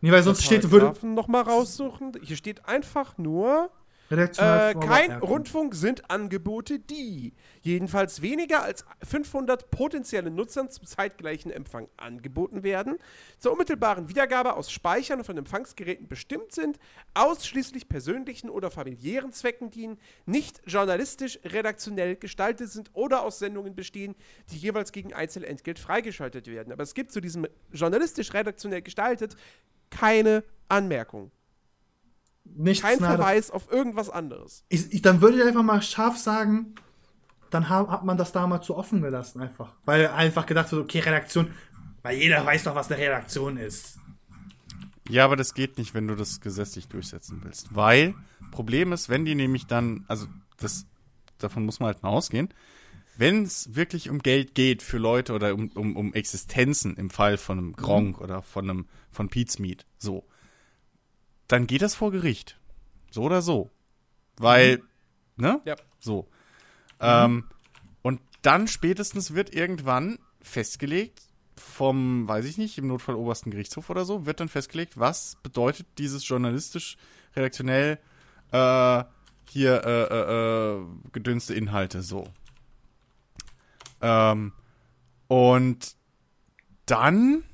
[0.01, 1.07] Nee, weil sonst steht, würde.
[1.07, 2.13] noch mal raussuchen.
[2.23, 3.71] Hier steht einfach nur,
[4.13, 7.33] äh, kein Rundfunk sind Angebote, die
[7.63, 12.99] jedenfalls weniger als 500 potenziellen Nutzern zum zeitgleichen Empfang angeboten werden,
[13.39, 16.79] zur unmittelbaren Wiedergabe aus Speichern von Empfangsgeräten bestimmt sind,
[17.15, 24.15] ausschließlich persönlichen oder familiären Zwecken dienen, nicht journalistisch redaktionell gestaltet sind oder aus Sendungen bestehen,
[24.51, 26.73] die jeweils gegen Einzelentgelt freigeschaltet werden.
[26.73, 29.37] Aber es gibt zu diesem journalistisch redaktionell gestaltet
[29.91, 31.31] keine Anmerkung.
[32.55, 34.65] Nichts Kein Verweis auf irgendwas anderes.
[34.69, 36.75] Ich, ich, dann würde ich einfach mal scharf sagen,
[37.51, 39.73] dann ha, hat man das damals so offen gelassen einfach.
[39.85, 41.53] Weil einfach gedacht wird, okay, Redaktion,
[42.03, 43.99] weil jeder weiß doch, was eine Redaktion ist.
[45.09, 47.75] Ja, aber das geht nicht, wenn du das gesetzlich durchsetzen willst.
[47.75, 48.15] Weil,
[48.51, 50.27] Problem ist, wenn die nämlich dann, also
[50.59, 50.87] das,
[51.39, 52.49] davon muss man halt mal ausgehen,
[53.17, 57.37] wenn es wirklich um Geld geht für Leute oder um, um, um Existenzen im Fall
[57.37, 58.23] von einem Gronk mhm.
[58.23, 60.25] oder von einem von Pete's Meat, so,
[61.53, 62.59] dann geht das vor Gericht.
[63.11, 63.71] So oder so.
[64.39, 64.83] Weil, mhm.
[65.37, 65.61] ne?
[65.67, 65.77] Ja.
[65.99, 66.27] So.
[66.99, 67.45] Ähm,
[68.01, 71.21] und dann spätestens wird irgendwann festgelegt,
[71.55, 75.87] vom, weiß ich nicht, im Notfall obersten Gerichtshof oder so, wird dann festgelegt, was bedeutet
[75.99, 76.97] dieses journalistisch,
[77.37, 77.99] redaktionell,
[78.51, 79.05] äh,
[79.51, 82.25] hier, äh, äh, äh gedünste Inhalte, so.
[84.01, 84.53] Ähm,
[85.29, 85.97] und
[86.87, 87.45] dann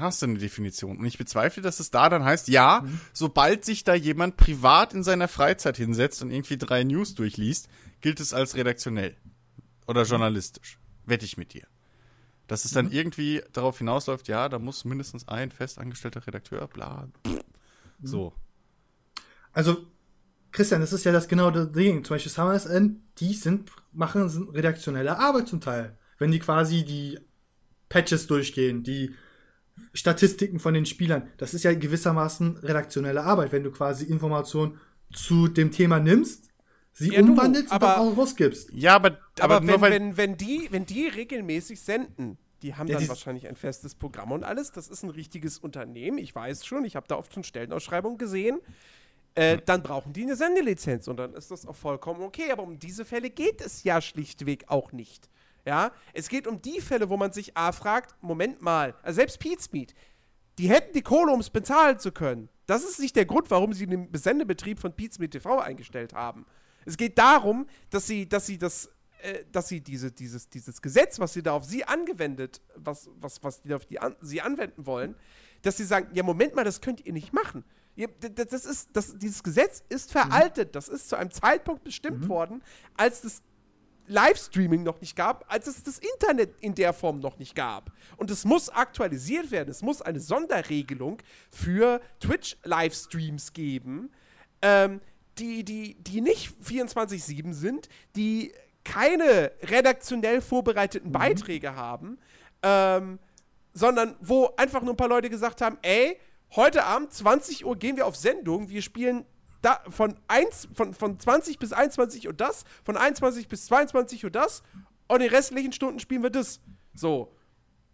[0.00, 0.98] hast du eine Definition.
[0.98, 3.00] Und ich bezweifle, dass es da dann heißt, ja, mhm.
[3.12, 7.68] sobald sich da jemand privat in seiner Freizeit hinsetzt und irgendwie drei News durchliest,
[8.00, 9.16] gilt es als redaktionell
[9.86, 10.78] oder journalistisch.
[11.04, 11.66] Wette ich mit dir.
[12.46, 12.92] Dass es dann mhm.
[12.92, 17.08] irgendwie darauf hinausläuft, ja, da muss mindestens ein festangestellter Redakteur, bla.
[17.26, 17.40] Mhm.
[18.02, 18.32] So.
[19.52, 19.86] Also,
[20.52, 22.04] Christian, das ist ja das genau das Ding.
[22.04, 25.96] Zum Beispiel Summers End, die sind, machen redaktionelle Arbeit zum Teil.
[26.18, 27.18] Wenn die quasi die
[27.88, 29.14] Patches durchgehen, die
[29.92, 31.28] Statistiken von den Spielern.
[31.36, 34.78] Das ist ja gewissermaßen redaktionelle Arbeit, wenn du quasi Informationen
[35.12, 36.50] zu dem Thema nimmst,
[36.92, 38.70] sie ja, umwandelst und dann auch rausgibst.
[38.72, 42.98] Ja, aber, aber, aber wenn, wenn, wenn, die, wenn die regelmäßig senden, die haben ja,
[42.98, 44.72] dann wahrscheinlich ein festes Programm und alles.
[44.72, 46.18] Das ist ein richtiges Unternehmen.
[46.18, 48.60] Ich weiß schon, ich habe da oft schon Stellenausschreibungen gesehen.
[49.34, 49.58] Äh.
[49.64, 52.50] Dann brauchen die eine Sendelizenz und dann ist das auch vollkommen okay.
[52.52, 55.30] Aber um diese Fälle geht es ja schlichtweg auch nicht.
[55.66, 59.38] Ja, es geht um die Fälle, wo man sich A fragt, Moment mal, also selbst
[59.40, 59.94] Pizmeet,
[60.58, 62.48] die hätten die Kohle, um es bezahlen zu können.
[62.66, 66.46] Das ist nicht der Grund, warum sie den Sendebetrieb von Pizmeet TV eingestellt haben.
[66.84, 68.90] Es geht darum, dass sie, dass sie das,
[69.22, 73.42] äh, dass sie diese, dieses, dieses Gesetz, was sie da auf sie angewendet, was, was,
[73.42, 75.14] was die auf die an, sie anwenden wollen,
[75.62, 77.64] dass sie sagen, ja, Moment mal, das könnt ihr nicht machen.
[77.96, 80.74] Ihr, das ist, das, dieses Gesetz ist veraltet.
[80.74, 82.28] Das ist zu einem Zeitpunkt bestimmt mhm.
[82.28, 82.62] worden,
[82.96, 83.42] als das
[84.10, 87.92] Livestreaming noch nicht gab, als es das Internet in der Form noch nicht gab.
[88.16, 89.70] Und es muss aktualisiert werden.
[89.70, 94.10] Es muss eine Sonderregelung für Twitch-Livestreams geben,
[94.62, 95.00] ähm,
[95.38, 98.52] die, die, die nicht 24-7 sind, die
[98.82, 101.12] keine redaktionell vorbereiteten mhm.
[101.12, 102.18] Beiträge haben,
[102.64, 103.20] ähm,
[103.72, 106.18] sondern wo einfach nur ein paar Leute gesagt haben, ey,
[106.56, 109.24] heute Abend 20 Uhr gehen wir auf Sendung, wir spielen
[109.62, 114.30] da, von, 1, von, von 20 bis 21 Uhr das, von 21 bis 22 Uhr
[114.30, 114.62] das
[115.08, 116.60] und den restlichen Stunden spielen wir das.
[116.94, 117.34] So.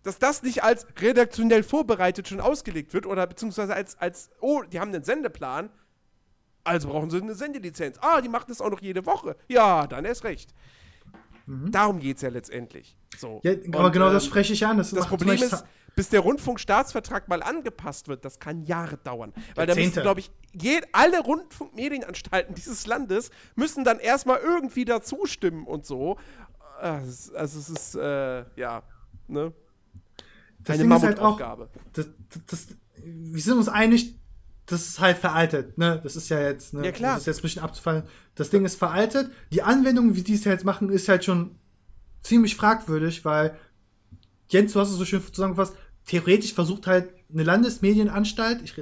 [0.03, 4.79] Dass das nicht als redaktionell vorbereitet schon ausgelegt wird oder beziehungsweise als, als oh, die
[4.79, 5.71] haben einen Sendeplan,
[6.63, 7.99] also brauchen sie eine Sendelizenz.
[8.01, 9.37] Ah, die machen das auch noch jede Woche.
[9.49, 10.53] Ja, dann erst recht.
[11.47, 11.71] Mhm.
[11.71, 12.97] Darum geht es ja letztendlich.
[13.17, 13.41] So.
[13.45, 14.79] Ja, aber und, genau das ähm, spreche ich an.
[14.79, 15.65] Das, das Problem ist,
[15.97, 19.33] bis der Rundfunkstaatsvertrag mal angepasst wird, das kann Jahre dauern.
[19.55, 20.31] Weil da müssen, glaube ich,
[20.93, 26.19] alle Rundfunkmedienanstalten dieses Landes müssen dann erstmal irgendwie dazu stimmen und so.
[26.81, 28.83] Also, also es ist, äh, ja,
[29.27, 29.53] ne?
[30.59, 31.71] Das Eine Mammutaufgabe.
[31.73, 32.09] Halt das,
[32.47, 32.67] das,
[33.03, 34.19] wir sind uns einig,
[34.67, 36.01] das ist halt veraltet, ne?
[36.03, 36.85] Das ist ja jetzt, ne?
[36.85, 37.15] Ja, klar.
[37.15, 38.03] Das ist jetzt ein bisschen abzufallen.
[38.35, 39.31] Das Ding ist veraltet.
[39.51, 41.59] Die Anwendung, wie die es jetzt machen, ist halt schon
[42.21, 43.59] ziemlich fragwürdig, weil
[44.49, 45.77] Jens, du hast es so schön zusammengefasst,
[46.07, 48.75] theoretisch versucht halt eine Landesmedienanstalt, ich,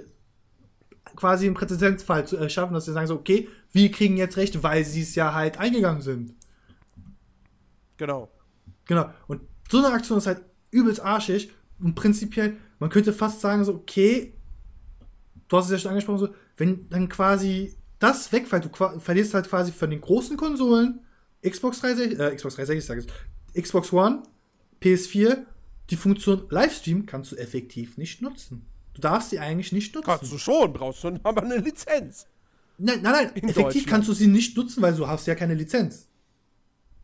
[1.16, 4.85] quasi einen Präzedenzfall zu erschaffen, dass sie sagen so, okay, wir kriegen jetzt Recht, weil
[4.85, 6.35] sie es ja halt eingegangen sind.
[7.97, 8.31] Genau.
[8.87, 9.11] Genau.
[9.27, 11.51] Und so eine Aktion ist halt übelst arschig
[11.81, 14.35] und prinzipiell, man könnte fast sagen so, okay,
[15.49, 19.49] du hast es ja schon angesprochen, so, wenn dann quasi das wegfällt, du verlierst halt
[19.49, 21.01] quasi von den großen Konsolen,
[21.43, 24.22] Xbox 360, äh, Xbox 360, sag ich, Xbox One,
[24.83, 25.45] PS4
[25.91, 28.66] die Funktion Livestream kannst du effektiv nicht nutzen.
[28.95, 30.07] Du darfst sie eigentlich nicht nutzen.
[30.07, 32.26] Kannst du schon, brauchst du aber eine Lizenz.
[32.78, 33.30] Nein, nein, nein.
[33.35, 36.09] In effektiv kannst du sie nicht nutzen, weil du hast ja keine Lizenz.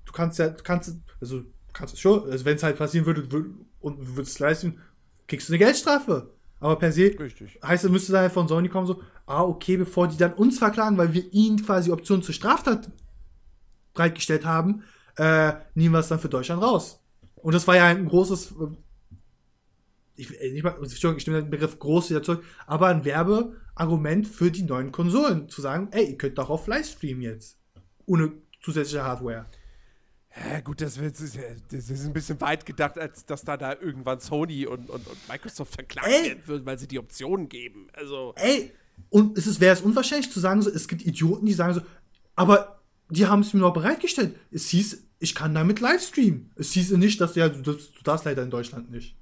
[0.05, 3.23] Du kannst ja, du kannst, also kannst es schon, also wenn es halt passieren würde
[3.81, 4.81] und du würdest leisten,
[5.27, 6.35] kriegst du eine Geldstrafe.
[6.59, 7.59] Aber per se Richtig.
[7.65, 10.99] heißt es, müsste halt von Sony kommen, so, ah, okay, bevor die dann uns verklagen,
[10.99, 12.91] weil wir ihnen quasi Optionen zur Straftat
[13.95, 14.83] bereitgestellt haben,
[15.17, 17.00] äh, nehmen wir es dann für Deutschland raus.
[17.43, 18.55] Und das war ja ein großes,
[20.17, 24.51] ich, äh, nicht mal, ich stimme den Begriff groß wieder zurück, aber ein Werbeargument für
[24.51, 25.49] die neuen Konsolen.
[25.49, 27.59] Zu sagen, ey, ihr könnt doch auf Livestream jetzt.
[28.07, 29.47] Ohne zusätzliche Hardware.
[30.37, 34.21] Ja, gut, das, wird, das ist ein bisschen weit gedacht, als dass da, da irgendwann
[34.21, 37.89] Sony und, und, und Microsoft verklagt werden würden, weil sie die Optionen geben.
[37.95, 38.35] Also.
[38.37, 38.73] Ey,
[39.09, 41.81] und es wäre es unwahrscheinlich zu sagen, so, es gibt Idioten, die sagen so,
[42.37, 44.37] aber die haben es mir noch bereitgestellt.
[44.53, 46.51] Es hieß, ich kann damit Livestreamen.
[46.57, 49.15] Es hieß nicht, dass ja, du, du darfst leider in Deutschland nicht.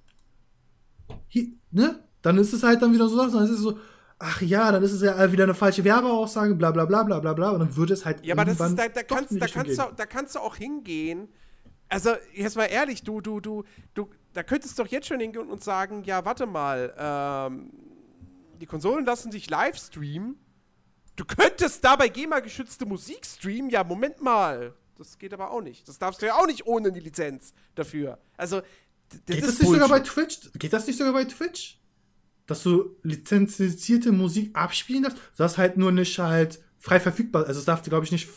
[1.26, 2.02] Hier, ne?
[2.22, 3.78] Dann ist es halt dann wieder so, dann ist es so,
[4.18, 7.32] ach ja, dann ist es ja wieder eine falsche Werbeaussage, bla bla bla bla bla
[7.32, 7.50] bla.
[7.50, 8.24] Und dann würde es halt.
[8.24, 11.28] Ja, aber das ist, da, da, kannst, da, kannst du, da kannst du auch hingehen.
[11.88, 13.64] Also, jetzt mal ehrlich, du, du, du,
[13.94, 17.70] du, da könntest du doch jetzt schon hingehen und sagen, ja, warte mal, ähm,
[18.60, 20.36] die Konsolen lassen sich live streamen.
[21.16, 23.70] Du könntest dabei GEMA-geschützte Musik streamen?
[23.70, 24.74] Ja, Moment mal.
[24.98, 25.88] Das geht aber auch nicht.
[25.88, 28.18] Das darfst du ja auch nicht ohne die Lizenz dafür.
[28.36, 28.60] Also,
[29.08, 30.50] das Geht das nicht sogar bei Twitch?
[30.58, 31.80] Geht das nicht sogar bei Twitch?
[32.46, 35.18] Dass du lizenzierte Musik abspielen darfst?
[35.18, 37.46] Du darfst halt nur nicht halt frei verfügbar.
[37.46, 38.28] Also, es darf, glaube ich, nicht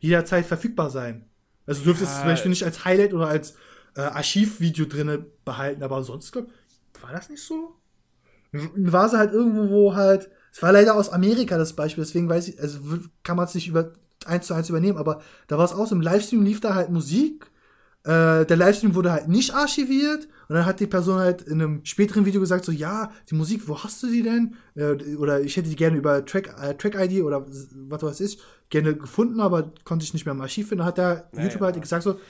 [0.00, 1.28] jederzeit verfügbar sein.
[1.66, 2.18] Also, du dürftest ja.
[2.20, 3.54] zum Beispiel nicht als Highlight oder als
[3.94, 6.48] äh, Archivvideo drinne behalten, aber sonst, glaub,
[7.02, 7.76] war das nicht so?
[8.52, 12.48] War sie halt irgendwo, wo halt es war leider aus Amerika das Beispiel, deswegen weiß
[12.48, 12.80] ich, also
[13.22, 13.92] kann man es nicht über
[14.26, 16.90] eins zu eins übernehmen, aber da war es auch so, im Livestream lief da halt
[16.90, 17.50] Musik,
[18.06, 21.84] äh, der Livestream wurde halt nicht archiviert und dann hat die Person halt in einem
[21.84, 24.54] späteren Video gesagt so, ja, die Musik, wo hast du die denn?
[24.76, 27.44] Äh, oder ich hätte die gerne über Track, äh, Track-ID oder
[27.88, 28.38] was weiß ich,
[28.70, 30.80] gerne gefunden, aber konnte ich nicht mehr im Archiv finden.
[30.80, 31.48] Dann hat der naja.
[31.48, 32.20] YouTuber halt gesagt so,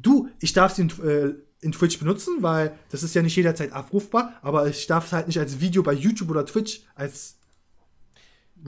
[0.00, 3.72] du, ich darf sie in, äh, in Twitch benutzen, weil das ist ja nicht jederzeit
[3.72, 7.36] abrufbar, aber ich darf es halt nicht als Video bei YouTube oder Twitch als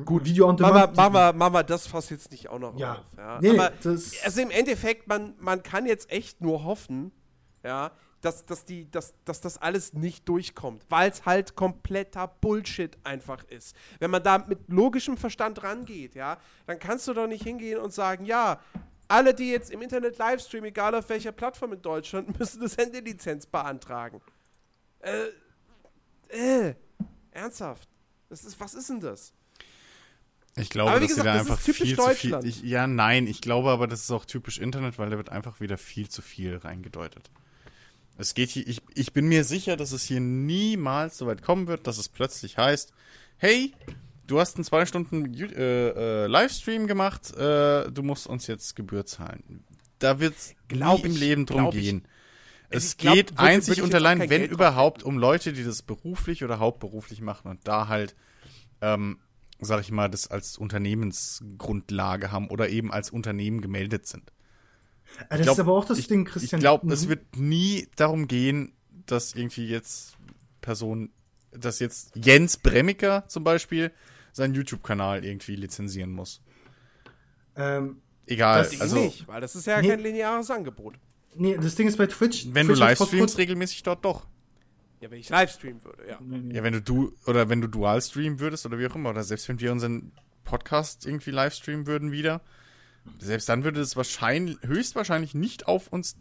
[0.04, 0.96] Gut, Video on Demand.
[0.96, 2.92] Wir, machen wir das fast jetzt nicht auch noch ja.
[2.92, 2.98] auf.
[3.16, 3.40] Ja.
[3.40, 3.72] Nee, aber
[4.24, 7.12] also im Endeffekt, man, man kann jetzt echt nur hoffen,
[7.62, 7.92] ja,
[8.22, 13.44] dass, dass, die, dass, dass das alles nicht durchkommt, weil es halt kompletter Bullshit einfach
[13.44, 13.76] ist.
[13.98, 17.92] Wenn man da mit logischem Verstand rangeht, ja, dann kannst du doch nicht hingehen und
[17.92, 18.60] sagen, ja,
[19.08, 23.44] alle, die jetzt im Internet livestreamen, egal auf welcher Plattform in Deutschland, müssen eine Sendelizenz
[23.44, 24.22] beantragen.
[25.00, 25.26] Äh,
[26.28, 26.74] äh,
[27.32, 27.88] ernsthaft.
[28.28, 29.34] Das ist, was ist denn das?
[30.56, 32.38] Ich glaube, dass gesagt, da einfach viel zu viel.
[32.44, 35.60] Ich, ja, nein, ich glaube aber, das ist auch typisch Internet, weil da wird einfach
[35.60, 37.30] wieder viel zu viel reingedeutet.
[38.18, 41.66] Es geht hier, ich, ich bin mir sicher, dass es hier niemals so weit kommen
[41.66, 42.92] wird, dass es plötzlich heißt,
[43.38, 43.72] hey,
[44.26, 49.06] du hast einen zwei Stunden äh, äh, Livestream gemacht, äh, du musst uns jetzt Gebühr
[49.06, 49.64] zahlen.
[49.98, 52.06] Da wird es im Leben drum gehen.
[52.68, 56.58] Es glaub, geht einzig und allein, wenn Geld überhaupt, um Leute, die das beruflich oder
[56.58, 58.14] hauptberuflich machen und da halt,
[58.80, 59.18] ähm,
[59.62, 64.32] sag ich mal, das als Unternehmensgrundlage haben oder eben als Unternehmen gemeldet sind.
[65.28, 66.58] Das glaub, ist aber auch das ich, Ding, Christian.
[66.58, 66.92] Ich glaube, mhm.
[66.92, 68.72] es wird nie darum gehen,
[69.06, 70.16] dass irgendwie jetzt
[70.60, 71.10] Personen,
[71.50, 73.92] dass jetzt Jens Bremmiker zum Beispiel
[74.32, 76.40] seinen YouTube-Kanal irgendwie lizenzieren muss.
[77.56, 78.64] Ähm, Egal.
[78.64, 80.94] Das also nicht, weil das ist ja nee, kein lineares Angebot.
[81.34, 82.46] Nee, das Ding ist bei Twitch.
[82.52, 84.26] Wenn Twitch du livestreamst, regelmäßig dort doch.
[85.02, 86.20] Ja, wenn ich livestreamen würde, ja.
[86.52, 89.24] Ja, wenn du du oder wenn du dual streamen würdest oder wie auch immer, oder
[89.24, 90.12] selbst wenn wir unseren
[90.44, 92.40] Podcast irgendwie livestreamen würden wieder,
[93.18, 96.16] selbst dann würde es wahrscheinlich, höchstwahrscheinlich nicht auf uns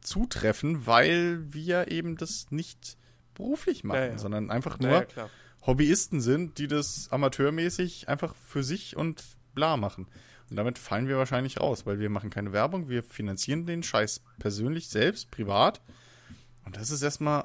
[0.00, 2.96] zutreffen, weil wir eben das nicht
[3.34, 4.18] beruflich machen, ja, ja.
[4.18, 5.28] sondern einfach nur ja,
[5.66, 9.22] Hobbyisten sind, die das amateurmäßig einfach für sich und
[9.54, 10.06] bla machen.
[10.48, 14.22] Und damit fallen wir wahrscheinlich raus, weil wir machen keine Werbung, wir finanzieren den Scheiß
[14.38, 15.82] persönlich selbst, privat.
[16.64, 17.44] Und das ist erstmal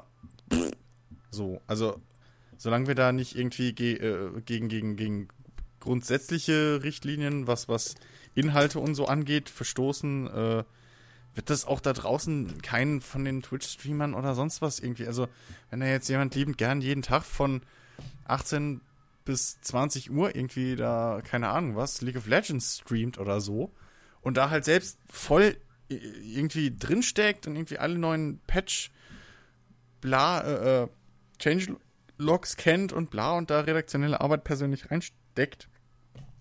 [1.30, 1.60] so.
[1.66, 2.00] Also,
[2.56, 5.28] solange wir da nicht irgendwie ge äh, gegen, gegen, gegen
[5.80, 7.94] grundsätzliche Richtlinien, was, was
[8.34, 10.64] Inhalte und so angeht, verstoßen, äh,
[11.34, 15.06] wird das auch da draußen keinen von den Twitch-Streamern oder sonst was irgendwie.
[15.06, 15.28] Also,
[15.70, 17.62] wenn da jetzt jemand liebend gern jeden Tag von
[18.24, 18.80] 18
[19.24, 23.70] bis 20 Uhr irgendwie da, keine Ahnung was, League of Legends streamt oder so
[24.22, 25.56] und da halt selbst voll
[25.88, 28.90] irgendwie drinsteckt und irgendwie alle neuen Patch,
[30.00, 30.88] bla, äh, äh
[31.38, 35.68] Change-Logs kennt und bla und da redaktionelle Arbeit persönlich reinsteckt,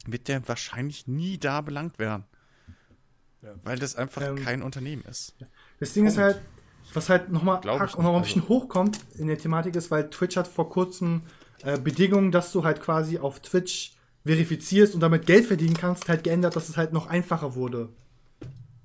[0.06, 2.26] wird der wahrscheinlich nie da belangt werden.
[3.41, 3.53] Ja.
[3.64, 5.36] Weil das einfach ähm, kein Unternehmen ist.
[5.80, 6.18] Das Ding Punkt.
[6.18, 6.41] ist halt,
[6.94, 8.53] was halt nochmal noch mal ein bisschen also.
[8.56, 11.22] hochkommt in der Thematik ist, weil Twitch hat vor kurzem
[11.64, 13.94] äh, Bedingungen, dass du halt quasi auf Twitch
[14.26, 17.90] verifizierst und damit Geld verdienen kannst, halt geändert, dass es halt noch einfacher wurde.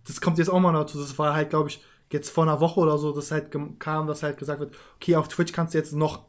[0.06, 0.98] Das kommt jetzt auch mal dazu.
[0.98, 1.82] Das war halt, glaube ich,
[2.12, 5.28] jetzt vor einer Woche oder so, dass halt kam, dass halt gesagt wird, okay, auf
[5.28, 6.24] Twitch kannst du jetzt noch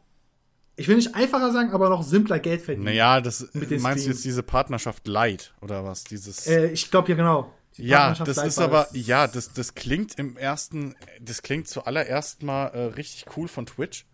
[0.76, 2.86] ich will nicht einfacher sagen, aber noch simpler Geld verdienen.
[2.86, 6.02] Naja, das meinst du jetzt diese Partnerschaft Light oder was?
[6.02, 6.48] Dieses.
[6.48, 7.52] Äh, ich glaube ja genau.
[7.76, 12.84] Ja, das ist aber, ja, das, das klingt im ersten, das klingt zuallererst mal äh,
[12.86, 14.06] richtig cool von Twitch.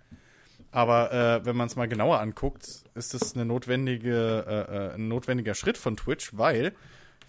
[0.72, 5.08] Aber äh, wenn man es mal genauer anguckt, ist das eine notwendige, äh, äh, ein
[5.08, 6.72] notwendiger Schritt von Twitch, weil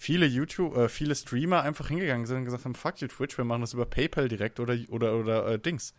[0.02, 3.46] viele YouTube, äh, viele Streamer einfach hingegangen sind und gesagt haben, fuck you Twitch, wir
[3.46, 5.94] machen das über PayPal direkt oder oder oder äh, Dings.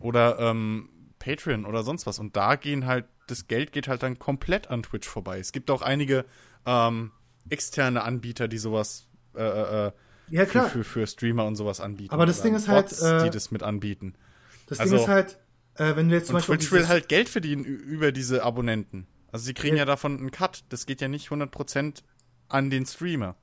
[0.00, 0.88] Oder ähm,
[1.18, 2.18] Patreon oder sonst was.
[2.18, 5.38] Und da gehen halt, das Geld geht halt dann komplett an Twitch vorbei.
[5.40, 6.24] Es gibt auch einige
[6.64, 7.10] ähm,
[7.50, 9.92] externe Anbieter, die sowas äh, äh, äh
[10.30, 10.70] ja, klar.
[10.70, 12.14] Für, für, für, Streamer und sowas anbieten.
[12.14, 13.22] Aber das Ding ist halt, Bots, halt.
[13.22, 14.14] Äh, die das mit anbieten.
[14.68, 15.38] Das also, Ding ist halt,
[15.74, 16.56] äh, wenn du jetzt zum Beispiel.
[16.56, 19.06] Twitch will halt Geld verdienen über diese Abonnenten.
[19.30, 20.64] Also sie kriegen ja, ja davon einen Cut.
[20.70, 22.02] Das geht ja nicht 100%
[22.48, 23.36] an den Streamer.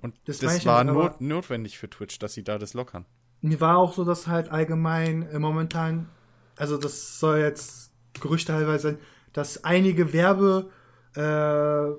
[0.00, 3.06] Und das, das war not notwendig für Twitch, dass sie da das lockern.
[3.42, 6.08] Mir war auch so, dass halt allgemein äh, momentan
[6.60, 7.90] also das soll jetzt
[8.20, 8.98] Gerüchte teilweise sein,
[9.32, 10.70] dass einige Werbe,
[11.14, 11.96] äh, wie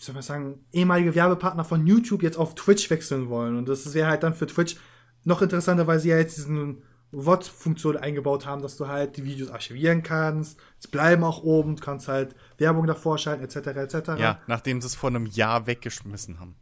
[0.00, 3.56] soll man sagen, ehemalige Werbepartner von YouTube jetzt auf Twitch wechseln wollen.
[3.56, 4.76] Und das wäre halt dann für Twitch
[5.24, 9.50] noch interessanter, weil sie ja jetzt diesen WOT-Funktion eingebaut haben, dass du halt die Videos
[9.50, 10.58] archivieren kannst.
[10.78, 13.56] Es bleiben auch oben, du kannst halt Werbung davor schalten, etc.
[13.56, 14.08] etc.
[14.18, 16.56] Ja, nachdem sie es vor einem Jahr weggeschmissen haben.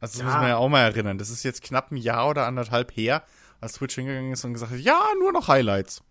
[0.00, 0.24] Also das ja.
[0.24, 1.18] muss man ja auch mal erinnern.
[1.18, 3.22] Das ist jetzt knapp ein Jahr oder anderthalb her
[3.60, 6.02] als Twitch hingegangen ist und gesagt hat, ja, nur noch Highlights.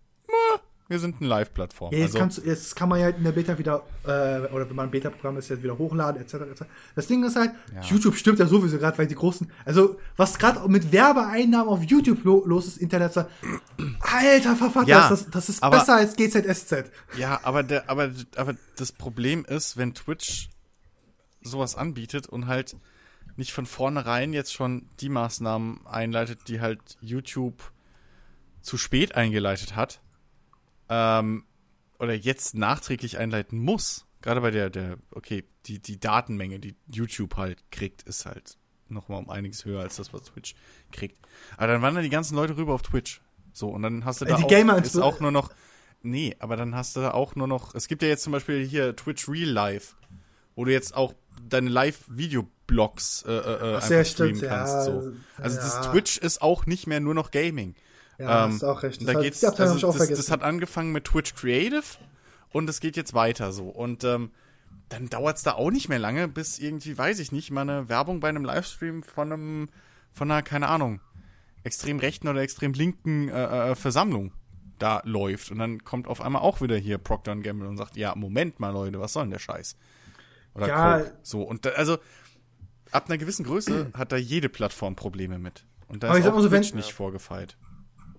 [0.88, 1.92] Wir sind eine Live-Plattform.
[1.92, 4.86] Ja, jetzt, also, jetzt kann man ja in der Beta wieder, äh, oder wenn man
[4.86, 6.34] ein Beta-Programm ist, jetzt wieder hochladen, etc.
[6.34, 6.64] etc.
[6.94, 7.82] Das Ding ist halt, ja.
[7.82, 12.22] YouTube stimmt ja sowieso gerade, weil die großen, also was gerade mit Werbeeinnahmen auf YouTube
[12.22, 13.16] lo los ist, Internet,
[14.00, 16.90] alter Vervater, ja, das, das ist aber, besser als GZSZ.
[17.16, 20.50] Ja, aber, der, aber, aber das Problem ist, wenn Twitch
[21.42, 22.76] sowas anbietet und halt
[23.34, 27.72] nicht von vornherein jetzt schon die Maßnahmen einleitet, die halt YouTube
[28.62, 30.00] zu spät eingeleitet hat,
[30.88, 31.44] ähm,
[31.98, 37.36] oder jetzt nachträglich einleiten muss, gerade bei der, der, okay, die, die Datenmenge, die YouTube
[37.36, 38.56] halt kriegt, ist halt
[38.88, 40.54] nochmal um einiges höher als das, was Twitch
[40.92, 41.18] kriegt.
[41.56, 43.20] Aber dann wandern die ganzen Leute rüber auf Twitch.
[43.52, 45.50] So, und dann hast du da die auch, Gamer ist auch nur noch,
[46.02, 48.64] nee, aber dann hast du da auch nur noch, es gibt ja jetzt zum Beispiel
[48.64, 49.94] hier Twitch Real Life,
[50.54, 51.14] wo du jetzt auch
[51.48, 54.74] deine Live-Video-Blogs äh, äh, Ach, ja, stimmt, kannst.
[54.74, 55.12] Ja, so.
[55.36, 55.62] Also ja.
[55.62, 57.74] das Twitch ist auch nicht mehr nur noch Gaming.
[58.18, 59.00] Ja, ähm, hast auch recht.
[59.00, 61.84] Das da geht's, also, das, das, hat angefangen mit Twitch Creative
[62.50, 63.68] und es geht jetzt weiter so.
[63.68, 64.30] Und ähm,
[64.88, 67.88] dann dauert es da auch nicht mehr lange, bis irgendwie, weiß ich nicht, mal eine
[67.88, 69.68] Werbung bei einem Livestream von einem,
[70.12, 71.00] von einer, keine Ahnung,
[71.64, 74.32] extrem rechten oder extrem linken äh, äh, Versammlung
[74.78, 75.50] da läuft.
[75.50, 78.70] Und dann kommt auf einmal auch wieder hier Procter Gamble und sagt, ja, Moment mal,
[78.70, 79.76] Leute, was soll denn der Scheiß?
[80.54, 80.98] Oder ja.
[80.98, 81.12] Coke.
[81.22, 81.98] So, und da, also
[82.92, 85.64] ab einer gewissen Größe hat da jede Plattform Probleme mit.
[85.88, 87.56] Und da ist auch so, Twitch wenn, nicht vorgefeilt.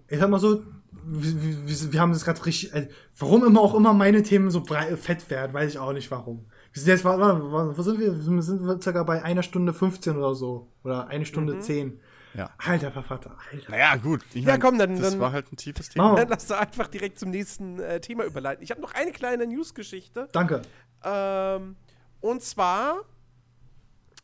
[0.09, 0.63] Ich sag mal so,
[1.05, 2.73] wir, wir, wir haben das gerade richtig.
[2.73, 6.11] Also, warum immer auch immer meine Themen so breit, fett werden, weiß ich auch nicht
[6.11, 6.45] warum.
[6.73, 8.13] Wir sind jetzt, wo sind wir?
[8.25, 10.71] Wir sind circa bei einer Stunde 15 oder so.
[10.83, 11.61] Oder eine Stunde mhm.
[11.61, 11.99] 10.
[12.33, 12.51] Ja.
[12.57, 13.71] Alter Vervater, Alter.
[13.71, 14.21] Naja, gut.
[14.33, 14.99] Ich ja, mein, komm, dann.
[14.99, 16.15] Das dann, war halt ein tiefes Thema.
[16.15, 18.63] Dann lass du einfach direkt zum nächsten äh, Thema überleiten.
[18.63, 20.29] Ich habe noch eine kleine News-Geschichte.
[20.33, 20.61] Danke.
[21.03, 21.75] Ähm,
[22.21, 23.05] und zwar.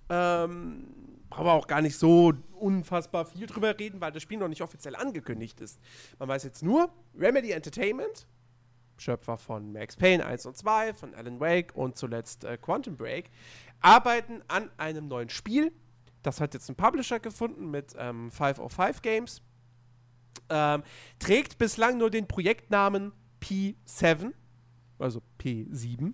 [0.10, 1.02] Ähm,
[1.34, 4.61] brauchen wir auch gar nicht so unfassbar viel drüber reden, weil das Spiel noch nicht
[4.61, 5.80] offiziell angekündigt ist.
[6.19, 8.27] Man weiß jetzt nur, Remedy Entertainment
[8.97, 13.31] Schöpfer von Max Payne 1 und 2, von Alan Wake und zuletzt äh, Quantum Break,
[13.81, 15.73] arbeiten an einem neuen Spiel.
[16.22, 19.41] Das hat jetzt einen Publisher gefunden mit ähm, 505 Games.
[20.49, 20.84] Ähm,
[21.18, 23.11] trägt bislang nur den Projektnamen
[23.41, 24.34] P7,
[24.99, 26.14] also P7.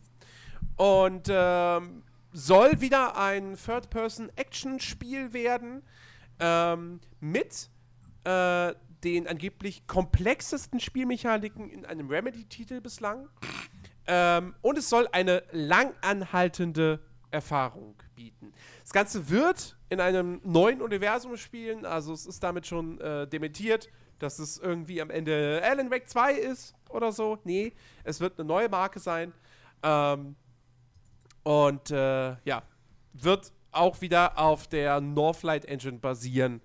[0.78, 5.84] Und ähm, soll wieder ein Third-Person-Action-Spiel werden
[6.40, 7.70] ähm, mit
[8.24, 8.74] äh,
[9.04, 13.30] den angeblich komplexesten Spielmechaniken in einem Remedy-Titel bislang.
[14.08, 17.00] Ähm, und es soll eine langanhaltende
[17.32, 18.54] Erfahrung bieten.
[18.82, 23.90] Das Ganze wird in einem neuen Universum spielen, also es ist damit schon äh, dementiert,
[24.18, 27.38] dass es irgendwie am Ende Alan Wake 2 ist oder so.
[27.44, 27.74] Nee,
[28.04, 29.32] es wird eine neue Marke sein.
[29.82, 30.36] Ähm,
[31.50, 32.62] und äh, ja,
[33.14, 36.62] wird auch wieder auf der Northlight Engine basieren.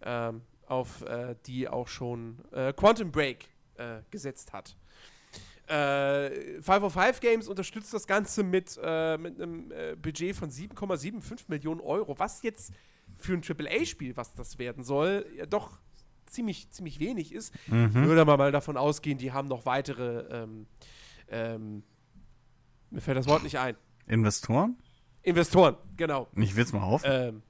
[0.00, 4.76] Ähm, auf äh, die auch schon äh, Quantum Break äh, gesetzt hat.
[5.66, 11.80] Äh, 505 Games unterstützt das Ganze mit, äh, mit einem äh, Budget von 7,75 Millionen
[11.80, 12.72] Euro, was jetzt
[13.16, 15.78] für ein AAA-Spiel, was das werden soll, ja doch
[16.26, 17.52] ziemlich, ziemlich wenig ist.
[17.66, 17.94] Mhm.
[17.94, 20.66] Würde man mal davon ausgehen, die haben noch weitere, ähm,
[21.28, 21.82] ähm,
[22.90, 23.76] mir fällt das Wort nicht ein.
[24.08, 24.76] Investoren?
[25.22, 26.28] Investoren, genau.
[26.36, 27.02] Ich will es mal auf.
[27.04, 27.42] Ähm,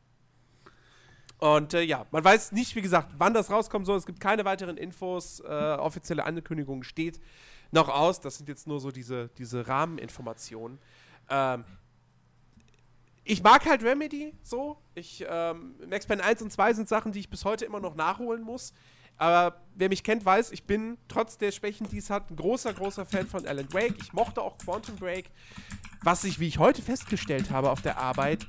[1.38, 3.96] und äh, ja, man weiß nicht, wie gesagt, wann das rauskommen soll.
[3.96, 5.40] Es gibt keine weiteren Infos.
[5.40, 7.20] Äh, offizielle Ankündigung steht
[7.70, 8.20] noch aus.
[8.20, 10.78] Das sind jetzt nur so diese, diese Rahmeninformationen.
[11.30, 11.64] Ähm,
[13.22, 14.78] ich mag halt Remedy so.
[14.94, 17.94] Ich, ähm, Max Payne 1 und 2 sind Sachen, die ich bis heute immer noch
[17.94, 18.72] nachholen muss.
[19.18, 22.72] Aber wer mich kennt, weiß, ich bin trotz der Schwächen, die es hat, ein großer,
[22.72, 23.96] großer Fan von Alan Wake.
[24.00, 25.30] Ich mochte auch Quantum Break.
[26.02, 28.46] Was sich, wie ich heute festgestellt habe auf der Arbeit,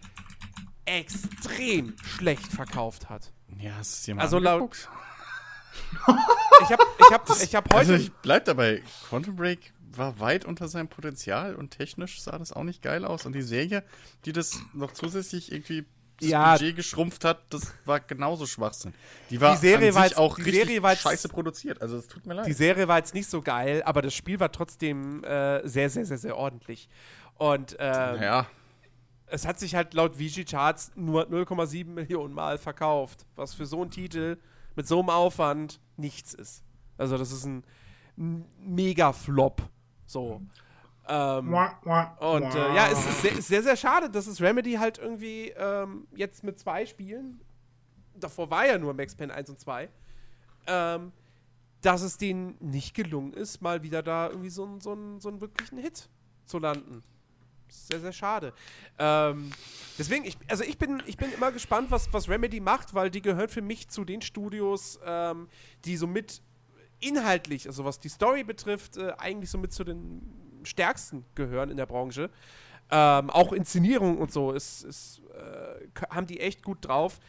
[0.85, 3.31] extrem schlecht verkauft hat.
[3.59, 4.89] Ja, du dir mal Also laut.
[6.61, 7.77] ich habe ich hab, ich hab heute.
[7.77, 8.83] Also ich bleib dabei.
[9.07, 13.25] Quantum Break war weit unter seinem Potenzial und technisch sah das auch nicht geil aus.
[13.25, 13.83] Und die Serie,
[14.25, 15.85] die das noch zusätzlich irgendwie
[16.19, 18.93] das ja, Budget geschrumpft hat, das war genauso Schwachsinn.
[19.29, 21.81] Die war die Serie war jetzt, auch die richtig Serie war jetzt, scheiße produziert.
[21.81, 22.47] Also es tut mir leid.
[22.47, 26.05] Die Serie war jetzt nicht so geil, aber das Spiel war trotzdem äh, sehr, sehr,
[26.05, 26.89] sehr, sehr ordentlich.
[27.37, 28.47] Und ähm, ja
[29.31, 33.81] es hat sich halt laut VG Charts nur 0,7 Millionen Mal verkauft, was für so
[33.81, 34.37] einen Titel
[34.75, 36.63] mit so einem Aufwand nichts ist.
[36.97, 37.63] Also das ist ein
[38.15, 39.61] Mega-Flop.
[40.05, 40.41] So.
[41.11, 41.51] Ähm,
[42.19, 46.07] und äh, ja, es ist sehr, sehr, sehr, schade, dass es Remedy halt irgendwie ähm,
[46.15, 47.41] jetzt mit zwei Spielen,
[48.13, 49.89] davor war ja nur Max Payne 1 und 2,
[50.67, 51.11] ähm,
[51.81, 55.79] dass es denen nicht gelungen ist, mal wieder da irgendwie so, so, so einen wirklichen
[55.79, 56.09] Hit
[56.45, 57.03] zu landen
[57.71, 58.53] sehr, sehr schade.
[58.97, 59.51] Ähm,
[59.97, 63.21] deswegen, ich, also ich bin, ich bin immer gespannt, was, was Remedy macht, weil die
[63.21, 65.47] gehört für mich zu den Studios, ähm,
[65.85, 66.41] die so mit
[66.99, 70.21] inhaltlich, also was die Story betrifft, äh, eigentlich so mit zu den
[70.63, 72.29] stärksten gehören in der Branche.
[72.91, 77.19] Ähm, auch Inszenierung und so ist, ist äh, haben die echt gut drauf.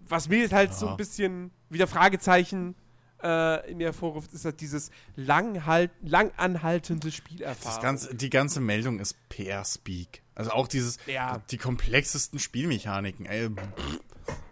[0.00, 0.76] Was mir halt ja.
[0.76, 2.74] so ein bisschen wieder Fragezeichen
[3.22, 7.74] äh, in mir hervorruft, ist halt dieses langhalt, langanhaltende Spielerfahrung.
[7.74, 10.22] Das ganze, die ganze Meldung ist PR-Speak.
[10.34, 11.42] Also auch dieses, ja.
[11.50, 13.26] die komplexesten Spielmechaniken.
[13.26, 13.50] Ey,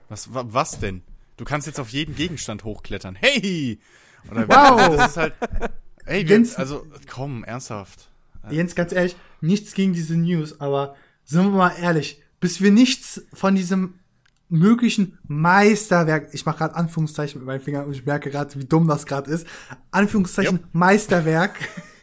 [0.09, 1.03] was, was denn?
[1.41, 3.17] du kannst jetzt auf jeden Gegenstand hochklettern.
[3.17, 3.81] Hey!
[4.31, 4.97] Oder wow!
[4.97, 5.35] Das ist halt.
[6.05, 8.10] Ey, Jens, also komm, ernsthaft.
[8.49, 10.95] Jens, ganz ehrlich, nichts gegen diese News, aber
[11.25, 13.95] sind wir mal ehrlich, bis wir nichts von diesem
[14.49, 18.89] möglichen Meisterwerk, ich mache gerade Anführungszeichen mit meinen Fingern und ich merke gerade, wie dumm
[18.89, 19.47] das gerade ist,
[19.93, 20.65] Anführungszeichen yep.
[20.73, 21.55] Meisterwerk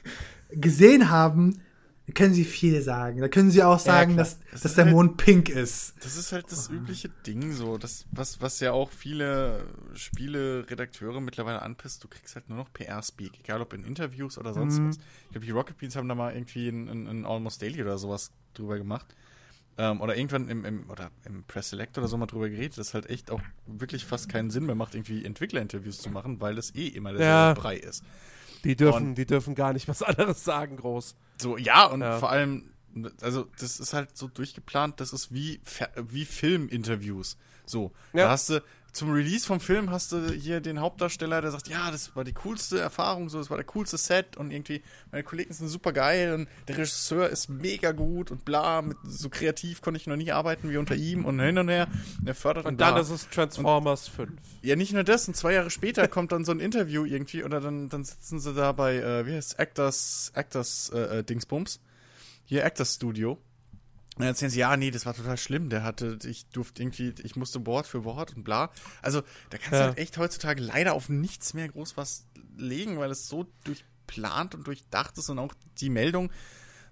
[0.52, 1.60] gesehen haben,
[2.14, 3.20] können sie viel sagen.
[3.20, 5.94] Da können sie auch sagen, ja, dass, das dass der halt, Mond pink ist.
[6.02, 11.62] Das ist halt das übliche Ding so, das, was, was ja auch viele Spiele-Redakteure mittlerweile
[11.62, 14.90] anpisst, du kriegst halt nur noch PR-Speak, egal ob in Interviews oder sonst mhm.
[14.90, 14.98] was.
[14.98, 17.98] Ich glaube, die Rocket Beans haben da mal irgendwie ein, ein, ein Almost Daily oder
[17.98, 19.14] sowas drüber gemacht.
[19.80, 22.94] Ähm, oder irgendwann im, im, oder im Press Select oder so mal drüber geredet, dass
[22.94, 26.74] halt echt auch wirklich fast keinen Sinn mehr macht, irgendwie Entwicklerinterviews zu machen, weil das
[26.74, 27.54] eh immer der ja.
[27.54, 28.04] Brei ist.
[28.64, 31.16] Die dürfen, und, die dürfen gar nicht was anderes sagen, groß.
[31.40, 32.20] So, ja, und ja.
[32.20, 32.72] vor allem,
[33.22, 35.62] also das ist halt so durchgeplant, das ist wie,
[35.96, 37.38] wie Filminterviews.
[37.66, 38.24] So, ja.
[38.24, 38.64] da hast du,
[38.98, 42.34] zum Release vom Film hast du hier den Hauptdarsteller, der sagt, ja, das war die
[42.34, 46.34] coolste Erfahrung, so, das war der coolste Set und irgendwie, meine Kollegen sind super geil
[46.34, 50.32] und der Regisseur ist mega gut und bla, mit, so kreativ konnte ich noch nie
[50.32, 51.88] arbeiten wie unter ihm und hin und her.
[52.20, 53.04] Und er fördert und dann bla.
[53.04, 54.32] ist es Transformers und, 5.
[54.64, 57.62] Ja, nicht nur das, und zwei Jahre später kommt dann so ein Interview irgendwie oder
[57.62, 61.80] dann, dann sitzen sie da bei, äh, wie heißt Actors, Actors, äh, äh Dingsbums.
[62.46, 63.38] Hier Actors Studio
[64.18, 65.70] und dann erzählen sie, ja, nee, das war total schlimm.
[65.70, 68.72] Der hatte, ich durfte irgendwie, ich musste Wort für Wort und bla.
[69.04, 69.22] Also,
[69.52, 69.78] da kannst ja.
[69.78, 72.26] du halt echt heutzutage leider auf nichts mehr groß was
[72.58, 76.32] legen, weil es so durchplant und durchdacht ist und auch die Meldung,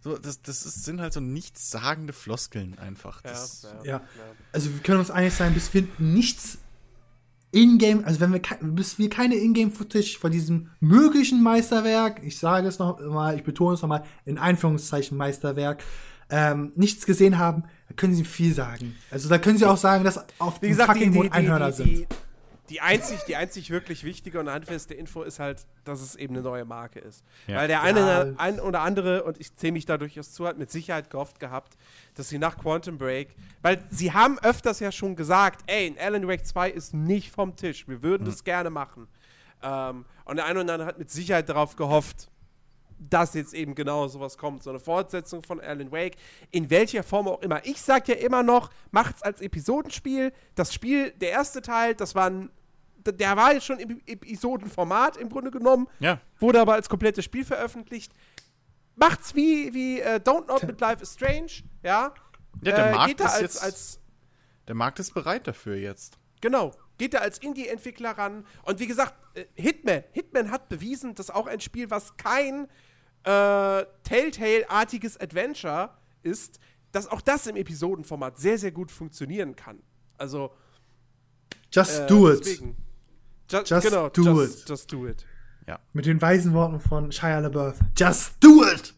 [0.02, 3.22] so, das, das ist, sind halt so nichtssagende Floskeln einfach.
[3.22, 4.02] Das, ja, ja, ja,
[4.52, 6.60] Also, wir können uns einig sein, bis wir nichts
[7.52, 12.78] Ingame, also wenn wir, bis wir keine Ingame-Footage von diesem möglichen Meisterwerk, ich sage es
[12.78, 15.82] noch mal, ich betone es noch mal, in Einführungszeichen Meisterwerk,
[16.30, 18.96] ähm, nichts gesehen haben, da können sie viel sagen.
[19.12, 21.76] Also da können sie auch sagen, dass auf Wie gesagt, fucking die, die, Einhörner die,
[21.76, 22.08] sind.
[22.70, 26.42] Die einzig, die einzig wirklich wichtige und handfeste Info ist halt, dass es eben eine
[26.42, 27.24] neue Marke ist.
[27.46, 27.58] Ja.
[27.58, 28.34] Weil der eine ja.
[28.38, 31.78] ein oder andere, und ich zähle mich da durchaus zu, hat mit Sicherheit gehofft gehabt,
[32.16, 36.28] dass sie nach Quantum Break, weil sie haben öfters ja schon gesagt, ey, ein Alan
[36.28, 38.32] Wake 2 ist nicht vom Tisch, wir würden mhm.
[38.32, 39.08] das gerne machen.
[39.62, 42.30] Ähm, und der eine oder andere hat mit Sicherheit darauf gehofft,
[42.98, 46.16] dass jetzt eben genau sowas kommt, so eine Fortsetzung von Alan Wake,
[46.52, 47.66] in welcher Form auch immer.
[47.66, 50.32] Ich sag ja immer noch, macht's als Episodenspiel.
[50.56, 52.50] Das Spiel, der erste Teil, das war ein,
[53.06, 56.20] der war jetzt schon im Episodenformat im Grunde genommen, ja.
[56.40, 58.12] wurde aber als komplettes Spiel veröffentlicht.
[58.96, 61.52] Macht's wie, wie uh, Don't Not mit Life is Strange,
[61.84, 62.14] ja.
[62.62, 64.00] Ja, der äh, Markt ist als, jetzt, als,
[64.68, 66.18] der Markt ist bereit dafür jetzt.
[66.42, 68.46] Genau, geht da als Indie-Entwickler ran.
[68.64, 70.04] Und wie gesagt, äh, Hitman.
[70.12, 72.68] Hitman hat bewiesen, dass auch ein Spiel, was kein
[73.26, 75.90] äh, Telltale-artiges Adventure
[76.24, 76.60] ist,
[76.92, 79.80] dass auch das im Episodenformat sehr, sehr gut funktionieren kann.
[80.18, 80.52] Also.
[81.72, 82.46] Just äh, do it.
[83.50, 84.70] Just, just genau, do just, it.
[84.70, 85.26] Just do it.
[85.68, 85.80] Ja.
[85.94, 87.80] Mit den weisen Worten von Shia LaBeouf.
[87.98, 88.94] Just do it!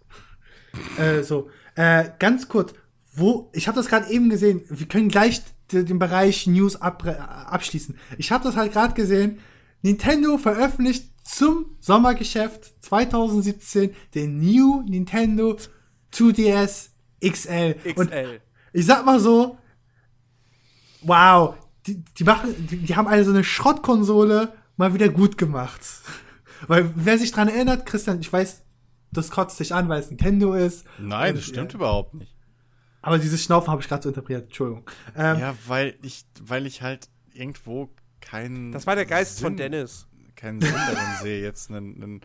[0.99, 1.49] äh, so.
[1.75, 2.73] Äh, ganz kurz.
[3.13, 4.63] Wo, ich habe das gerade eben gesehen.
[4.69, 5.41] Wir können gleich
[5.71, 7.97] den Bereich News ab, abschließen.
[8.17, 9.39] Ich habe das halt gerade gesehen.
[9.81, 15.57] Nintendo veröffentlicht zum Sommergeschäft 2017 den New Nintendo
[16.13, 16.89] 2DS
[17.21, 17.75] XL.
[17.75, 17.93] XL.
[17.95, 18.11] Und
[18.73, 19.57] ich sag mal so,
[21.01, 21.55] wow,
[21.85, 25.81] die, die machen, die, die haben also eine Schrottkonsole mal wieder gut gemacht.
[26.67, 28.63] Weil, wer sich dran erinnert, Christian, ich weiß,
[29.11, 30.85] das kotzt dich an, weil es Nintendo ist.
[30.97, 31.77] Nein, das stimmt ja.
[31.77, 32.35] überhaupt nicht.
[33.01, 34.89] Aber dieses Schnaufen habe ich gerade so interpretiert, Entschuldigung.
[35.15, 37.89] Ähm, ja, weil ich, weil ich halt irgendwo
[38.21, 38.71] keinen.
[38.71, 40.07] Das war der Geist Sinn, von Dennis
[40.37, 42.21] keinen Sinn darin sehe, jetzt einen, einen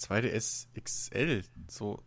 [0.00, 2.02] 2DS XL so.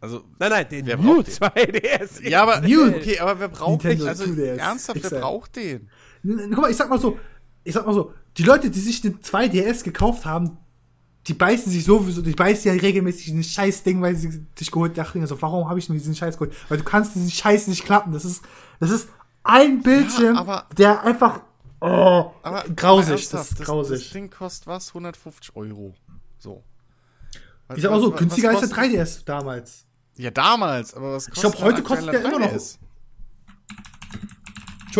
[0.00, 2.26] Also, nein, nein, den wer New 2DS.
[2.26, 4.02] Ja, aber New, okay, aber wer braucht den?
[4.06, 5.10] Also 2DS ernsthaft, XL.
[5.10, 5.90] wer braucht den?
[6.24, 7.18] Guck mal, ich sag mal so,
[7.62, 10.56] ich sag mal so, die Leute, die sich den 2DS gekauft haben,
[11.26, 14.70] die beißen sich sowieso, die beißen ja regelmäßig in ein scheiß Ding, weil sie sich
[14.70, 16.54] geholt dachten, also warum habe ich nur diesen Scheiß geholt?
[16.68, 18.12] Weil du kannst diesen Scheiß nicht klappen.
[18.12, 18.42] Das ist,
[18.80, 19.08] das ist
[19.44, 21.42] ein Bildschirm, ja, der einfach
[21.84, 23.98] Oh, aber grausig, das ist grausig.
[23.98, 24.88] Das, Ding kostet was?
[24.88, 25.96] 150 Euro.
[26.38, 26.62] So.
[27.66, 29.84] Was, ich sag auch so, günstiger als der 3DS damals.
[30.16, 32.52] Ja, damals, aber was kostet Ich glaube, heute kostet der immer noch.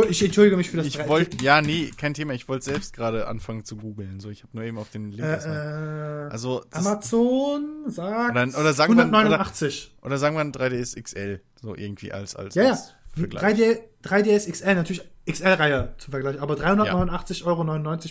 [0.08, 2.32] Ich entschuldige mich für das Ich wollte, ja, nee, kein Thema.
[2.32, 4.18] Ich wollte selbst gerade anfangen zu googeln.
[4.18, 5.22] So, ich habe nur eben auf den Link.
[5.22, 9.92] Äh, also Amazon sagt oder, oder sagen 189.
[9.92, 12.56] Wir, oder, oder sagen wir ein 3DS XL, so irgendwie als als.
[12.56, 12.78] Ja, ja.
[13.16, 17.46] 3D, 3DS XL, natürlich XL-Reihe zu vergleichen, aber 389,99 ja.
[17.46, 17.64] Euro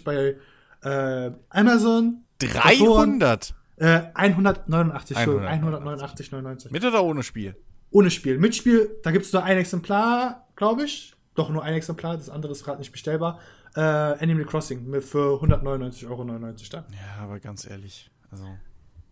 [0.04, 0.36] bei
[0.84, 2.24] äh, Amazon.
[2.40, 3.54] 300?
[3.78, 6.72] Äh, 189, 189,99.
[6.72, 7.56] Mit oder ohne Spiel?
[7.92, 8.38] Ohne Spiel.
[8.38, 11.14] Mit Spiel, da gibt es nur ein Exemplar, glaube ich.
[11.36, 13.40] doch nur ein Exemplar, das andere ist gerade nicht bestellbar.
[13.76, 16.86] Äh, Animal Crossing für 199,99 Euro dann.
[16.92, 18.46] Ja, aber ganz ehrlich, also.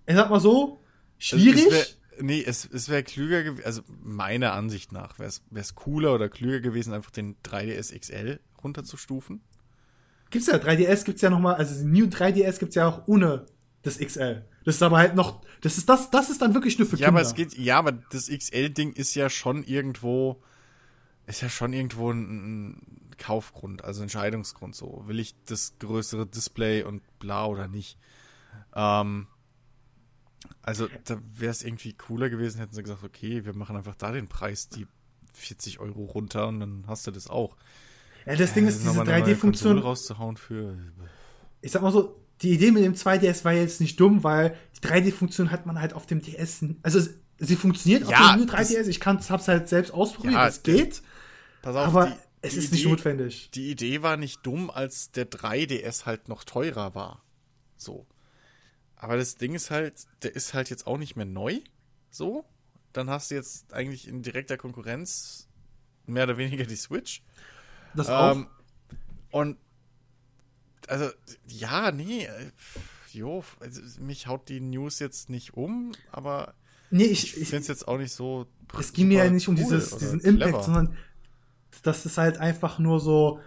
[0.05, 0.81] Ich sag mal so,
[1.17, 1.98] schwierig.
[2.19, 6.13] Es, es nee, es, es wäre klüger gewesen, also meiner Ansicht nach wäre es cooler
[6.13, 9.41] oder klüger gewesen, einfach den 3DS XL runterzustufen.
[10.29, 13.45] Gibt's ja, 3DS gibt's ja nochmal, also New 3DS gibt's ja auch ohne
[13.81, 14.45] das XL.
[14.65, 17.07] Das ist aber halt noch, das ist das, das ist dann wirklich nur für ja,
[17.07, 17.21] Kinder.
[17.21, 20.41] Ja, aber es geht, ja, aber das XL-Ding ist ja schon irgendwo,
[21.25, 22.81] ist ja schon irgendwo ein, ein
[23.17, 25.03] Kaufgrund, also Entscheidungsgrund so.
[25.07, 27.97] Will ich das größere Display und bla oder nicht?
[28.75, 29.27] Ähm,
[30.61, 34.11] also da wäre es irgendwie cooler gewesen, hätten sie gesagt, okay, wir machen einfach da
[34.11, 34.87] den Preis, die
[35.33, 37.55] 40 Euro runter und dann hast du das auch.
[38.25, 40.77] Ja, das Ding ist, diese 3D-Funktion rauszuhauen für.
[41.61, 44.87] Ich sag mal so, die Idee mit dem 2DS war jetzt nicht dumm, weil die
[44.87, 46.63] 3D-Funktion hat man halt auf dem DS.
[46.83, 47.01] Also
[47.37, 48.87] sie funktioniert ja, auf dem 3DS.
[48.87, 50.33] Ich kann's, hab's halt selbst ausprobiert.
[50.33, 51.01] Ja, es geht.
[51.61, 53.49] Pass auf, aber die, es die ist Idee, nicht notwendig.
[53.51, 57.23] Die Idee war nicht dumm, als der 3DS halt noch teurer war.
[57.77, 58.05] So.
[58.99, 61.59] Aber das Ding ist halt, der ist halt jetzt auch nicht mehr neu.
[62.11, 62.45] So.
[62.93, 65.47] Dann hast du jetzt eigentlich in direkter Konkurrenz
[66.05, 67.23] mehr oder weniger die Switch.
[67.95, 68.13] Das ähm,
[69.31, 69.39] auch.
[69.39, 69.57] Und
[70.87, 71.09] also,
[71.47, 72.51] ja, nee, äh,
[73.13, 76.55] jo, also, mich haut die News jetzt nicht um, aber
[76.89, 78.47] nee, ich, ich finde es jetzt auch nicht so.
[78.77, 80.45] Es ging mir ja nicht um dieses, diesen clever.
[80.47, 80.97] Impact, sondern
[81.83, 83.39] das ist halt einfach nur so.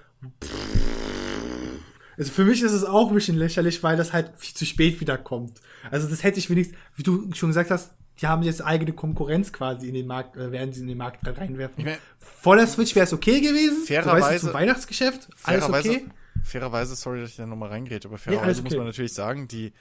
[2.18, 5.00] Also für mich ist es auch ein bisschen lächerlich, weil das halt viel zu spät
[5.00, 5.60] wieder kommt.
[5.90, 9.52] Also das hätte ich wenigstens, wie du schon gesagt hast, die haben jetzt eigene Konkurrenz
[9.52, 11.78] quasi in den Markt, äh, werden sie in den Markt reinwerfen.
[11.78, 13.84] Ich mein, Vor der Switch wäre es okay gewesen.
[13.86, 14.46] Fairerweise.
[14.46, 15.28] Zum Weihnachtsgeschäft.
[15.44, 16.06] Alles okay
[16.42, 19.72] fairerweise, sorry, dass ich da nochmal reingehe, aber fairerweise ja, muss man natürlich sagen, die,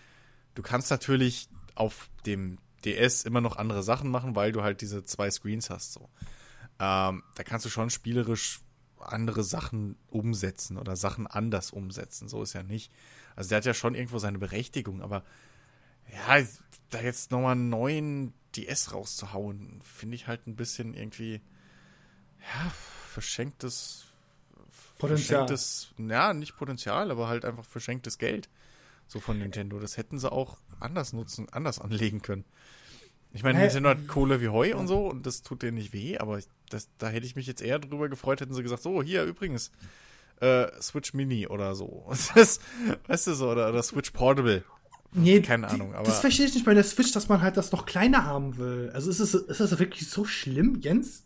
[0.56, 5.04] du kannst natürlich auf dem DS immer noch andere Sachen machen, weil du halt diese
[5.04, 5.94] zwei Screens hast.
[5.94, 6.10] So.
[6.80, 8.62] Ähm, da kannst du schon spielerisch
[9.02, 12.28] andere Sachen umsetzen oder Sachen anders umsetzen.
[12.28, 12.92] So ist ja nicht.
[13.36, 15.24] Also der hat ja schon irgendwo seine Berechtigung, aber
[16.12, 16.46] ja,
[16.90, 21.42] da jetzt nochmal einen neuen DS rauszuhauen, finde ich halt ein bisschen irgendwie,
[22.40, 22.72] ja,
[23.08, 24.06] verschenktes
[24.98, 25.48] Potenzial.
[25.48, 28.50] verschenktes, ja, nicht Potenzial, aber halt einfach verschenktes Geld.
[29.08, 29.80] So von Nintendo.
[29.80, 32.46] Das hätten sie auch anders nutzen, anders anlegen können.
[33.34, 36.18] Ich meine, Nintendo hat Kohle wie Heu und so und das tut denen nicht weh,
[36.18, 36.40] aber
[36.70, 39.72] das, da hätte ich mich jetzt eher drüber gefreut, hätten sie gesagt, so, hier übrigens,
[40.42, 42.12] äh, Switch Mini oder so.
[42.36, 42.60] Das,
[43.08, 44.64] weißt du so, oder, oder Switch Portable.
[45.14, 45.94] Nee, keine die, Ahnung.
[45.94, 48.58] Aber das verstehe ich nicht bei der Switch, dass man halt das noch kleiner haben
[48.58, 48.92] will.
[48.94, 51.24] Also ist es, ist das wirklich so schlimm, Jens?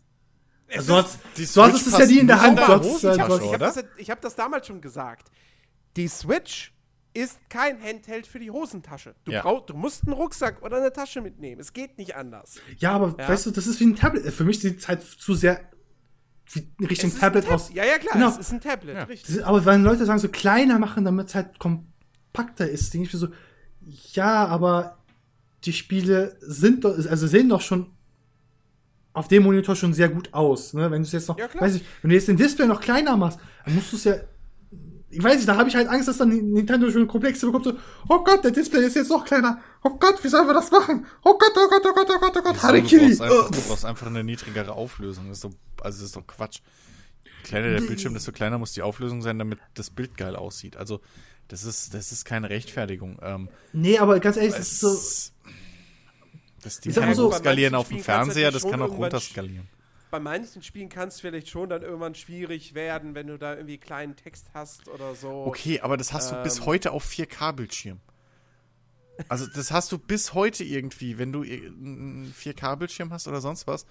[0.72, 2.58] Also sonst, sonst ist es ja nie in der Hand.
[2.58, 5.30] Sonst, ich habe hab das, hab das damals schon gesagt.
[5.96, 6.72] Die Switch
[7.16, 9.14] ist kein Handheld für die Hosentasche.
[9.24, 9.42] Du, ja.
[9.42, 11.60] brauch, du musst einen Rucksack oder eine Tasche mitnehmen.
[11.60, 12.56] Es geht nicht anders.
[12.78, 13.28] Ja, aber ja.
[13.28, 14.32] weißt du, das ist wie ein Tablet.
[14.32, 15.60] Für mich sieht es halt zu sehr
[16.52, 17.72] wie Richtung Tablet Tab aus.
[17.72, 18.28] Ja, ja, klar, genau.
[18.28, 19.04] es ist ein Tablet, ja.
[19.04, 19.44] richtig.
[19.44, 23.18] aber wenn Leute sagen, so kleiner machen, damit es halt kompakter ist, denke ich mir
[23.18, 23.28] so,
[24.12, 24.98] ja, aber
[25.64, 27.90] die Spiele sind doch, also sehen doch schon
[29.12, 30.74] auf dem Monitor schon sehr gut aus.
[30.74, 30.90] Ne?
[30.90, 33.16] Wenn du es jetzt noch, ja, weiß ich, wenn du jetzt den Display noch kleiner
[33.16, 34.14] machst, dann musst du es ja.
[35.08, 37.64] Ich weiß nicht, da habe ich halt Angst, dass dann Nintendo schon Komplexe bekommt.
[37.64, 37.74] So,
[38.08, 39.60] oh Gott, der Display ist jetzt noch kleiner.
[39.84, 41.06] Oh Gott, wie sollen wir das machen?
[41.24, 43.10] Oh Gott, oh Gott, oh Gott, oh Gott, oh Gott, Harikiri.
[43.10, 45.28] Du, brauchst einfach, du brauchst einfach eine niedrigere Auflösung.
[45.28, 45.50] Das ist so,
[45.80, 46.58] also das ist doch Quatsch.
[47.24, 50.76] Je kleiner der Bildschirm, desto kleiner muss die Auflösung sein, damit das Bild geil aussieht.
[50.76, 51.00] Also,
[51.46, 53.18] das ist, das ist keine Rechtfertigung.
[53.22, 55.32] Ähm, nee, aber ganz ehrlich, das ist so
[56.66, 59.68] das Ding kann so, skalieren auf dem Fernseher, das kann auch runterskalieren.
[60.10, 63.78] Bei manchen Spielen kann es vielleicht schon dann irgendwann schwierig werden, wenn du da irgendwie
[63.78, 65.44] kleinen Text hast oder so.
[65.46, 66.66] Okay, aber das hast ähm, du bis ähm.
[66.66, 68.00] heute auf 4K-Bildschirm.
[69.28, 73.86] Also das hast du bis heute irgendwie, wenn du einen 4K-Bildschirm hast oder sonst was,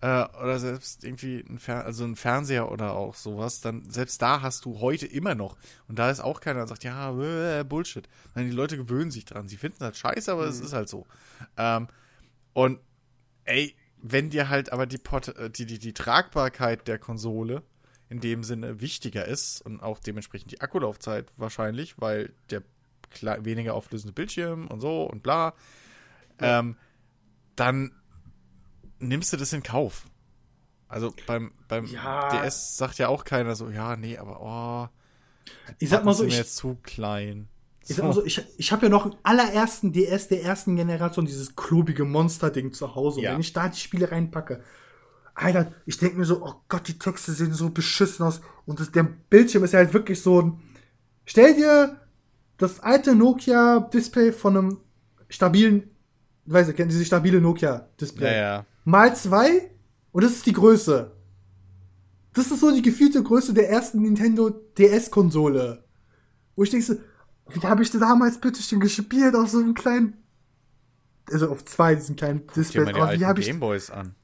[0.00, 4.42] äh, oder selbst irgendwie ein, Fer also ein Fernseher oder auch sowas, dann selbst da
[4.42, 5.56] hast du heute immer noch.
[5.88, 7.10] Und da ist auch keiner, der sagt, ja,
[7.64, 8.08] Bullshit.
[8.34, 9.48] Nein, die Leute gewöhnen sich dran.
[9.48, 10.66] Sie finden das scheiße, aber es mhm.
[10.66, 11.06] ist halt so.
[11.56, 11.88] Ähm,
[12.52, 12.80] und
[13.44, 17.62] ey, wenn dir halt aber die, Port äh, die, die, die Tragbarkeit der Konsole
[18.08, 22.62] in dem Sinne wichtiger ist und auch dementsprechend die Akkulaufzeit wahrscheinlich, weil der
[23.22, 25.54] weniger auflösende Bildschirm und so und bla,
[26.40, 26.60] ja.
[26.60, 26.76] ähm,
[27.56, 27.92] dann
[28.98, 30.06] nimmst du das in Kauf.
[30.88, 32.28] Also beim, beim ja.
[32.30, 34.88] DS sagt ja auch keiner so, ja, nee, aber oh,
[35.78, 37.48] ich sag mal so, ich, jetzt zu klein.
[37.88, 41.24] Ich sag mal so, ich, ich habe ja noch einen allerersten DS der ersten Generation,
[41.24, 43.22] dieses klobige Monster-Ding zu Hause.
[43.22, 43.30] Ja.
[43.30, 44.62] Und wenn ich da die Spiele reinpacke,
[45.34, 48.40] Alter, ich denke mir so, oh Gott, die Texte sehen so beschissen aus.
[48.66, 50.60] Und das, der Bildschirm ist ja halt wirklich so ein.
[51.24, 52.00] Stell dir
[52.58, 54.80] das alte Nokia-Display von einem
[55.28, 55.90] stabilen,
[56.46, 58.32] weiß ich, kennen Sie stabile Nokia-Display?
[58.32, 58.66] Ja, ja.
[58.84, 59.70] Mal zwei
[60.12, 61.12] und das ist die Größe.
[62.34, 65.84] das ist so die gefühlte Größe der ersten Nintendo DS-Konsole.
[66.56, 66.94] Wo ich denke, so,
[67.50, 70.16] wie habe ich denn damals bitte schon gespielt auf so einem kleinen,
[71.30, 72.88] also auf zwei diesen kleinen Displays.
[72.88, 74.14] Aber wie habe ich Gameboys an?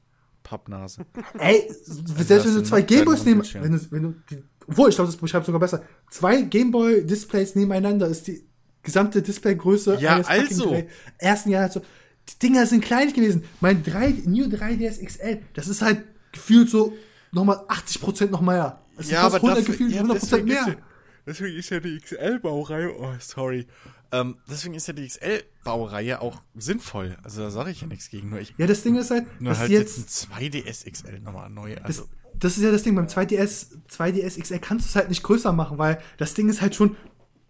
[0.43, 1.05] Pappnase.
[1.39, 5.11] Ey, selbst wenn du zwei Gameboys nehmen, wenn du, wenn du, die, obwohl, ich glaube,
[5.11, 5.83] das beschreibt sogar besser.
[6.09, 8.47] Zwei Gameboy-Displays nebeneinander ist die
[8.83, 10.83] gesamte Displaygröße ja, eines also.
[11.17, 11.63] ersten Jahr.
[11.63, 11.81] Also,
[12.29, 13.43] die Dinger sind klein gewesen.
[13.59, 16.93] Mein 3, New 3DS XL, das ist halt gefühlt so
[17.31, 18.81] nochmal 80% noch mehr.
[18.97, 20.77] Das ja, aber 100 dafür, gefühlt ja, 100% mehr.
[21.25, 23.67] Deswegen ist ja die XL-Baureihe, oh, sorry.
[24.11, 27.17] Ähm, deswegen ist ja die XL-Baureihe auch sinnvoll.
[27.23, 28.29] Also da sage ich ja nichts gegen.
[28.29, 31.49] Nur ich, ja, das Ding ist halt, nur halt jetzt, jetzt ein 2DS XL nochmal
[31.49, 31.75] neu.
[31.77, 32.03] Also.
[32.03, 35.23] Das, das, ist ja das Ding, beim 2DS, 2DS XL kannst du es halt nicht
[35.23, 36.89] größer machen, weil das Ding ist halt schon,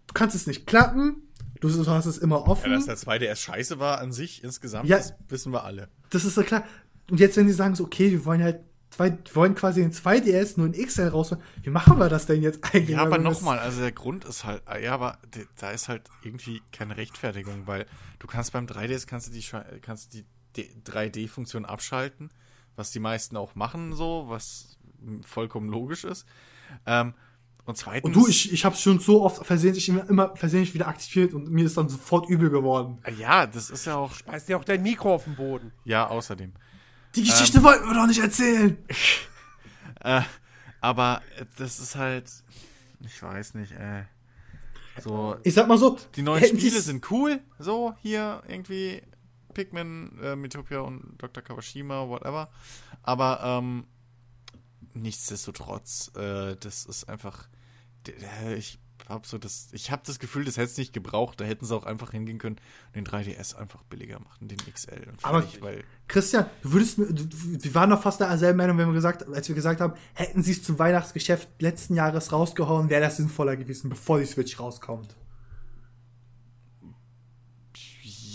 [0.06, 1.22] du kannst es nicht klappen,
[1.60, 2.70] du hast es immer offen.
[2.70, 5.88] Ja, dass der 2DS scheiße war an sich insgesamt, ja, das wissen wir alle.
[6.10, 6.64] Das ist ja klar.
[7.10, 8.60] Und jetzt, wenn die sagen so, okay, wir wollen halt
[8.96, 11.42] zwei, wir wollen quasi den 2DS nur in XL rausholen.
[11.62, 12.90] Wie machen wir das denn jetzt eigentlich?
[12.90, 15.18] Ja, aber nochmal, also der Grund ist halt, ja, aber
[15.58, 17.86] da ist halt irgendwie keine Rechtfertigung, weil
[18.18, 19.44] du kannst beim 3DS kannst du die,
[19.82, 20.24] kannst die
[20.56, 22.30] 3D-Funktion abschalten,
[22.74, 24.78] was die meisten auch machen so, was
[25.22, 26.26] vollkommen logisch ist.
[26.86, 27.14] Ähm,
[27.66, 28.04] und zweitens.
[28.04, 31.50] Und du, ich, ich hab's schon so oft versehentlich immer, immer versehentlich wieder aktiviert und
[31.50, 32.98] mir ist dann sofort übel geworden.
[33.18, 34.14] Ja, das ist ja auch.
[34.14, 35.72] Schmeißt dir auch dein Mikro auf den Boden.
[35.84, 36.52] Ja, außerdem.
[37.16, 38.76] Die Geschichte ähm, wollten wir doch nicht erzählen.
[40.00, 40.20] äh,
[40.80, 41.22] aber
[41.56, 42.30] das ist halt,
[43.00, 44.04] ich weiß nicht, ey.
[45.02, 49.02] So, ich sag mal so, die neuen Spiele sind cool, so hier irgendwie
[49.52, 51.42] Pikmin, äh, Metopia und Dr.
[51.42, 52.50] Kawashima, whatever.
[53.02, 53.86] Aber ähm,
[54.94, 57.48] nichtsdestotrotz, äh, das ist einfach,
[58.56, 58.78] ich
[59.08, 61.40] habe so das, ich habe das Gefühl, das hätte es nicht gebraucht.
[61.40, 62.56] Da hätten sie auch einfach hingehen können
[62.88, 65.12] und den 3DS einfach billiger machen, den XL.
[65.22, 68.94] Aber ich, weil Christian, du würdest mir, wir waren doch fast derselben Meinung, wenn wir
[68.94, 73.16] gesagt, als wir gesagt haben, hätten sie es zum Weihnachtsgeschäft letzten Jahres rausgehauen, wäre das
[73.16, 75.14] sinnvoller gewesen, bevor die Switch rauskommt.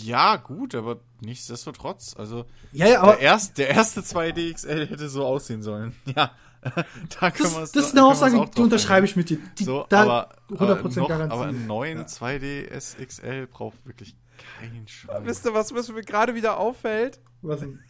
[0.02, 2.16] Ja, gut, aber nichtsdestotrotz.
[2.16, 5.94] Also ja, ja, aber der, erst, der erste 2D XL hätte so aussehen sollen.
[6.16, 6.32] Ja,
[7.20, 9.38] da das, das ist eine Aussage, die unterschreibe ich mit dir.
[9.58, 11.34] Die, so, da aber, 100% noch, Garantie.
[11.34, 12.04] Aber einen neuen ja.
[12.04, 14.14] 2D SXL braucht wirklich
[14.60, 15.26] kein Schwein.
[15.26, 17.20] Wisst ihr, was, was mir gerade wieder auffällt?
[17.42, 17.80] Was denn?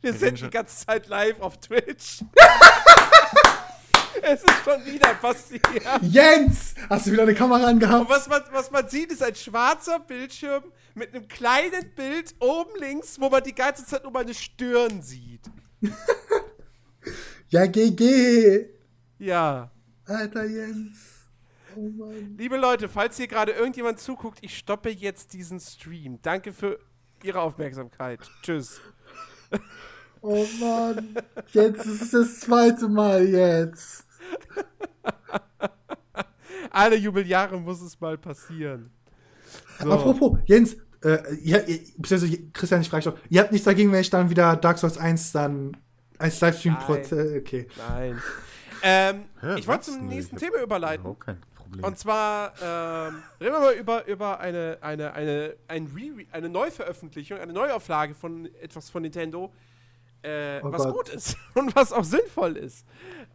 [0.00, 2.24] Wir, Wir sind die ganze Zeit live auf Twitch.
[4.22, 5.62] es ist schon wieder passiert.
[6.02, 6.74] Jens!
[6.88, 8.02] Hast du wieder eine Kamera angehabt?
[8.02, 10.64] Und was man, was man sieht, ist ein schwarzer Bildschirm
[10.94, 15.42] mit einem kleinen Bild oben links, wo man die ganze Zeit nur meine Stirn sieht.
[17.50, 18.66] Ja, GG.
[19.18, 19.72] Ja.
[20.06, 21.26] Alter Jens.
[21.74, 22.36] Oh Mann.
[22.38, 26.20] Liebe Leute, falls hier gerade irgendjemand zuguckt, ich stoppe jetzt diesen Stream.
[26.22, 26.78] Danke für
[27.24, 28.20] Ihre Aufmerksamkeit.
[28.42, 28.80] Tschüss.
[30.22, 31.16] Oh Mann.
[31.52, 34.04] Jetzt ist es das zweite Mal jetzt.
[36.70, 38.90] Alle Jubeljahre muss es mal passieren.
[39.82, 39.90] So.
[39.90, 41.80] Apropos, Jens, äh, ihr, ihr,
[42.52, 44.98] Christian, ich frage dich doch, ihr habt nichts dagegen, wenn ich dann wieder Dark Souls
[44.98, 45.76] 1 dann
[46.20, 47.66] als Livestream trotz, äh, okay.
[47.76, 48.22] Nein.
[48.82, 51.04] Ähm, ja, ich wollte zum nächsten Thema überleiten.
[51.04, 51.84] Oh, kein Problem.
[51.84, 57.38] Und zwar ähm, reden wir mal über, über eine, eine, eine, ein Re eine Neuveröffentlichung,
[57.38, 59.52] eine Neuauflage von etwas von Nintendo,
[60.22, 60.94] äh, oh was Gott.
[60.94, 62.86] gut ist und was auch sinnvoll ist.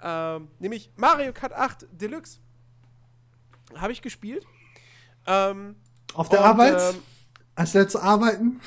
[0.02, 2.40] Ähm, nämlich Mario Kart 8 Deluxe.
[3.76, 4.46] Habe ich gespielt.
[5.26, 5.76] Ähm,
[6.14, 6.94] Auf der und, Arbeit?
[6.94, 7.02] Ähm,
[7.56, 8.62] Anstelle zu arbeiten?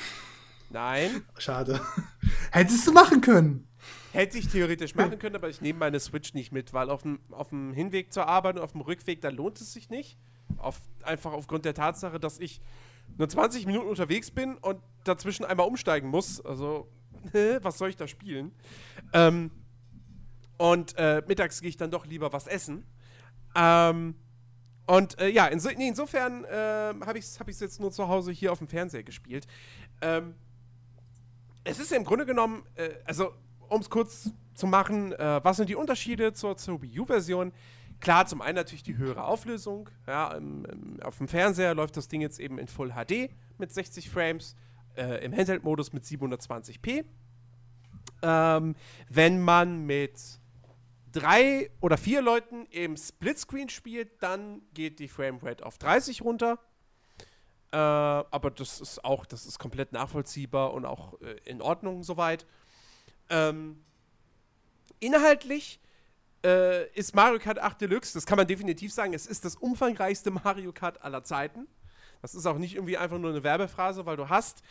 [0.69, 1.23] Nein.
[1.37, 1.79] Schade.
[2.51, 3.68] Hättest du machen können.
[4.11, 7.19] Hätte ich theoretisch machen können, aber ich nehme meine Switch nicht mit, weil auf dem,
[7.29, 10.17] auf dem Hinweg zur Arbeit und auf dem Rückweg, da lohnt es sich nicht.
[10.57, 12.59] Auf, einfach aufgrund der Tatsache, dass ich
[13.17, 16.43] nur 20 Minuten unterwegs bin und dazwischen einmal umsteigen muss.
[16.43, 16.89] Also,
[17.61, 18.51] was soll ich da spielen?
[19.13, 19.51] Ähm,
[20.57, 22.85] und äh, mittags gehe ich dann doch lieber was essen.
[23.55, 24.15] Ähm,
[24.87, 28.31] und äh, ja, inso, nee, insofern äh, habe ich es hab jetzt nur zu Hause
[28.31, 29.45] hier auf dem Fernseher gespielt.
[30.01, 30.33] Ähm,
[31.63, 33.33] es ist im Grunde genommen, äh, also
[33.69, 37.53] um es kurz zu machen, äh, was sind die Unterschiede zur, zur Wii U-Version?
[37.99, 39.89] Klar, zum einen natürlich die höhere Auflösung.
[40.07, 43.73] Ja, im, im, auf dem Fernseher läuft das Ding jetzt eben in Full HD mit
[43.73, 44.55] 60 Frames,
[44.95, 47.03] äh, im Handheld-Modus mit 720p.
[48.21, 48.75] Ähm,
[49.09, 50.39] wenn man mit
[51.11, 56.59] drei oder vier Leuten im Splitscreen spielt, dann geht die Framerate auf 30 runter.
[57.71, 62.45] Äh, aber das ist auch, das ist komplett nachvollziehbar und auch äh, in Ordnung soweit.
[63.29, 63.83] Ähm,
[64.99, 65.79] inhaltlich
[66.43, 70.31] äh, ist Mario Kart 8 Deluxe, das kann man definitiv sagen, es ist das umfangreichste
[70.43, 71.67] Mario Kart aller Zeiten.
[72.21, 74.61] Das ist auch nicht irgendwie einfach nur eine Werbephrase, weil du hast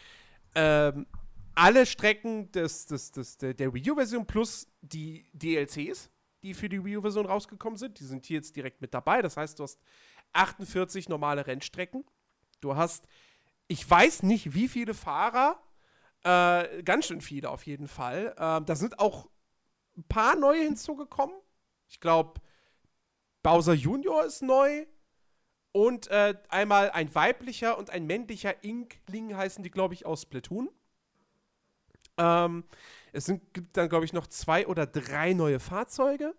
[0.55, 1.07] ähm,
[1.55, 6.11] alle Strecken des, des, des, der, der Wii U-Version plus die DLCs.
[6.43, 7.99] die für die Wii U-Version rausgekommen sind.
[7.99, 9.23] Die sind hier jetzt direkt mit dabei.
[9.23, 9.81] Das heißt, du hast
[10.35, 12.05] 48 normale Rennstrecken.
[12.61, 13.07] Du hast,
[13.67, 15.61] ich weiß nicht, wie viele Fahrer,
[16.29, 18.35] äh, ganz schön viele auf jeden Fall.
[18.37, 19.31] Äh, da sind auch
[19.97, 21.35] ein paar neue hinzugekommen.
[21.89, 22.41] Ich glaube,
[23.43, 24.85] Bowser Junior ist neu.
[25.73, 30.71] Und äh, einmal ein weiblicher und ein männlicher Inkling heißen die, glaube ich, aus Splatoon.
[32.19, 32.65] Ähm,
[33.13, 36.35] es sind, gibt dann, glaube ich, noch zwei oder drei neue Fahrzeuge.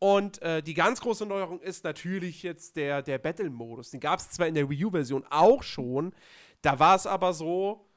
[0.00, 3.90] Und äh, die ganz große Neuerung ist natürlich jetzt der, der Battle-Modus.
[3.90, 6.14] Den gab es zwar in der Wii U-Version auch schon,
[6.60, 7.91] da war es aber so,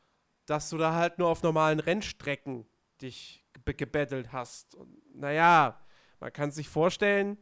[0.46, 2.66] dass du da halt nur auf normalen Rennstrecken
[3.02, 4.76] dich gebettelt hast.
[4.76, 5.80] Und naja,
[6.20, 7.38] man kann sich vorstellen,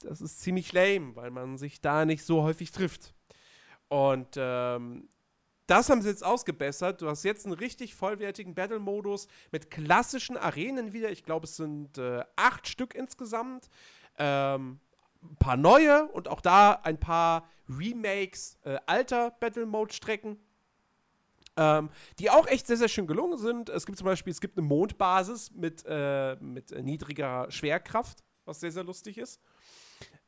[0.00, 3.14] das ist ziemlich lame, weil man sich da nicht so häufig trifft.
[3.88, 5.08] Und ähm,
[5.66, 7.00] das haben sie jetzt ausgebessert.
[7.00, 11.10] Du hast jetzt einen richtig vollwertigen Battle-Modus mit klassischen Arenen wieder.
[11.10, 13.68] Ich glaube, es sind äh, acht Stück insgesamt.
[14.18, 14.80] Ähm,
[15.22, 20.38] ein paar neue und auch da ein paar Remakes äh, alter Battle-Mode-Strecken.
[21.56, 23.68] Ähm, die auch echt sehr, sehr schön gelungen sind.
[23.68, 28.72] Es gibt zum Beispiel, es gibt eine Mondbasis mit, äh, mit niedriger Schwerkraft, was sehr,
[28.72, 29.40] sehr lustig ist.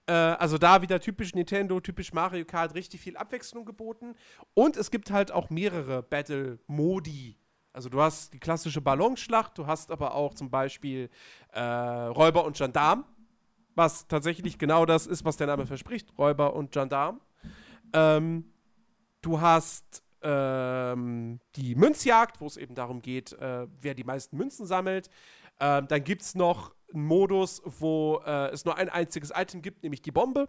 [0.06, 4.14] Äh, also da wieder typisch Nintendo, typisch Mario Kart, richtig viel Abwechslung geboten.
[4.54, 7.36] Und es gibt halt auch mehrere Battle-Modi.
[7.72, 11.10] Also du hast die klassische Ballonschlacht, du hast aber auch zum Beispiel
[11.52, 13.04] äh, Räuber und Gendarm,
[13.74, 17.20] was tatsächlich genau das ist, was der Name verspricht, Räuber und Gendarm.
[17.92, 18.50] Ähm,
[19.20, 24.66] du hast ähm, die Münzjagd, wo es eben darum geht, äh, wer die meisten Münzen
[24.66, 25.08] sammelt.
[25.60, 29.84] Ähm, dann gibt es noch einen Modus, wo äh, es nur ein einziges Item gibt,
[29.84, 30.48] nämlich die Bombe.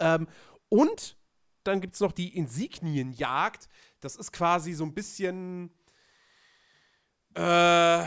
[0.00, 0.26] Ähm,
[0.68, 1.16] und
[1.62, 3.68] dann gibt es noch die Insignienjagd.
[4.00, 5.70] Das ist quasi so ein bisschen.
[7.34, 8.06] Äh,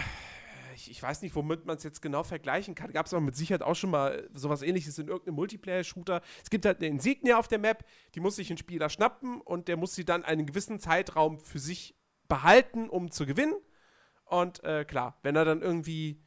[0.81, 2.91] ich, ich, weiß nicht, womit man es jetzt genau vergleichen kann.
[2.91, 6.21] Gab es aber mit Sicherheit auch schon mal sowas ähnliches in irgendeinem Multiplayer-Shooter.
[6.43, 7.85] Es gibt halt eine Insignie auf der Map,
[8.15, 11.59] die muss sich ein Spieler schnappen und der muss sie dann einen gewissen Zeitraum für
[11.59, 11.95] sich
[12.27, 13.55] behalten, um zu gewinnen.
[14.25, 16.23] Und äh, klar, wenn er dann irgendwie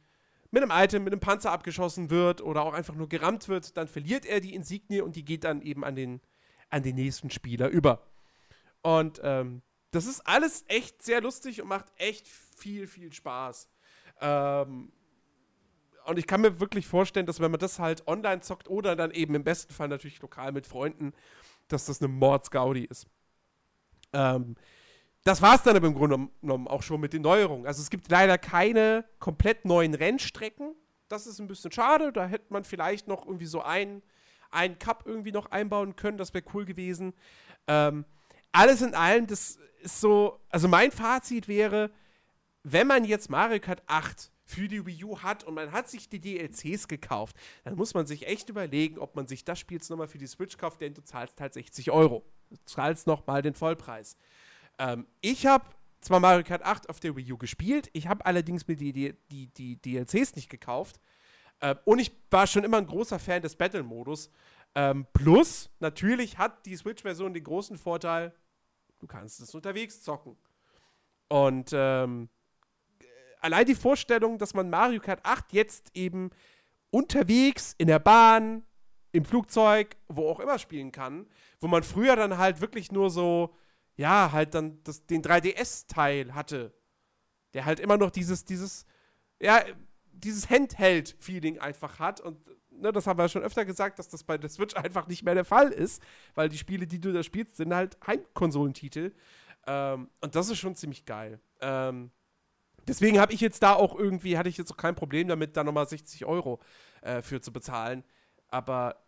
[0.51, 3.87] mit einem Item, mit einem Panzer abgeschossen wird oder auch einfach nur gerammt wird, dann
[3.87, 6.21] verliert er die Insignie und die geht dann eben an den,
[6.69, 8.07] an den nächsten Spieler über.
[8.81, 13.69] Und ähm, das ist alles echt sehr lustig und macht echt viel, viel Spaß.
[14.21, 14.91] Ähm,
[16.05, 19.11] und ich kann mir wirklich vorstellen, dass wenn man das halt online zockt oder dann
[19.11, 21.13] eben im besten Fall natürlich lokal mit Freunden,
[21.67, 23.07] dass das eine Mordsgaudi ist.
[24.13, 24.55] Ähm,
[25.23, 27.65] das war es dann aber im Grunde genommen auch schon mit den Neuerungen.
[27.65, 30.75] Also es gibt leider keine komplett neuen Rennstrecken.
[31.07, 32.11] Das ist ein bisschen schade.
[32.13, 34.03] Da hätte man vielleicht noch irgendwie so einen,
[34.51, 36.19] einen Cup irgendwie noch einbauen können.
[36.19, 37.13] Das wäre cool gewesen.
[37.67, 38.05] Ähm,
[38.51, 41.89] alles in allem, das ist so, also mein Fazit wäre,
[42.67, 46.09] wenn man jetzt Mario Kart 8 für die Wii U hat und man hat sich
[46.09, 49.89] die DLCs gekauft, dann muss man sich echt überlegen, ob man sich das Spiel jetzt
[49.89, 52.25] nochmal für die Switch kauft, denn du zahlst halt 60 Euro.
[52.49, 54.17] Du zahlst nochmal den Vollpreis.
[54.79, 55.65] Ähm, ich habe
[56.01, 59.13] zwar Mario Kart 8 auf der Wii U gespielt, ich habe allerdings mir die, die,
[59.29, 60.99] die, die DLCs nicht gekauft.
[61.61, 64.31] Ähm, und ich war schon immer ein großer Fan des Battle-Modus.
[64.73, 68.33] Ähm, plus, natürlich hat die Switch-Version den großen Vorteil,
[68.99, 70.35] du kannst es unterwegs zocken.
[71.27, 72.29] Und ähm,
[73.45, 76.31] allein die Vorstellung, dass man Mario Kart 8 jetzt eben
[76.91, 78.63] unterwegs, in der Bahn,
[79.11, 81.27] im Flugzeug, wo auch immer spielen kann,
[81.61, 83.55] wo man früher dann halt wirklich nur so
[83.97, 86.73] ja, halt dann das, den 3DS-Teil hatte,
[87.53, 88.85] der halt immer noch dieses, dieses,
[89.41, 89.63] ja,
[90.11, 92.19] dieses Handheld-Feeling einfach hat.
[92.21, 92.37] Und
[92.69, 95.35] ne, das haben wir schon öfter gesagt, dass das bei der Switch einfach nicht mehr
[95.35, 96.01] der Fall ist,
[96.33, 99.13] weil die Spiele, die du da spielst, sind halt Heimkonsolentitel.
[99.67, 101.39] Ähm, und das ist schon ziemlich geil.
[101.61, 102.11] Ähm,
[102.87, 105.63] deswegen habe ich jetzt da auch irgendwie, hatte ich jetzt auch kein Problem damit, da
[105.63, 106.59] nochmal 60 Euro
[107.01, 108.03] äh, für zu bezahlen.
[108.47, 109.05] Aber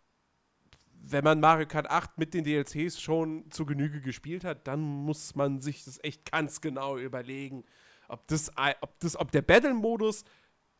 [1.00, 5.34] wenn man Mario Kart 8 mit den DLCs schon zu Genüge gespielt hat, dann muss
[5.34, 7.64] man sich das echt ganz genau überlegen,
[8.08, 10.24] ob das, ob das, ob der Battle-Modus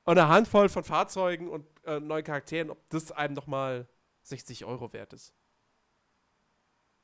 [0.04, 3.88] und eine Handvoll von Fahrzeugen und äh, neuen Charakteren, ob das einem nochmal
[4.22, 5.34] 60 Euro wert ist.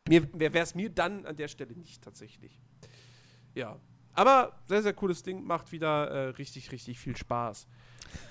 [0.09, 2.61] Mir wäre es mir dann an der Stelle nicht tatsächlich.
[3.55, 3.81] Ja.
[4.15, 7.67] Aber sehr, sehr cooles Ding, macht wieder äh, richtig, richtig viel Spaß.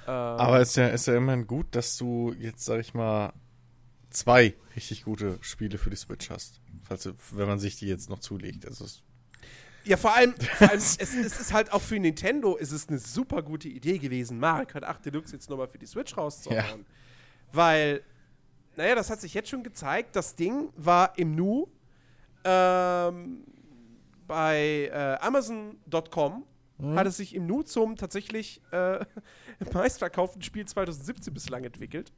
[0.07, 3.33] Ähm, Aber es ist ja, ist ja immerhin gut, dass du jetzt, sag ich mal,
[4.09, 6.61] zwei richtig gute Spiele für die Switch hast.
[6.83, 8.65] Falls, wenn man sich die jetzt noch zulegt.
[8.65, 8.85] Also
[9.85, 12.99] ja, vor allem, vor allem es, es, ist halt auch für Nintendo ist es eine
[12.99, 16.59] super gute Idee gewesen, Mario Kart 8 Deluxe jetzt nochmal für die Switch rauszuhauen.
[16.59, 16.85] Ja.
[17.51, 18.01] Weil,
[18.77, 21.67] naja, das hat sich jetzt schon gezeigt, das Ding war im Nu
[22.45, 23.43] ähm,
[24.27, 26.45] bei äh, Amazon.com
[26.77, 26.95] mhm.
[26.95, 29.05] hat es sich im Nu zum tatsächlich äh,
[29.73, 32.11] meistverkauften Spiel 2017 bislang entwickelt.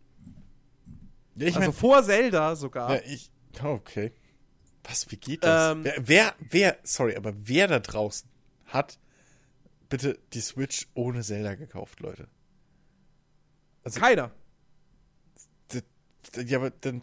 [1.36, 2.94] Ja, also mein, vor Zelda sogar.
[2.96, 3.32] Ja, ich.
[3.64, 4.14] Oh, okay.
[4.84, 5.74] Was, wie geht das?
[5.74, 8.30] Ähm, wer, wer, wer, sorry, aber wer da draußen
[8.66, 9.00] hat
[9.90, 12.28] bitte die Switch ohne Zelda gekauft, Leute?
[13.84, 14.32] Also, Keiner.
[16.46, 17.02] Ja, aber dann.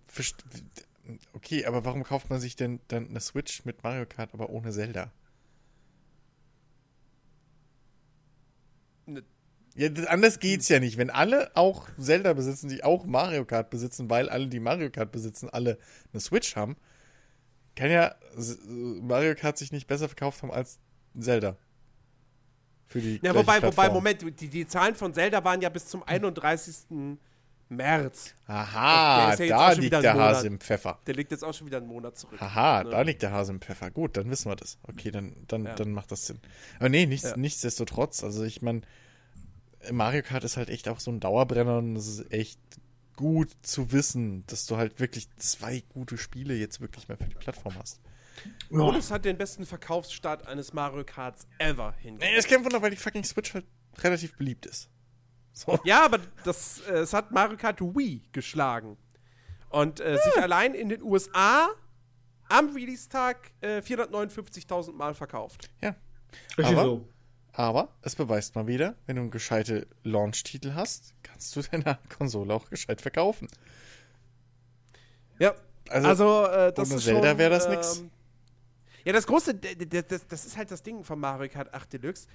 [1.32, 4.70] Okay, aber warum kauft man sich denn dann eine Switch mit Mario Kart, aber ohne
[4.70, 5.12] Zelda?
[9.06, 9.22] Ne.
[9.74, 10.98] Ja, anders geht's ja nicht.
[10.98, 15.10] Wenn alle auch Zelda besitzen, die auch Mario Kart besitzen, weil alle, die Mario Kart
[15.12, 15.78] besitzen, alle
[16.12, 16.76] eine Switch haben,
[17.74, 18.14] kann ja
[18.66, 20.78] Mario Kart sich nicht besser verkauft haben als
[21.18, 21.56] Zelda.
[22.86, 26.02] Für die ja, wobei, wobei, Moment, die, die Zahlen von Zelda waren ja bis zum
[26.02, 27.18] 31.
[27.76, 28.34] März.
[28.46, 30.98] Aha, ja da liegt der Hase im Pfeffer.
[31.06, 32.40] Der liegt jetzt auch schon wieder einen Monat zurück.
[32.40, 32.90] Aha, ne?
[32.90, 33.90] da liegt der Hase im Pfeffer.
[33.90, 34.78] Gut, dann wissen wir das.
[34.82, 35.74] Okay, dann, dann, ja.
[35.74, 36.40] dann macht das Sinn.
[36.78, 37.36] Aber nee, nichts, ja.
[37.36, 38.22] nichtsdestotrotz.
[38.24, 38.82] Also ich meine,
[39.90, 42.60] Mario Kart ist halt echt auch so ein Dauerbrenner und es ist echt
[43.16, 47.34] gut zu wissen, dass du halt wirklich zwei gute Spiele jetzt wirklich mal für die
[47.34, 48.00] Plattform hast.
[48.70, 48.80] Ja.
[48.80, 52.32] Und es hat den besten Verkaufsstart eines Mario Karts ever hingekriegt.
[52.32, 53.66] Nee, das kein Wunder, weil die fucking Switch halt
[53.98, 54.88] relativ beliebt ist.
[55.52, 55.78] So.
[55.84, 58.96] Ja, aber das, äh, es hat Mario Kart Wii geschlagen.
[59.68, 60.22] Und äh, ja.
[60.22, 61.68] sich allein in den USA
[62.48, 65.70] am Release-Tag äh, 459.000 Mal verkauft.
[65.80, 65.94] Ja.
[66.58, 67.08] Aber, so.
[67.52, 72.52] aber es beweist mal wieder, wenn du einen gescheite Launch-Titel hast, kannst du deine Konsole
[72.52, 73.48] auch gescheit verkaufen.
[75.38, 75.54] Ja.
[75.88, 78.04] Also, also äh, das ohne ist Zelda wäre das ähm, nix.
[79.04, 82.28] Ja, das große, das, das ist halt das Ding von Mario Kart 8 Deluxe.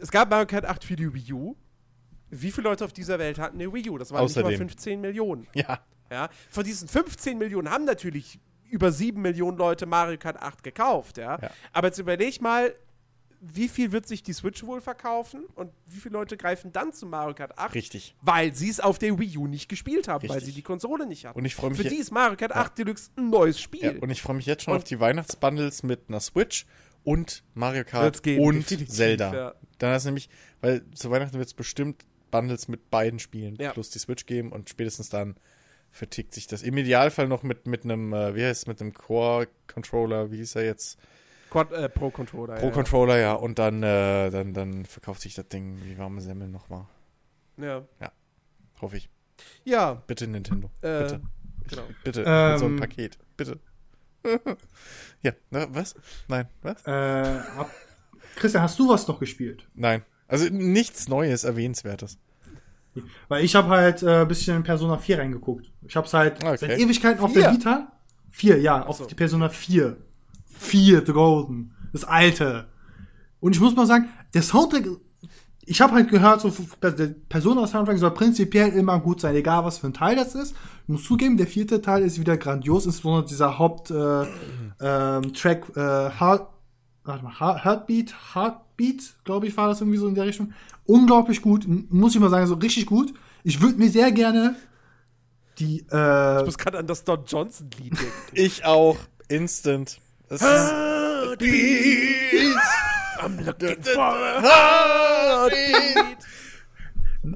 [0.00, 1.56] Es gab Mario Kart 8 für die Wii U.
[2.34, 3.98] Wie viele Leute auf dieser Welt hatten eine Wii U?
[3.98, 4.48] Das waren Außerdem.
[4.50, 5.46] nicht mal 15 Millionen.
[5.54, 5.80] Ja.
[6.10, 6.30] ja.
[6.50, 8.40] Von diesen 15 Millionen haben natürlich
[8.70, 11.38] über 7 Millionen Leute Mario Kart 8 gekauft, ja.
[11.40, 11.50] ja.
[11.74, 12.74] Aber jetzt überleg mal,
[13.42, 17.04] wie viel wird sich die Switch wohl verkaufen und wie viele Leute greifen dann zu
[17.04, 17.74] Mario Kart 8?
[17.74, 18.14] Richtig.
[18.22, 20.40] Weil sie es auf der Wii U nicht gespielt haben, Richtig.
[20.40, 21.38] weil sie die Konsole nicht hatten.
[21.38, 21.82] Und ich freue mich.
[21.82, 22.62] Für die ist Mario Kart ja.
[22.62, 23.82] 8 Deluxe ein neues Spiel.
[23.82, 26.64] Ja, und ich freue mich jetzt schon und auf die Weihnachtsbundles mit einer Switch
[27.04, 29.34] und Mario Kart und Zelda.
[29.34, 29.54] Ja.
[29.78, 30.30] Dann ist nämlich,
[30.60, 33.72] weil zu Weihnachten wird es bestimmt Bundles mit beiden Spielen ja.
[33.72, 35.36] plus die Switch geben und spätestens dann
[35.92, 36.62] vertickt sich das.
[36.62, 40.56] Im Idealfall noch mit, mit einem, äh, wie heißt es, mit einem Core-Controller, wie hieß
[40.56, 40.98] er jetzt?
[41.50, 42.56] Quad, äh, Pro Controller.
[42.56, 43.34] Pro ja, Controller, ja.
[43.34, 46.86] Und dann, äh, dann, dann verkauft sich das Ding wie warme Semmeln nochmal.
[47.58, 47.84] Ja.
[48.00, 48.10] Ja.
[48.80, 49.10] Hoffe ich.
[49.62, 50.02] Ja.
[50.06, 50.70] Bitte Nintendo.
[50.80, 51.20] Äh, bitte.
[51.68, 51.82] Genau.
[52.02, 52.24] Bitte.
[52.26, 53.18] Ähm, so ein Paket.
[53.36, 53.60] Bitte.
[55.22, 55.32] ja.
[55.50, 55.94] Na, was?
[56.26, 56.48] Nein.
[56.62, 56.86] Was?
[56.86, 57.70] Äh, ab
[58.36, 59.68] Christian, hast du was noch gespielt?
[59.74, 60.02] Nein.
[60.32, 62.18] Also nichts Neues, Erwähnenswertes.
[63.28, 65.70] Weil ich habe halt ein äh, bisschen in Persona 4 reingeguckt.
[65.86, 66.56] Ich habe es halt okay.
[66.58, 67.92] seit Ewigkeiten auf der Vita.
[68.30, 69.06] 4, ja, auf so.
[69.06, 69.96] die Persona 4
[70.62, 71.74] vier Golden.
[71.92, 72.66] Das alte.
[73.40, 74.86] Und ich muss mal sagen, der Soundtrack,
[75.64, 79.88] ich habe halt gehört, so der Persona-Soundtrack soll prinzipiell immer gut sein, egal was für
[79.88, 80.54] ein Teil das ist.
[80.84, 84.28] Ich muss zugeben, der vierte Teil ist wieder grandios, insbesondere dieser Haupttrack,
[84.80, 85.32] äh, ähm,
[85.76, 86.48] äh, Heart,
[87.04, 88.14] warte mal, Heartbeat,
[88.82, 90.52] Heartbeat, glaube ich, war das irgendwie so in der Richtung.
[90.84, 93.14] Unglaublich gut, muss ich mal sagen, so richtig gut.
[93.44, 94.56] Ich würde mir sehr gerne
[95.58, 98.12] die, äh, Ich muss gerade an das Don Johnson-Lied denken.
[98.32, 98.96] ich auch.
[99.28, 99.98] Instant.
[100.28, 101.46] Das Heartbeat.
[103.18, 106.18] I'm looking for a heartbeat.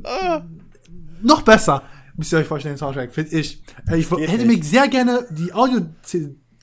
[0.05, 0.43] Ah.
[1.23, 1.83] Noch besser.
[2.17, 3.63] Müsst ihr euch vorstellen, den Soundtrack, finde ich.
[3.89, 4.63] Äh, ich Geht hätte nicht.
[4.63, 5.53] mir sehr gerne die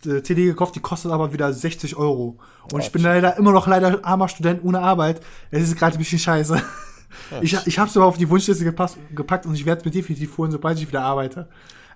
[0.07, 2.39] Audio-CD gekauft, die kostet aber wieder 60 Euro.
[2.63, 5.21] Und oh, ich bin leider immer noch leider armer Student ohne Arbeit.
[5.51, 6.61] Es ist gerade ein bisschen scheiße.
[7.41, 9.91] Ich ich habe es aber auf die Wunschliste gepasst, gepackt und ich werde es mir
[9.91, 11.47] definitiv holen, sobald ich wieder arbeite.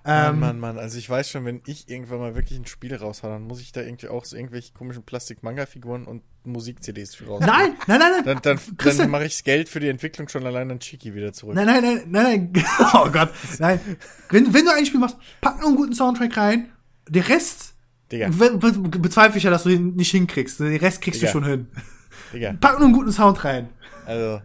[0.04, 0.78] Ähm, Mann, Mann, Mann.
[0.78, 3.72] Also ich weiß schon, wenn ich irgendwann mal wirklich ein Spiel raushaue, dann muss ich
[3.72, 7.40] da irgendwie auch so irgendwelche komischen Plastik-Manga-Figuren und Musik-CDs für raus.
[7.40, 8.40] Nein, nein, nein, nein.
[8.42, 11.32] Dann, dann, dann mache ich das Geld für die Entwicklung schon allein an Chiki wieder
[11.32, 11.54] zurück.
[11.54, 12.64] Nein, nein, nein, nein, nein.
[12.94, 13.80] Oh Gott, nein.
[14.30, 16.72] Wenn, wenn du ein Spiel machst, pack nur einen guten Soundtrack rein.
[17.08, 17.74] Der Rest
[18.10, 18.28] Digga.
[18.28, 20.60] Be be bezweifle ich ja, dass du ihn nicht hinkriegst.
[20.60, 21.32] Den Rest kriegst Digga.
[21.32, 21.66] du schon hin.
[22.32, 22.54] Digga.
[22.60, 23.68] Pack nur einen guten Sound rein.
[24.06, 24.40] Also,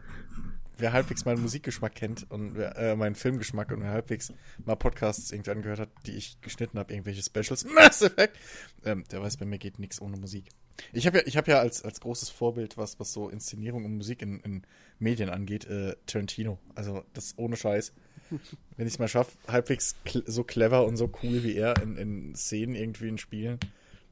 [0.77, 4.33] wer halbwegs meinen Musikgeschmack kennt und wer, äh, meinen Filmgeschmack und wer halbwegs
[4.65, 8.37] mal Podcasts irgendwie angehört hat, die ich geschnitten habe, irgendwelche Specials, Mass Effect,
[8.83, 10.49] ähm, der weiß, bei mir geht nichts ohne Musik.
[10.91, 13.95] Ich habe ja, ich habe ja als, als großes Vorbild, was, was so Inszenierung und
[13.95, 14.63] Musik in, in
[14.99, 16.59] Medien angeht, äh, Tarantino.
[16.75, 17.93] Also das ohne Scheiß.
[18.77, 19.95] Wenn ich es mal schaffe, halbwegs
[20.25, 23.59] so clever und so cool wie er in, in Szenen irgendwie in Spielen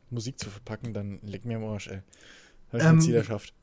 [0.10, 2.02] Musik zu verpacken, dann leg mir am Arsch, ey.
[2.69, 3.53] Habe ich ähm, Ziel erschafft.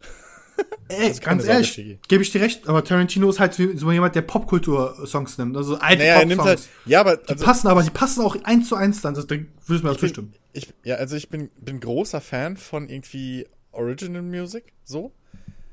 [0.89, 5.39] Ey, ganz ehrlich, gebe ich dir recht, aber Tarantino ist halt so jemand, der Popkultur-Songs
[5.39, 6.45] nimmt, also alte naja, Pop-Songs.
[6.45, 9.15] Halt, ja, aber also, die passen, aber die passen auch eins zu eins dann.
[9.15, 10.35] Also, da würdest du mir auch zustimmen.
[10.53, 15.13] Ich, ja, also ich bin, bin großer Fan von irgendwie Original Music, so.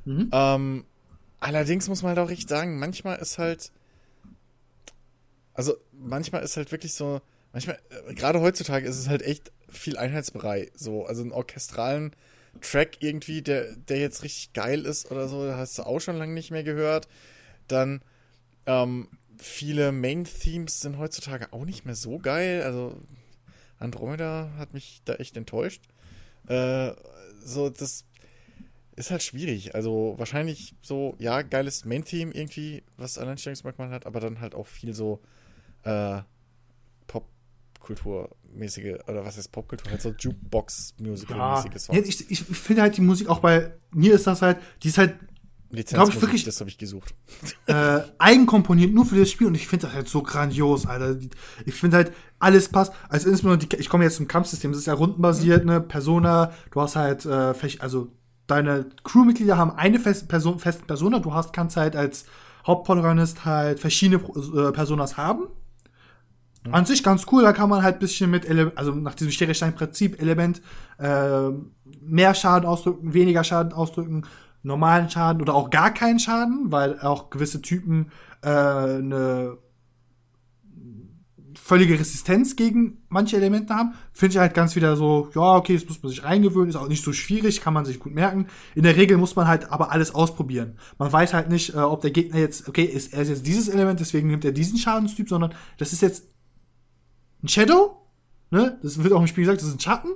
[0.03, 0.29] Mhm.
[0.31, 0.83] Ähm,
[1.39, 3.71] allerdings muss man halt auch echt sagen, manchmal ist halt,
[5.55, 7.21] also manchmal ist halt wirklich so,
[7.53, 10.69] manchmal, äh, gerade heutzutage ist es halt echt viel Einheitsbrei.
[10.75, 12.13] So, also einen orchestralen
[12.61, 16.33] Track irgendwie, der, der jetzt richtig geil ist oder so, hast du auch schon lange
[16.33, 17.07] nicht mehr gehört.
[17.67, 18.01] Dann,
[18.65, 19.07] ähm,
[19.37, 22.63] viele Main-Themes sind heutzutage auch nicht mehr so geil.
[22.63, 23.01] Also
[23.79, 25.81] Andromeda hat mich da echt enttäuscht.
[26.47, 26.93] Äh,
[27.43, 28.05] so, das
[28.95, 29.75] ist halt schwierig.
[29.75, 34.93] Also wahrscheinlich so, ja, geiles Main-Theme irgendwie, was Alleinstellungsmerkmal hat, aber dann halt auch viel
[34.93, 35.21] so
[35.85, 36.21] äh,
[37.07, 39.91] Popkulturmäßige, oder was ist Popkultur?
[39.91, 41.93] Halt so Jukebox-Musical-mäßige ja.
[41.95, 44.97] ja, ich, ich finde halt die Musik auch bei mir ist das halt, die ist
[44.97, 45.15] halt
[45.75, 47.13] Lizenz ich wirklich, das habe ich gesucht.
[47.67, 51.17] Äh, eigenkomponiert nur für das Spiel und ich finde das halt so grandios, Alter.
[51.65, 52.93] Ich finde halt, alles passt.
[53.09, 56.81] Also insbesondere, die, ich komme jetzt zum Kampfsystem, das ist ja rundenbasiert, ne, Persona, du
[56.81, 58.11] hast halt, äh, also
[58.47, 62.25] deine Crewmitglieder haben eine feste Person, feste Persona, du hast, kannst halt als
[62.65, 65.47] Hauptprotagonist halt verschiedene äh, Personas haben.
[66.65, 66.73] Mhm.
[66.73, 70.21] An sich ganz cool, da kann man halt bisschen mit, Ele also nach diesem Sterestein-Prinzip,
[70.21, 70.61] Element,
[70.97, 71.49] äh,
[72.01, 74.23] mehr Schaden ausdrücken, weniger Schaden ausdrücken,
[74.63, 78.11] normalen Schaden oder auch gar keinen Schaden, weil auch gewisse Typen
[78.41, 79.57] äh, eine
[81.65, 85.87] völlige Resistenz gegen manche Elemente haben, finde ich halt ganz wieder so, ja, okay, das
[85.87, 88.45] muss man sich reingewöhnen, ist auch nicht so schwierig, kann man sich gut merken.
[88.75, 90.77] In der Regel muss man halt aber alles ausprobieren.
[90.99, 93.67] Man weiß halt nicht, äh, ob der Gegner jetzt, okay, ist, er ist jetzt dieses
[93.67, 96.34] Element, deswegen nimmt er diesen Schadenstyp, sondern das ist jetzt
[97.45, 97.97] ein Shadow,
[98.51, 98.77] ne?
[98.83, 100.09] Das wird auch im Spiel gesagt, das ist ein Schatten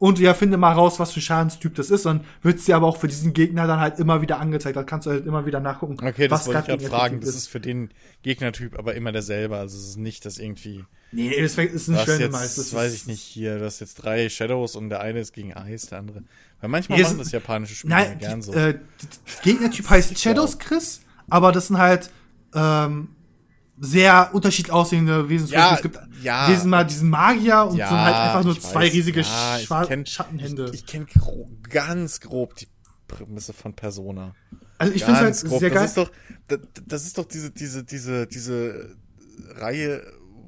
[0.00, 2.06] und ja, finde mal raus, was für Schadenstyp das ist.
[2.06, 4.74] Dann wird es dir aber auch für diesen Gegner dann halt immer wieder angezeigt.
[4.74, 5.98] Dann kannst du halt immer wieder nachgucken.
[6.02, 7.20] Okay, das was wollte ich gerade fragen.
[7.20, 7.90] Das ist für den
[8.22, 9.58] Gegnertyp aber immer derselbe.
[9.58, 10.86] Also es ist nicht, dass irgendwie.
[11.12, 12.32] Nee, das ist ein Randomize.
[12.32, 13.58] Das weiß ich nicht hier.
[13.58, 16.22] Du hast jetzt drei Shadows und der eine ist gegen Eis, der andere.
[16.62, 18.54] Weil manchmal nee, machen das japanische Spiele nein, gern so.
[18.54, 18.78] Äh,
[19.42, 22.10] Gegnertyp heißt Shadows, Chris, aber das sind halt
[22.54, 23.08] ähm,
[23.80, 25.48] sehr unterschiedlich aussehende Wesen.
[25.48, 26.48] Ja, es gibt ja.
[26.48, 30.04] Wesen mal diesen Magier und ja, so halt einfach nur zwei weiß, riesige ja, kenn,
[30.04, 30.66] Schattenhände.
[30.66, 32.68] Ich, ich kenne gro ganz grob die
[33.08, 34.34] Prämisse von Persona.
[34.78, 35.82] Also ich finde es halt sehr geil.
[35.82, 36.10] Das ist doch,
[36.48, 38.96] das, das ist doch diese, diese, diese, diese
[39.56, 40.02] Reihe,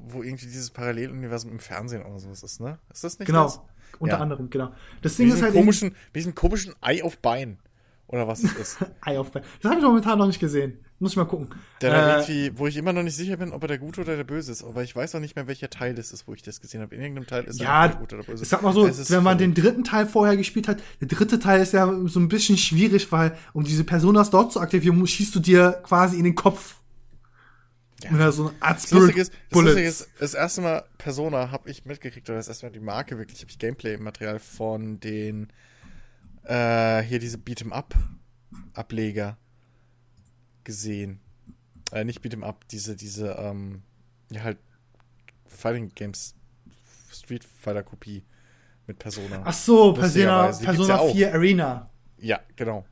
[0.07, 2.79] wo irgendwie dieses Paralleluniversum im Fernsehen oder sowas ist, ne?
[2.91, 3.43] Ist das nicht Genau.
[3.45, 3.61] Das?
[3.99, 4.73] Unter anderem, genau.
[5.01, 7.59] Das Ding ist halt komischen, wie diesen komischen Ei auf Bein.
[8.07, 8.77] Oder was es ist.
[9.01, 9.43] Ei auf Bein.
[9.61, 10.79] Das habe ich momentan noch nicht gesehen.
[11.03, 11.49] Muss ich mal gucken.
[11.81, 14.15] Der äh, irgendwie, wo ich immer noch nicht sicher bin, ob er der Gute oder
[14.15, 14.63] der Böse ist.
[14.63, 16.95] Aber ich weiß auch nicht mehr, welcher Teil das ist, wo ich das gesehen habe.
[16.95, 18.43] In irgendeinem Teil ist ja, er der Gute oder Böse.
[18.43, 21.61] Ich sag mal so, wenn man den dritten Teil vorher gespielt hat, der dritte Teil
[21.61, 25.41] ist ja so ein bisschen schwierig, weil um diese Personas dort zu aktivieren, schießt du
[25.41, 26.77] dir quasi in den Kopf.
[28.01, 28.31] Ja.
[28.31, 32.29] So eine Art das ist, das Lustige ist, das erste Mal Persona habe ich mitgekriegt,
[32.29, 35.51] oder das erste Mal die Marke wirklich, habe ich Gameplay-Material von den
[36.45, 37.93] äh, hier diese Beat'em Up
[38.73, 39.37] Ableger
[40.63, 41.19] gesehen.
[41.91, 43.83] Äh, nicht Beat'em Up, diese, diese, ähm,
[44.31, 44.57] ja halt
[45.45, 46.35] Fighting Games
[47.11, 48.23] Street Fighter Kopie
[48.87, 49.41] mit Persona.
[49.45, 51.89] Ach so, Persona, Persona ja 4 Arena.
[52.17, 52.85] Ja, genau.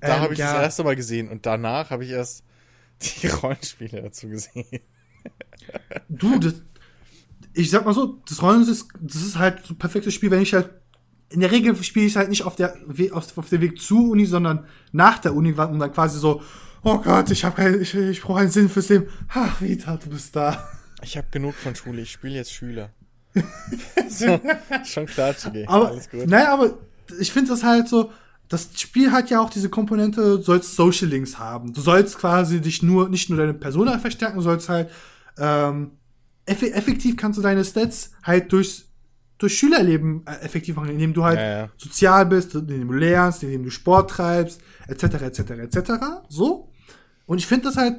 [0.00, 0.54] Da ähm, habe ich ja.
[0.54, 2.44] das erste Mal gesehen und danach habe ich erst
[3.02, 4.80] die Rollenspiele dazu gesehen.
[6.08, 6.54] Du, das,
[7.52, 10.42] ich sag mal so, das Rollenspiel ist, das ist halt so ein perfektes Spiel, wenn
[10.42, 10.70] ich halt
[11.30, 12.74] in der Regel spiele ich halt nicht auf der
[13.12, 16.40] auf, auf dem Weg zur Uni, sondern nach der Uni und dann quasi so,
[16.82, 19.06] oh Gott, ich habe keinen, ich, ich brauche einen Sinn fürs Leben.
[19.28, 20.68] Ach, Vita, du bist da.
[21.02, 22.90] Ich habe genug von Schule, ich spiele jetzt Schüler.
[24.08, 24.40] so,
[24.84, 25.64] schon klar, Chigi.
[25.66, 26.26] Aber, Alles gut.
[26.26, 26.78] Naja, aber
[27.20, 28.10] ich finde das halt so,
[28.48, 31.72] das Spiel hat ja auch diese Komponente, du sollst Social Links haben.
[31.72, 34.90] Du sollst quasi dich nur, nicht nur deine Persona verstärken, du sollst halt,
[35.38, 35.92] ähm,
[36.46, 38.87] effektiv kannst du deine Stats halt durchs
[39.38, 41.68] durch Schülerleben äh, effektiv machen, indem du halt ja, ja.
[41.76, 45.92] sozial bist, indem du lernst, indem du Sport treibst, etc., etc., etc.,
[46.28, 46.68] so.
[47.26, 47.96] Und ich finde das halt,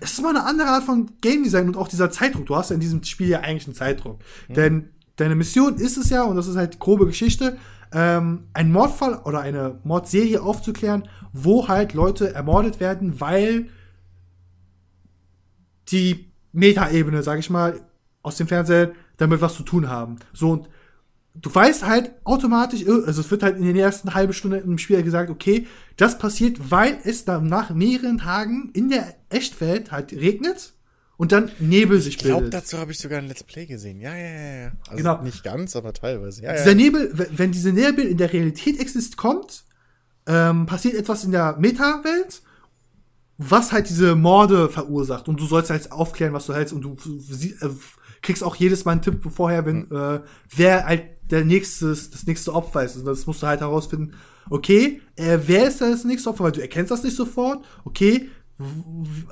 [0.00, 2.46] es ist mal eine andere Art von Game Design und auch dieser Zeitdruck.
[2.46, 4.18] Du hast ja in diesem Spiel ja eigentlich einen Zeitdruck.
[4.48, 4.54] Mhm.
[4.54, 7.56] Denn deine Mission ist es ja, und das ist halt grobe Geschichte,
[7.92, 13.68] ähm, einen Mordfall oder eine Mordserie aufzuklären, wo halt Leute ermordet werden, weil
[15.88, 17.80] die Metaebene, sag ich mal,
[18.22, 18.92] aus dem Fernsehen
[19.22, 20.16] damit was zu tun haben.
[20.32, 20.68] So, und
[21.34, 25.02] du weißt halt automatisch, also es wird halt in den ersten halben Stunde im Spiel
[25.02, 25.66] gesagt, okay,
[25.96, 30.74] das passiert, weil es dann nach mehreren Tagen in der Echtwelt halt regnet
[31.16, 32.32] und dann Nebel sich bildet.
[32.32, 34.00] Ich glaube, dazu habe ich sogar ein Let's Play gesehen.
[34.00, 34.62] Ja, ja, ja.
[34.64, 34.72] ja.
[34.88, 35.22] Also genau.
[35.22, 36.42] nicht ganz, aber teilweise.
[36.42, 36.74] Ja, dieser ja.
[36.74, 39.64] Nebel, wenn diese Nebel in der Realität existiert, kommt,
[40.26, 42.42] ähm, passiert etwas in der Meta-Welt
[43.50, 45.28] was halt diese Morde verursacht.
[45.28, 46.72] Und du sollst halt aufklären, was du hältst.
[46.72, 47.70] Und du äh,
[48.22, 49.96] kriegst auch jedes Mal einen Tipp vorher, wenn, mhm.
[49.96, 50.20] äh,
[50.54, 52.96] wer halt der nächste, das nächste Opfer ist.
[52.96, 54.14] Und das musst du halt herausfinden,
[54.50, 56.44] okay, äh, wer ist das nächste Opfer?
[56.44, 57.64] Weil du erkennst das nicht sofort.
[57.84, 58.28] Okay,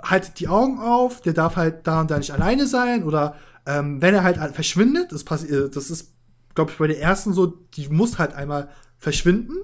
[0.02, 3.04] haltet die Augen auf, der darf halt da und da nicht alleine sein.
[3.04, 3.36] Oder
[3.66, 6.14] ähm, wenn er halt verschwindet, das, passiert, das ist,
[6.54, 9.54] glaube ich, bei der ersten so, die muss halt einmal verschwinden.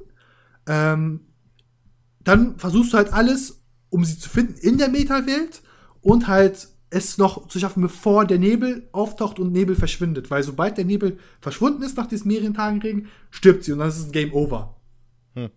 [0.66, 1.20] Ähm,
[2.20, 5.62] dann versuchst du halt alles, um sie zu finden in der Meta-Welt
[6.00, 10.30] und halt es noch zu schaffen, bevor der Nebel auftaucht und Nebel verschwindet.
[10.30, 13.88] Weil sobald der Nebel verschwunden ist nach diesen mehreren Tagen Regen, stirbt sie und dann
[13.88, 14.76] ist es ein Game Over.
[15.34, 15.50] Hm.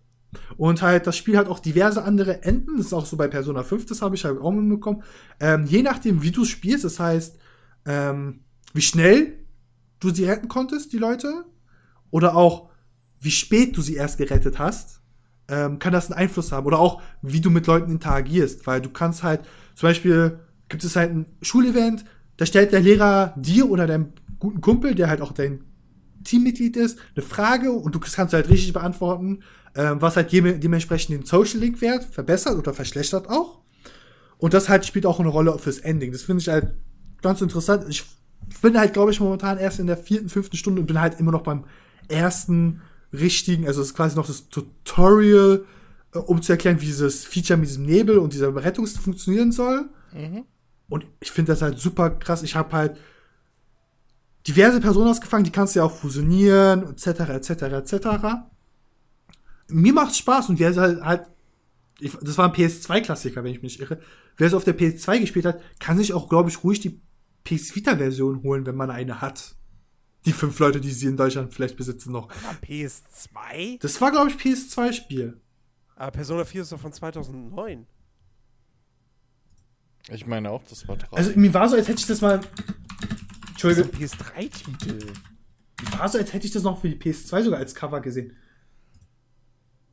[0.56, 2.76] Und halt, das Spiel hat auch diverse andere Enden.
[2.76, 5.02] Das ist auch so bei Persona 5, das habe ich halt auch mitbekommen.
[5.38, 7.38] Ähm, je nachdem, wie du spielst, das heißt,
[7.86, 8.40] ähm,
[8.74, 9.38] wie schnell
[10.00, 11.44] du sie retten konntest, die Leute,
[12.10, 12.70] oder auch
[13.20, 15.00] wie spät du sie erst gerettet hast,
[15.48, 16.66] ähm, kann das einen Einfluss haben.
[16.66, 19.42] Oder auch, wie du mit Leuten interagierst, weil du kannst halt,
[19.74, 20.40] zum Beispiel,
[20.70, 22.06] gibt es halt ein Schulevent,
[22.38, 25.64] da stellt der Lehrer dir oder deinem guten Kumpel, der halt auch dein
[26.24, 29.40] Teammitglied ist, eine Frage und du kannst halt richtig beantworten,
[29.74, 33.60] ähm, was halt dementsprechend den Social Link Wert verbessert oder verschlechtert auch.
[34.38, 36.12] Und das halt spielt auch eine Rolle fürs Ending.
[36.12, 36.74] Das finde ich halt
[37.20, 37.84] ganz interessant.
[37.88, 38.04] Ich
[38.62, 41.32] bin halt, glaube ich, momentan erst in der vierten, fünften Stunde und bin halt immer
[41.32, 41.64] noch beim
[42.08, 42.80] ersten
[43.12, 45.64] richtigen, also es ist quasi noch das Tutorial,
[46.14, 49.88] äh, um zu erklären, wie dieses Feature mit diesem Nebel und dieser Berettung funktionieren soll.
[50.12, 50.44] Mhm.
[50.90, 52.42] Und ich finde das halt super krass.
[52.42, 52.98] Ich habe halt
[54.46, 58.06] diverse Personen ausgefangen, die kannst du ja auch fusionieren, etc., etc., etc.
[59.68, 61.26] Mir macht's Spaß und wer halt, halt
[62.00, 64.00] ich, das war ein PS2-Klassiker, wenn ich mich irre.
[64.36, 67.00] Wer es auf der PS2 gespielt hat, kann sich auch, glaube ich, ruhig die
[67.44, 69.54] PS Vita-Version holen, wenn man eine hat.
[70.26, 72.28] Die fünf Leute, die sie in Deutschland vielleicht besitzen noch.
[72.42, 73.80] War PS2?
[73.80, 75.40] Das war, glaube ich, PS2-Spiel.
[75.96, 77.86] Aber Persona 4 ist doch von 2009.
[80.10, 81.16] Ich meine auch, das war drei.
[81.16, 82.40] Also mir war so, als hätte ich das mal.
[83.50, 83.90] Entschuldigung.
[83.92, 85.06] PS3-Titel.
[85.82, 88.36] Mir war so, als hätte ich das noch für die PS2 sogar als Cover gesehen.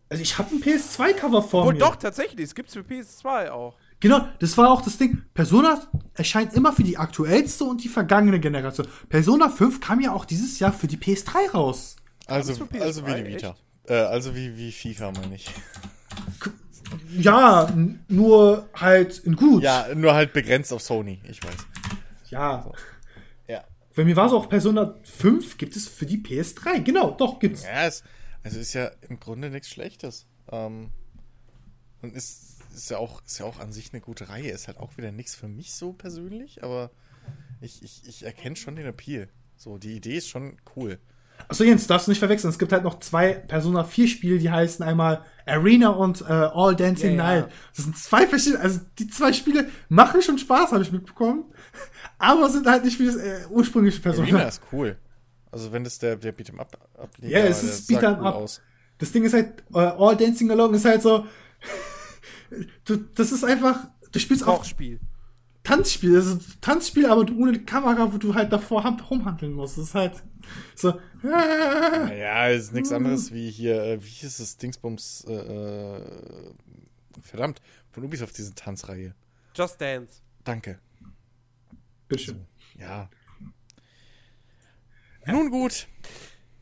[0.09, 1.79] Also ich habe ein PS2-Cover vor oh, mir.
[1.79, 2.45] doch, tatsächlich.
[2.45, 3.75] Es gibt's für PS2 auch.
[3.99, 5.23] Genau, das war auch das Ding.
[5.33, 5.81] Persona
[6.13, 8.87] erscheint immer für die aktuellste und die vergangene Generation.
[9.09, 11.97] Persona 5 kam ja auch dieses Jahr für die PS3 raus.
[12.27, 13.55] Also, also wie die Vita.
[13.87, 15.49] Äh, also wie, wie FIFA, meine ich.
[17.17, 17.73] Ja,
[18.07, 19.63] nur halt in gut.
[19.63, 21.57] Ja, nur halt begrenzt auf Sony, ich weiß.
[22.29, 22.63] Ja.
[22.63, 22.73] So.
[23.47, 23.63] Ja.
[23.95, 26.81] Bei mir war es auch Persona 5 gibt es für die PS3.
[26.81, 27.63] Genau, doch, gibt's.
[27.63, 28.03] Ja, es,
[28.43, 30.27] also ist ja im Grunde nichts Schlechtes.
[30.51, 30.91] Ähm,
[32.01, 34.51] und ist ist ja auch, ist ja auch an sich eine gute Reihe.
[34.51, 36.91] Ist halt auch wieder nichts für mich so persönlich, aber
[37.59, 39.29] ich, ich, ich erkenne schon den Appeal.
[39.55, 40.99] So, die Idee ist schon cool.
[41.49, 42.49] Achso, Jens, darfst du nicht verwechseln.
[42.49, 46.75] Es gibt halt noch zwei Persona 4 Spiele, die heißen einmal Arena und äh, All
[46.75, 47.45] Dancing ja, Night.
[47.45, 47.49] Ja.
[47.75, 51.45] Das sind zwei verschiedene, also die zwei Spiele machen schon Spaß, habe ich mitbekommen.
[52.17, 54.27] Aber sind halt nicht wie das äh, ursprüngliche Persona.
[54.27, 54.97] Arena ist cool.
[55.51, 57.31] Also wenn das der, der Beat'em Up ablegt.
[57.31, 58.35] Ja, es ist Beat'em cool Up.
[58.35, 58.61] Aus.
[58.97, 61.25] Das Ding ist halt, uh, All Dancing Along ist halt so,
[62.85, 64.99] du, das ist einfach, du spielst auch Spiel.
[65.67, 69.77] Tanzspiel, also Tanzspiel, aber ohne Kamera, wo du halt davor rumhandeln musst.
[69.77, 70.23] Das ist halt
[70.75, 70.97] so.
[71.21, 76.01] Naja, ist nichts anderes wie hier, äh, wie hieß es, Dingsbums, äh, äh,
[77.21, 77.61] verdammt,
[77.91, 79.13] von Ubisoft diese Tanzreihe.
[79.53, 80.21] Just Dance.
[80.45, 80.79] Danke.
[82.07, 82.45] Bitteschön.
[82.79, 83.09] Also, ja.
[85.25, 85.87] Nun gut.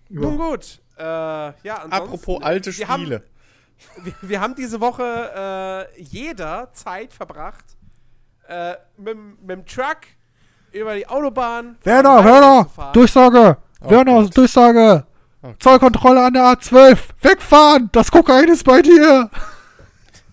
[0.10, 0.82] Nun gut.
[0.98, 2.88] Äh, ja, Apropos alte Spiele.
[2.88, 3.24] Haben, wir,
[4.22, 7.75] wir, haben diese Woche äh, jeder Zeit verbracht,
[8.48, 10.02] äh, mit, mit dem Truck
[10.72, 11.78] über die Autobahn.
[11.84, 13.58] Werner, Werner, Durchsage!
[13.82, 14.38] Oh Werner, Gott.
[14.38, 15.06] Durchsage!
[15.42, 15.56] Okay.
[15.60, 16.98] Zollkontrolle an der A12!
[17.22, 17.90] Wegfahren!
[17.92, 19.30] Das Kokain ist bei dir!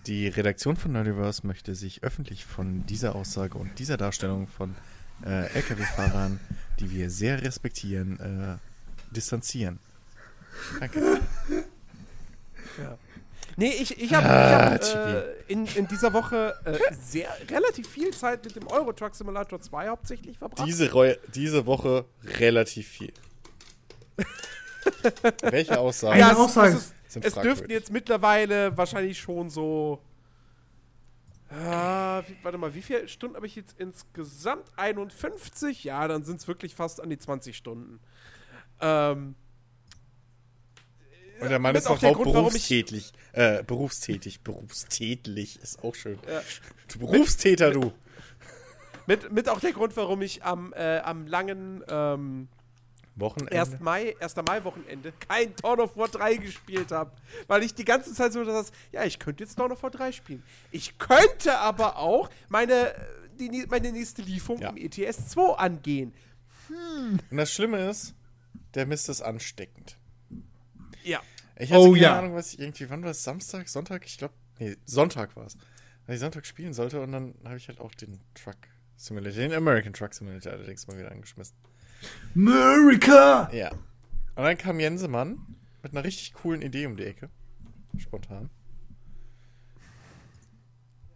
[0.07, 4.75] Die Redaktion von Nerdiverse möchte sich öffentlich von dieser Aussage und dieser Darstellung von
[5.25, 6.39] äh, LKW-Fahrern,
[6.79, 9.79] die wir sehr respektieren, äh, distanzieren.
[10.79, 11.21] Danke.
[12.77, 12.97] Ja.
[13.55, 18.11] Nee, ich, ich habe ah, hab, äh, in, in dieser Woche äh, sehr, relativ viel
[18.11, 20.67] Zeit mit dem Euro Truck Simulator 2 hauptsächlich verbracht.
[20.67, 23.13] Diese, Reu diese Woche relativ viel.
[25.41, 26.19] Welche Aussage?
[26.19, 30.01] Ja, es, es, ist, es dürften jetzt mittlerweile wahrscheinlich schon so.
[31.49, 34.65] Äh, wie, warte mal, wie viele Stunden habe ich jetzt insgesamt?
[34.75, 35.83] 51?
[35.83, 37.99] Ja, dann sind es wirklich fast an die 20 Stunden.
[38.81, 39.35] Ähm,
[41.39, 43.11] und der Mann ist auch noch berufstätig.
[43.31, 44.41] Äh, berufstätig.
[44.41, 46.19] Berufstätig ist auch schön.
[46.27, 46.41] Ja.
[46.91, 47.91] Du Berufstäter, du.
[49.05, 52.47] Mit, mit auch der Grund, warum ich am, äh, am langen ähm,
[53.15, 53.59] Wochenende?
[53.59, 53.79] 1.
[53.79, 54.35] Mai, 1.
[54.37, 57.11] Mai-Wochenende kein Dawn of War 3 gespielt habe.
[57.47, 60.11] Weil ich die ganze Zeit so das, ja, ich könnte jetzt Dawn of War 3
[60.11, 60.43] spielen.
[60.71, 62.93] Ich könnte aber auch meine,
[63.39, 64.69] die, meine nächste Lieferung ja.
[64.69, 66.13] im ETS 2 angehen.
[66.67, 67.19] Hm.
[67.29, 68.15] Und das Schlimme ist,
[68.73, 69.97] der Mist ist ansteckend.
[71.03, 71.21] Ja.
[71.57, 72.19] Ich hatte oh, keine ja.
[72.19, 73.23] Ahnung, was ich irgendwie, wann war es?
[73.23, 74.05] Samstag, Sonntag?
[74.05, 75.57] Ich glaube, nee, Sonntag war es.
[76.05, 78.57] Weil ich Sonntag spielen sollte und dann habe ich halt auch den Truck
[78.97, 81.55] Simulator, den American Truck Simulator allerdings mal wieder angeschmissen.
[82.35, 83.49] America!
[83.53, 83.71] Ja.
[83.71, 85.37] Und dann kam Jensemann
[85.81, 87.29] mit einer richtig coolen Idee um die Ecke.
[87.97, 88.49] Spontan.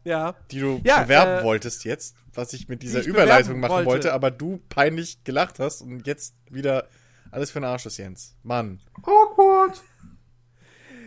[0.04, 0.36] Ja.
[0.52, 3.90] Die du ja, bewerben äh, wolltest jetzt, was ich mit dieser ich Überleitung machen wollte.
[3.90, 6.88] wollte, aber du peinlich gelacht hast und jetzt wieder
[7.32, 8.36] alles für den Arsch ist, Jens.
[8.44, 8.80] Mann.
[9.04, 9.82] Awkward.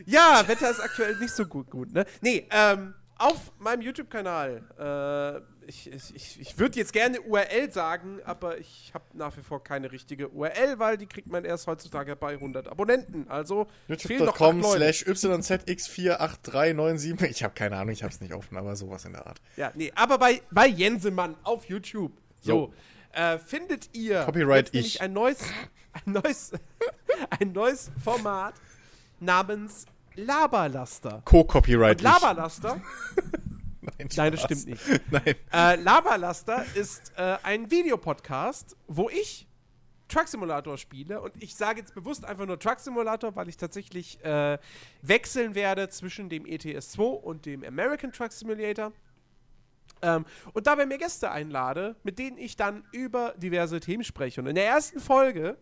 [0.07, 2.05] Ja, Wetter ist aktuell nicht so gut, gut, ne?
[2.21, 8.59] Nee, ähm, auf meinem YouTube-Kanal, äh, ich, ich, ich würde jetzt gerne URL sagen, aber
[8.59, 12.33] ich habe nach wie vor keine richtige URL, weil die kriegt man erst heutzutage bei
[12.33, 13.29] 100 Abonnenten.
[13.29, 17.31] Also youtube.com slash yzx48397.
[17.31, 19.41] Ich habe keine Ahnung, ich habe es nicht offen, aber sowas in der Art.
[19.57, 22.13] Ja, nee, aber bei, bei Jensemann auf YouTube.
[22.41, 22.73] So.
[23.13, 25.03] Äh, findet ihr Copyright ich.
[25.03, 25.39] ein neues,
[25.93, 26.53] ein neues,
[27.39, 28.55] ein neues Format
[29.19, 29.87] namens
[30.17, 31.23] Laberlaster.
[31.25, 32.01] Co-Copyright.
[32.01, 32.81] Laberlaster.
[33.81, 34.83] Nein, Nein, das stimmt nicht.
[35.11, 35.35] Nein.
[35.53, 39.47] Äh, Laberlaster ist äh, ein Videopodcast, wo ich
[40.09, 44.23] Truck Simulator spiele und ich sage jetzt bewusst einfach nur Truck Simulator, weil ich tatsächlich
[44.25, 44.59] äh,
[45.03, 48.93] wechseln werde zwischen dem ETS 2 und dem American Truck Simulator.
[50.03, 54.41] Ähm, und dabei mir Gäste einlade, mit denen ich dann über diverse Themen spreche.
[54.41, 55.57] Und in der ersten Folge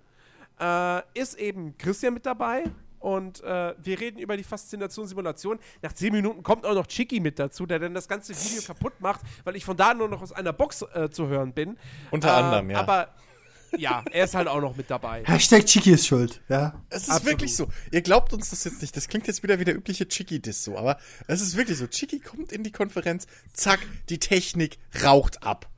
[0.60, 2.64] äh, ist eben Christian mit dabei,
[3.00, 5.58] und äh, wir reden über die Faszination Simulation.
[5.82, 9.00] Nach 10 Minuten kommt auch noch Chicky mit dazu, der dann das ganze Video kaputt
[9.00, 11.78] macht, weil ich von da nur noch aus einer Box äh, zu hören bin.
[12.10, 12.80] Unter äh, anderem, ja.
[12.80, 13.08] Aber
[13.76, 15.22] ja, er ist halt auch noch mit dabei.
[15.24, 16.80] Hashtag Chicky ist schuld, ja.
[16.88, 17.26] Es ist Absolut.
[17.26, 17.68] wirklich so.
[17.92, 18.96] Ihr glaubt uns das jetzt nicht.
[18.96, 21.86] Das klingt jetzt wieder wie der übliche Chicky-Diss so, aber es ist wirklich so.
[21.86, 25.68] Chicky kommt in die Konferenz, zack, die Technik raucht ab.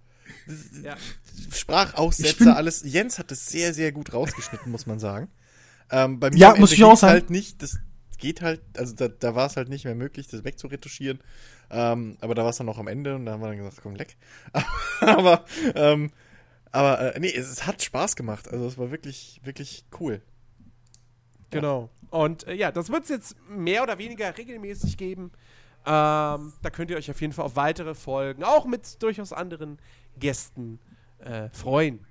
[0.82, 0.96] Ja.
[1.52, 2.82] Sprachaussetzer, alles.
[2.84, 5.28] Jens hat es sehr, sehr gut rausgeschnitten, muss man sagen.
[5.90, 7.12] Ähm, bei mir ja, muss ich auch sagen.
[7.12, 7.78] halt nicht, das
[8.18, 11.20] geht halt, also da, da war es halt nicht mehr möglich, das wegzuretuschieren.
[11.70, 13.78] Ähm, aber da war es dann noch am Ende und da haben wir dann gesagt,
[13.82, 14.16] komm, leck.
[15.00, 15.44] aber,
[15.74, 16.10] ähm,
[16.70, 18.48] aber äh, nee, es, es, hat Spaß gemacht.
[18.48, 20.20] Also es war wirklich, wirklich cool.
[21.50, 21.90] Genau.
[22.10, 25.32] Und äh, ja, das wird es jetzt mehr oder weniger regelmäßig geben.
[25.86, 29.78] Ähm, da könnt ihr euch auf jeden Fall auf weitere Folgen, auch mit durchaus anderen
[30.20, 30.78] Gästen,
[31.18, 32.06] äh, freuen.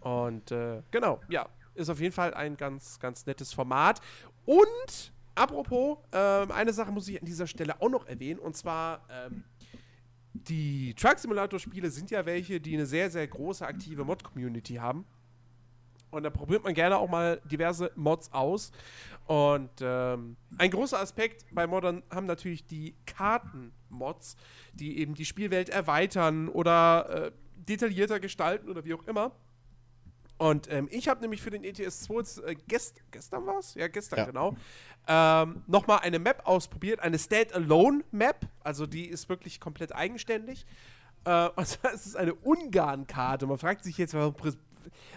[0.00, 4.00] Und äh, genau, ja, ist auf jeden Fall ein ganz, ganz nettes Format.
[4.46, 9.04] Und apropos, ähm, eine Sache muss ich an dieser Stelle auch noch erwähnen, und zwar
[9.10, 9.44] ähm,
[10.32, 15.04] die Truck Simulator Spiele sind ja welche, die eine sehr, sehr große aktive Mod-Community haben.
[16.10, 18.72] Und da probiert man gerne auch mal diverse Mods aus.
[19.30, 24.34] Und ähm, ein großer Aspekt bei Modern haben natürlich die Karten-Mods,
[24.72, 29.30] die eben die Spielwelt erweitern oder äh, detaillierter gestalten oder wie auch immer.
[30.36, 33.74] Und ähm, ich habe nämlich für den ETS 2 äh, gest gestern war es?
[33.74, 34.24] Ja, gestern, ja.
[34.24, 34.56] genau.
[35.06, 38.48] Ähm, Nochmal eine Map ausprobiert, eine Stand-Alone-Map.
[38.64, 40.66] Also die ist wirklich komplett eigenständig.
[41.24, 43.46] Äh, und zwar ist es eine Ungarn-Karte.
[43.46, 44.34] Man fragt sich jetzt, warum,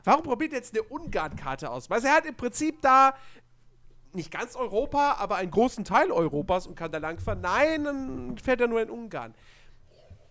[0.04, 1.90] warum probiert jetzt eine Ungarn-Karte aus?
[1.90, 3.16] Weil er hat im Prinzip da
[4.16, 7.42] nicht ganz Europa, aber einen großen Teil Europas und kann da langfahren.
[7.42, 9.34] Nein, dann fährt er nur in Ungarn.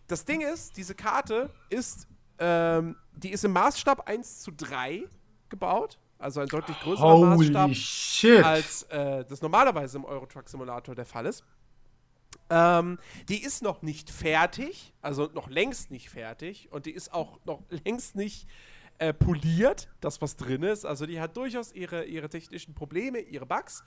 [0.06, 2.06] Das Ding ist, diese Karte ist
[2.42, 5.04] ähm, die ist im Maßstab 1 zu 3
[5.48, 5.98] gebaut.
[6.18, 8.44] Also ein deutlich größerer Holy Maßstab, shit.
[8.44, 11.44] als äh, das normalerweise im Euro Truck Simulator der Fall ist.
[12.50, 12.98] Ähm,
[13.28, 17.62] die ist noch nicht fertig, also noch längst nicht fertig und die ist auch noch
[17.84, 18.48] längst nicht
[19.02, 20.86] äh, poliert, das was drin ist.
[20.86, 23.82] Also die hat durchaus ihre, ihre technischen Probleme, ihre Bugs.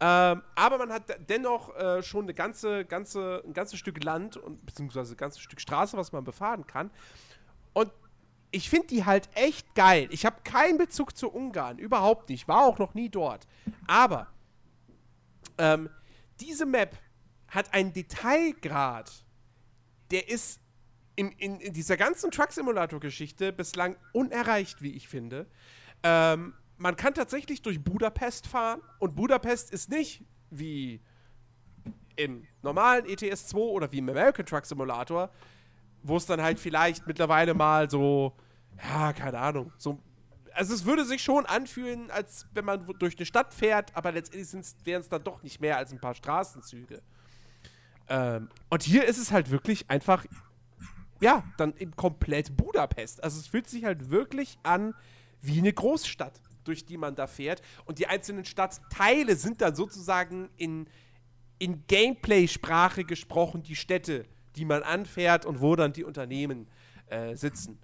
[0.00, 4.66] Ähm, aber man hat dennoch äh, schon eine ganze, ganze, ein ganzes Stück Land und
[4.66, 6.90] beziehungsweise ein ganzes Stück Straße, was man befahren kann.
[7.72, 7.90] Und
[8.50, 10.08] ich finde die halt echt geil.
[10.10, 12.46] Ich habe keinen Bezug zu Ungarn, überhaupt nicht.
[12.46, 13.48] War auch noch nie dort.
[13.86, 14.26] Aber
[15.56, 15.88] ähm,
[16.38, 16.98] diese Map
[17.48, 19.10] hat einen Detailgrad,
[20.10, 20.60] der ist
[21.16, 25.46] in, in, in dieser ganzen Truck Simulator-Geschichte bislang unerreicht, wie ich finde.
[26.02, 31.00] Ähm, man kann tatsächlich durch Budapest fahren und Budapest ist nicht wie
[32.16, 35.30] im normalen ETS 2 oder wie im American Truck Simulator
[36.02, 38.34] wo es dann halt vielleicht mittlerweile mal so,
[38.82, 39.98] ja, keine Ahnung, so.
[40.52, 44.74] Also es würde sich schon anfühlen, als wenn man durch eine Stadt fährt, aber letztendlich
[44.84, 47.00] wären es dann doch nicht mehr als ein paar Straßenzüge.
[48.08, 50.26] Ähm, und hier ist es halt wirklich einfach,
[51.20, 53.22] ja, dann in komplett Budapest.
[53.22, 54.94] Also es fühlt sich halt wirklich an
[55.42, 57.62] wie eine Großstadt, durch die man da fährt.
[57.84, 60.86] Und die einzelnen Stadtteile sind dann sozusagen in,
[61.58, 64.26] in Gameplay-Sprache gesprochen, die Städte
[64.56, 66.66] die man anfährt und wo dann die Unternehmen
[67.06, 67.78] äh, sitzen.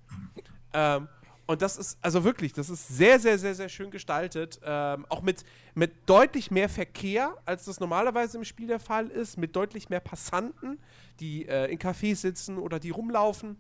[0.73, 1.09] Ähm,
[1.47, 4.61] Und das ist, also wirklich, das ist sehr, sehr, sehr, sehr schön gestaltet.
[4.65, 5.45] Ähm, auch mit,
[5.75, 9.39] mit deutlich mehr Verkehr, als das normalerweise im Spiel der Fall ist.
[9.39, 10.79] Mit deutlich mehr Passanten,
[11.21, 13.57] die äh, in Cafés sitzen oder die rumlaufen.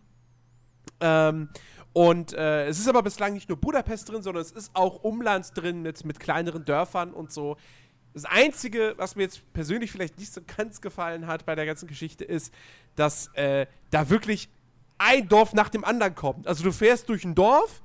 [1.01, 1.49] Ähm,
[1.93, 5.51] und äh, es ist aber bislang nicht nur Budapest drin, sondern es ist auch Umland
[5.55, 7.57] drin mit, mit kleineren Dörfern und so.
[8.13, 11.87] Das Einzige, was mir jetzt persönlich vielleicht nicht so ganz gefallen hat bei der ganzen
[11.87, 12.53] Geschichte, ist,
[12.97, 14.49] dass äh, da wirklich
[14.99, 16.47] ein Dorf nach dem anderen kommt.
[16.47, 17.83] Also du fährst durch ein Dorf,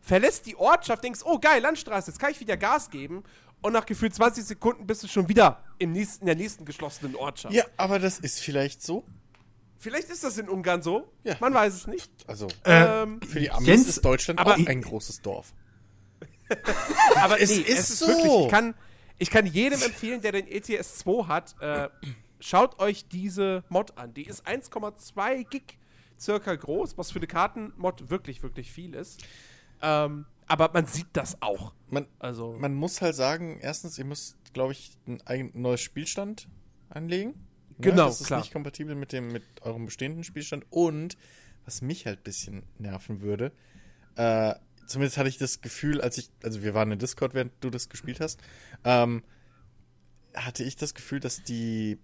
[0.00, 3.24] verlässt die Ortschaft, denkst, oh geil, Landstraße, jetzt kann ich wieder Gas geben.
[3.62, 7.16] Und nach gefühlt 20 Sekunden bist du schon wieder im nächsten, in der nächsten geschlossenen
[7.16, 7.54] Ortschaft.
[7.54, 9.04] Ja, aber das ist vielleicht so.
[9.78, 11.10] Vielleicht ist das in Ungarn so.
[11.24, 11.36] Ja.
[11.40, 12.10] Man weiß es nicht.
[12.26, 15.52] Also, ähm, für die Amis Jens, ist Deutschland aber auch ein großes Dorf.
[17.16, 18.08] aber es, nee, ist es ist so.
[18.08, 18.74] wirklich, ich kann,
[19.18, 21.88] ich kann jedem empfehlen, der den ETS 2 hat, äh,
[22.40, 24.14] schaut euch diese Mod an.
[24.14, 25.78] Die ist 1,2 Gig
[26.18, 29.24] circa groß, was für eine Kartenmod wirklich, wirklich viel ist.
[29.82, 31.74] Ähm, aber man sieht das auch.
[31.88, 36.48] Man, also, man muss halt sagen, erstens, ihr müsst, glaube ich, ein, neues Spielstand
[36.88, 37.30] anlegen.
[37.30, 37.76] Ne?
[37.90, 38.40] Genau, das ist klar.
[38.40, 41.16] nicht kompatibel mit dem mit eurem bestehenden Spielstand und
[41.64, 43.52] was mich halt ein bisschen nerven würde,
[44.14, 44.54] äh,
[44.86, 47.88] zumindest hatte ich das Gefühl, als ich, also wir waren in Discord, während du das
[47.88, 48.40] gespielt hast,
[48.84, 49.24] ähm,
[50.34, 51.98] hatte ich das Gefühl, dass die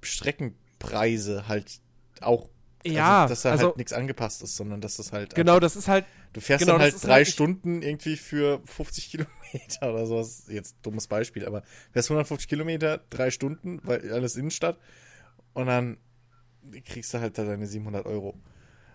[0.00, 1.80] Streckenpreise halt
[2.20, 2.48] auch
[2.92, 5.34] ja, also, dass da also, halt nichts angepasst ist, sondern dass das halt.
[5.34, 6.04] Genau, das ist halt.
[6.32, 10.44] Du fährst genau, dann halt drei halt Stunden irgendwie für 50 Kilometer oder sowas.
[10.48, 11.62] Jetzt dummes Beispiel, aber
[11.92, 14.78] fährst 150 Kilometer, drei Stunden, weil alles Innenstadt.
[15.52, 15.98] Und dann
[16.84, 18.34] kriegst du halt da deine 700 Euro.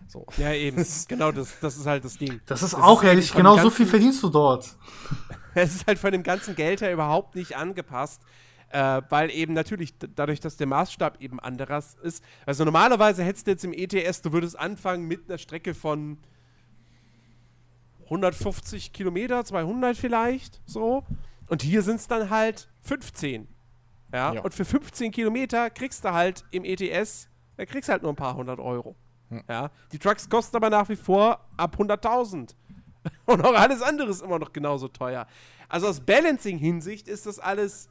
[0.08, 0.26] So.
[0.38, 0.86] Ja, eben.
[1.08, 2.42] genau, das, das ist halt das Ding.
[2.46, 4.76] Das ist das auch ist ehrlich, genau so viel verdienst du dort.
[5.56, 8.22] es ist halt von dem ganzen Geld her überhaupt nicht angepasst.
[8.72, 12.24] Äh, weil eben natürlich dadurch, dass der Maßstab eben anderes ist.
[12.46, 16.20] Also normalerweise hättest du jetzt im ETS, du würdest anfangen mit einer Strecke von
[18.06, 21.04] 150 Kilometer, 200 vielleicht, so.
[21.48, 23.48] Und hier sind es dann halt 15.
[24.14, 24.34] Ja?
[24.34, 24.42] ja?
[24.42, 27.28] Und für 15 Kilometer kriegst du halt im ETS,
[27.58, 28.96] da kriegst du halt nur ein paar hundert Euro.
[29.30, 29.44] Hm.
[29.48, 29.72] Ja?
[29.92, 32.56] Die Trucks kosten aber nach wie vor ab 100.000.
[33.26, 35.26] Und auch alles andere ist immer noch genauso teuer.
[35.68, 37.90] Also aus Balancing-Hinsicht ist das alles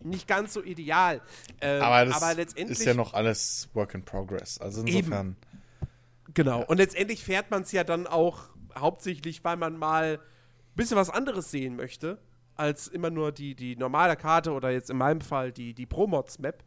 [0.00, 1.20] nicht ganz so ideal.
[1.60, 4.58] Äh, aber, das aber letztendlich ist ja noch alles Work in Progress.
[4.58, 5.28] Also insofern.
[5.28, 6.34] Eben.
[6.34, 6.60] Genau.
[6.60, 6.66] Ja.
[6.66, 11.10] Und letztendlich fährt man es ja dann auch hauptsächlich, weil man mal ein bisschen was
[11.10, 12.18] anderes sehen möchte,
[12.56, 16.64] als immer nur die, die normale Karte oder jetzt in meinem Fall die, die Pro-Mods-Map.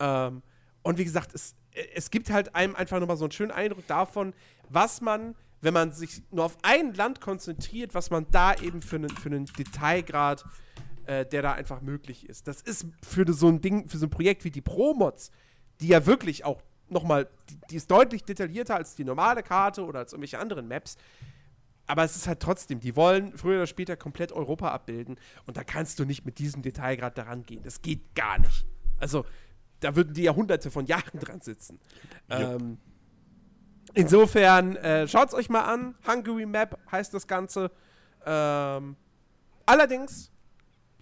[0.00, 0.42] Ähm,
[0.82, 1.54] und wie gesagt, es,
[1.94, 4.34] es gibt halt einem einfach nochmal so einen schönen Eindruck davon,
[4.68, 8.96] was man, wenn man sich nur auf ein Land konzentriert, was man da eben für
[8.96, 10.44] einen, für einen Detailgrad
[11.08, 12.46] äh, der da einfach möglich ist.
[12.46, 15.30] Das ist für so ein Ding, für so ein Projekt wie die Pro-Mods,
[15.80, 20.00] die ja wirklich auch nochmal, die, die ist deutlich detaillierter als die normale Karte oder
[20.00, 20.98] als irgendwelche anderen Maps.
[21.86, 25.64] Aber es ist halt trotzdem, die wollen früher oder später komplett Europa abbilden und da
[25.64, 27.62] kannst du nicht mit diesem Detailgrad daran gehen.
[27.62, 28.66] Das geht gar nicht.
[28.98, 29.24] Also,
[29.80, 31.80] da würden die Jahrhunderte von Jahren dran sitzen.
[32.28, 32.76] Ähm,
[33.94, 35.94] insofern, äh, schaut es euch mal an.
[36.06, 37.70] Hungary Map heißt das Ganze.
[38.26, 38.96] Ähm,
[39.64, 40.32] allerdings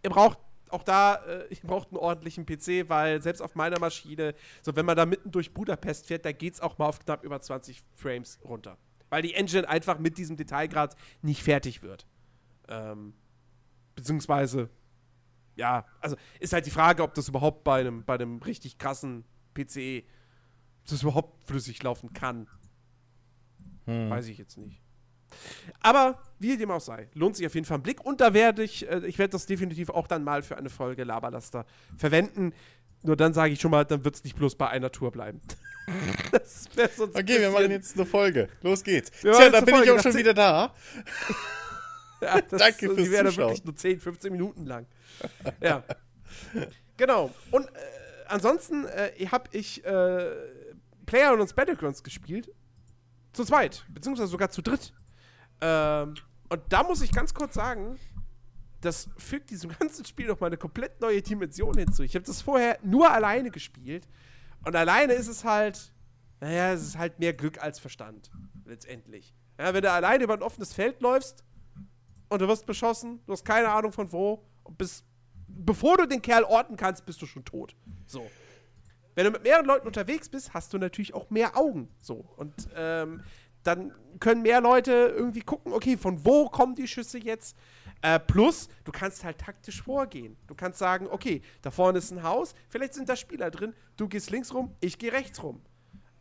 [0.06, 0.38] ihr braucht
[0.70, 4.86] auch da, äh, ihr braucht einen ordentlichen PC, weil selbst auf meiner Maschine, so wenn
[4.86, 7.82] man da mitten durch Budapest fährt, da geht es auch mal auf knapp über 20
[7.94, 8.78] Frames runter.
[9.10, 12.06] Weil die Engine einfach mit diesem Detailgrad nicht fertig wird.
[12.68, 13.14] Ähm,
[13.94, 14.68] beziehungsweise,
[15.56, 19.24] ja, also ist halt die Frage, ob das überhaupt bei einem, bei einem richtig krassen
[19.54, 20.04] PC
[20.88, 22.48] das überhaupt flüssig laufen kann.
[23.86, 24.10] Hm.
[24.10, 24.85] Weiß ich jetzt nicht.
[25.80, 28.04] Aber wie dem auch sei, lohnt sich auf jeden Fall ein Blick.
[28.04, 31.04] Und da werde ich, äh, ich werde das definitiv auch dann mal für eine Folge
[31.04, 31.64] Laberlaster
[31.96, 32.52] verwenden.
[33.02, 35.40] Nur dann sage ich schon mal, dann wird es nicht bloß bei einer Tour bleiben.
[37.14, 38.48] okay, wir machen jetzt eine Folge.
[38.62, 39.10] Los geht's.
[39.20, 39.92] Tja, da bin Folge.
[39.92, 40.74] ich auch schon wieder da.
[42.20, 44.86] ja, das, Danke fürs Die wäre wirklich nur 10, 15 Minuten lang.
[45.60, 45.84] ja.
[46.96, 47.30] genau.
[47.50, 47.70] Und äh,
[48.26, 50.32] ansonsten äh, habe ich äh,
[51.06, 52.50] Player und Battlegrounds gespielt.
[53.32, 54.92] Zu zweit, beziehungsweise sogar zu dritt.
[55.60, 56.14] Ähm,
[56.48, 57.98] und da muss ich ganz kurz sagen,
[58.80, 62.02] das fügt diesem ganzen Spiel noch mal eine komplett neue Dimension hinzu.
[62.02, 64.06] Ich habe das vorher nur alleine gespielt.
[64.64, 65.92] Und alleine ist es halt,
[66.40, 68.30] naja, es ist halt mehr Glück als Verstand,
[68.64, 69.34] letztendlich.
[69.58, 71.44] Ja, wenn du alleine über ein offenes Feld läufst
[72.28, 75.04] und du wirst beschossen, du hast keine Ahnung von wo, und bist,
[75.46, 77.76] bevor du den Kerl orten kannst, bist du schon tot.
[78.06, 78.28] So.
[79.14, 81.88] Wenn du mit mehreren Leuten unterwegs bist, hast du natürlich auch mehr Augen.
[82.00, 82.26] So.
[82.36, 83.22] Und ähm,
[83.66, 87.56] dann können mehr Leute irgendwie gucken, okay, von wo kommen die Schüsse jetzt?
[88.02, 90.36] Äh, plus, du kannst halt taktisch vorgehen.
[90.46, 94.08] Du kannst sagen, okay, da vorne ist ein Haus, vielleicht sind da Spieler drin, du
[94.08, 95.60] gehst links rum, ich gehe rechts rum.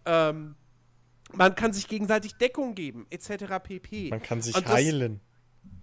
[0.06, 0.56] Ähm,
[1.34, 3.46] man kann sich gegenseitig Deckung geben, etc.
[3.62, 4.10] pp.
[4.10, 5.20] Man kann sich das, heilen.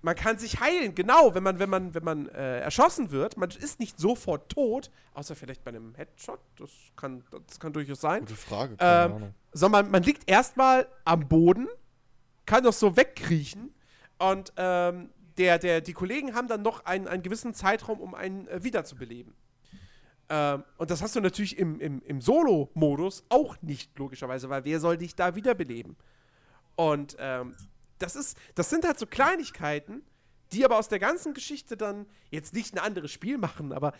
[0.05, 3.37] Man kann sich heilen, genau, wenn man, wenn man, wenn man äh, erschossen wird.
[3.37, 6.41] Man ist nicht sofort tot, außer vielleicht bei einem Headshot.
[6.59, 8.21] Das kann, das kann durchaus sein.
[8.21, 9.35] Gute Frage, keine ähm.
[9.53, 11.69] Sondern man, man liegt erstmal am Boden,
[12.47, 13.73] kann doch so wegkriechen
[14.19, 18.47] und ähm, der, der, die Kollegen haben dann noch einen, einen gewissen Zeitraum, um einen
[18.49, 19.35] äh, wiederzubeleben.
[20.29, 24.81] Ähm, und das hast du natürlich im, im, im Solo-Modus auch nicht, logischerweise, weil wer
[24.81, 25.97] soll dich da wiederbeleben?
[26.77, 27.55] Und ähm,
[28.03, 30.03] das ist, das sind halt so Kleinigkeiten,
[30.53, 33.93] die aber aus der ganzen Geschichte dann jetzt nicht ein anderes Spiel machen, aber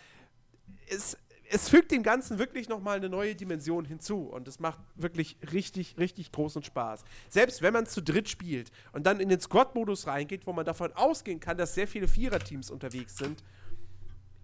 [0.89, 1.17] es,
[1.49, 5.97] es fügt dem Ganzen wirklich nochmal eine neue Dimension hinzu und es macht wirklich richtig,
[5.99, 7.05] richtig großen Spaß.
[7.29, 10.93] Selbst wenn man zu dritt spielt und dann in den Squad-Modus reingeht, wo man davon
[10.93, 13.43] ausgehen kann, dass sehr viele Viererteams unterwegs sind.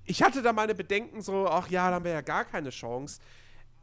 [0.05, 3.21] Ich hatte da meine Bedenken so, ach ja, da haben wir ja gar keine Chance.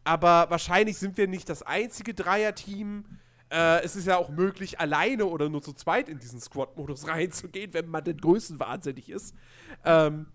[0.04, 3.06] Aber wahrscheinlich sind wir nicht das einzige Dreier-Team.
[3.52, 7.74] Äh, es ist ja auch möglich, alleine oder nur zu zweit in diesen Squad-Modus reinzugehen,
[7.74, 9.36] wenn man den größenwahnsinnig ist.
[9.84, 10.28] Ähm,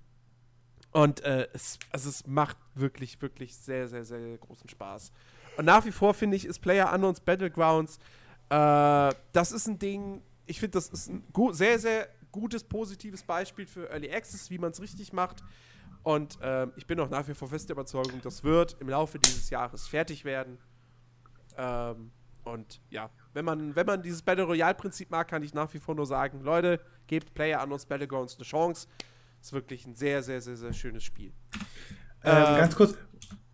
[0.93, 5.13] und äh, es, also es macht wirklich, wirklich sehr, sehr, sehr großen Spaß.
[5.57, 7.99] Und nach wie vor finde ich, ist Player Unknowns Battlegrounds,
[8.49, 13.67] äh, das ist ein Ding, ich finde, das ist ein sehr, sehr gutes, positives Beispiel
[13.67, 15.43] für Early Access, wie man es richtig macht.
[16.03, 19.19] Und äh, ich bin auch nach wie vor fest der Überzeugung, das wird im Laufe
[19.19, 20.59] dieses Jahres fertig werden.
[21.57, 22.11] Ähm,
[22.53, 25.95] und ja, wenn man, wenn man dieses Battle Royale-Prinzip mag, kann ich nach wie vor
[25.95, 28.89] nur sagen, Leute, gebt Player Unknowns Battlegrounds eine Chance.
[29.41, 31.33] Ist wirklich ein sehr, sehr, sehr, sehr schönes Spiel.
[32.23, 32.95] Ähm, ähm, ganz kurz,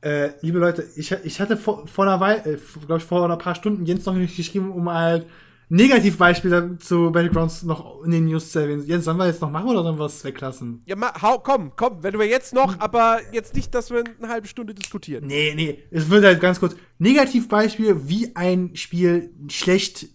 [0.01, 3.39] äh, liebe Leute, ich, ich hatte vor, vor einer Weile, äh, glaube ich, vor ein
[3.39, 5.27] paar Stunden Jens noch nicht geschrieben, um halt
[5.69, 8.87] Negativbeispiele zu Battlegrounds noch in den News zu erwähnen.
[8.87, 10.81] Jens, sollen wir jetzt noch machen oder sollen wir es weglassen?
[10.87, 14.29] Ja, ma, hau, komm, komm, wenn wir jetzt noch, aber jetzt nicht, dass wir eine
[14.29, 15.27] halbe Stunde diskutieren.
[15.27, 16.77] Nee, nee, es wird halt ganz kurz.
[16.99, 20.07] Negativbeispiel, wie ein Spiel schlecht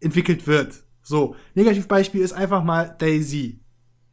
[0.00, 0.84] entwickelt wird.
[1.02, 3.60] So, Negativbeispiel ist einfach mal Daisy.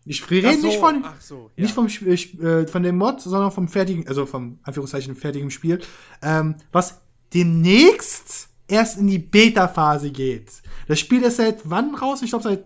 [0.03, 1.61] Ich rede so, nicht von, so, ja.
[1.61, 5.79] nicht vom äh, von dem Mod, sondern vom fertigen, also vom Anführungszeichen fertigen Spiel,
[6.23, 7.01] ähm, was
[7.33, 10.61] demnächst erst in die Beta-Phase geht.
[10.88, 12.22] Das Spiel ist seit wann raus?
[12.22, 12.65] Ich glaube seit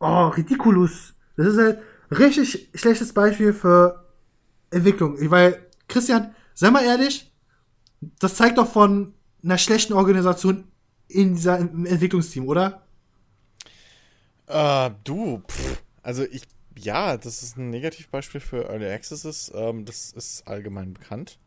[0.00, 1.14] oh, ridiculous.
[1.36, 4.05] Das ist halt richtig schlechtes Beispiel für
[4.76, 5.16] Entwicklung.
[5.30, 7.30] Weil, Christian, sei mal ehrlich,
[8.18, 10.64] das zeigt doch von einer schlechten Organisation
[11.08, 12.86] in dieser Entwicklungsteam, oder?
[14.46, 16.42] Äh, du, pff, also ich,
[16.78, 19.50] ja, das ist ein Negativbeispiel für Early Accesses.
[19.54, 21.38] Ähm, das ist allgemein bekannt.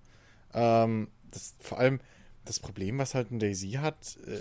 [0.53, 1.99] Ähm, das, vor allem
[2.45, 4.39] das Problem, was halt ein Daisy hat, äh,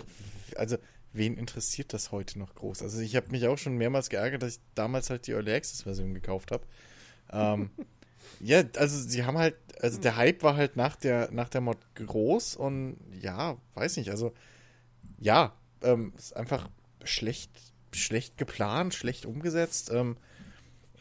[0.57, 0.79] also
[1.13, 2.83] wen interessiert das heute noch groß?
[2.83, 5.83] Also ich habe mich auch schon mehrmals geärgert, dass ich damals halt die Early Access
[5.83, 6.65] Version gekauft habe.
[7.31, 7.71] Ähm,
[8.41, 11.79] ja, also sie haben halt, also der Hype war halt nach der, nach der Mod
[11.95, 14.33] groß und ja, weiß nicht, also
[15.19, 16.69] ja, ähm, ist einfach
[17.05, 17.51] schlecht,
[17.93, 19.91] schlecht geplant, schlecht umgesetzt.
[19.93, 20.17] Ähm,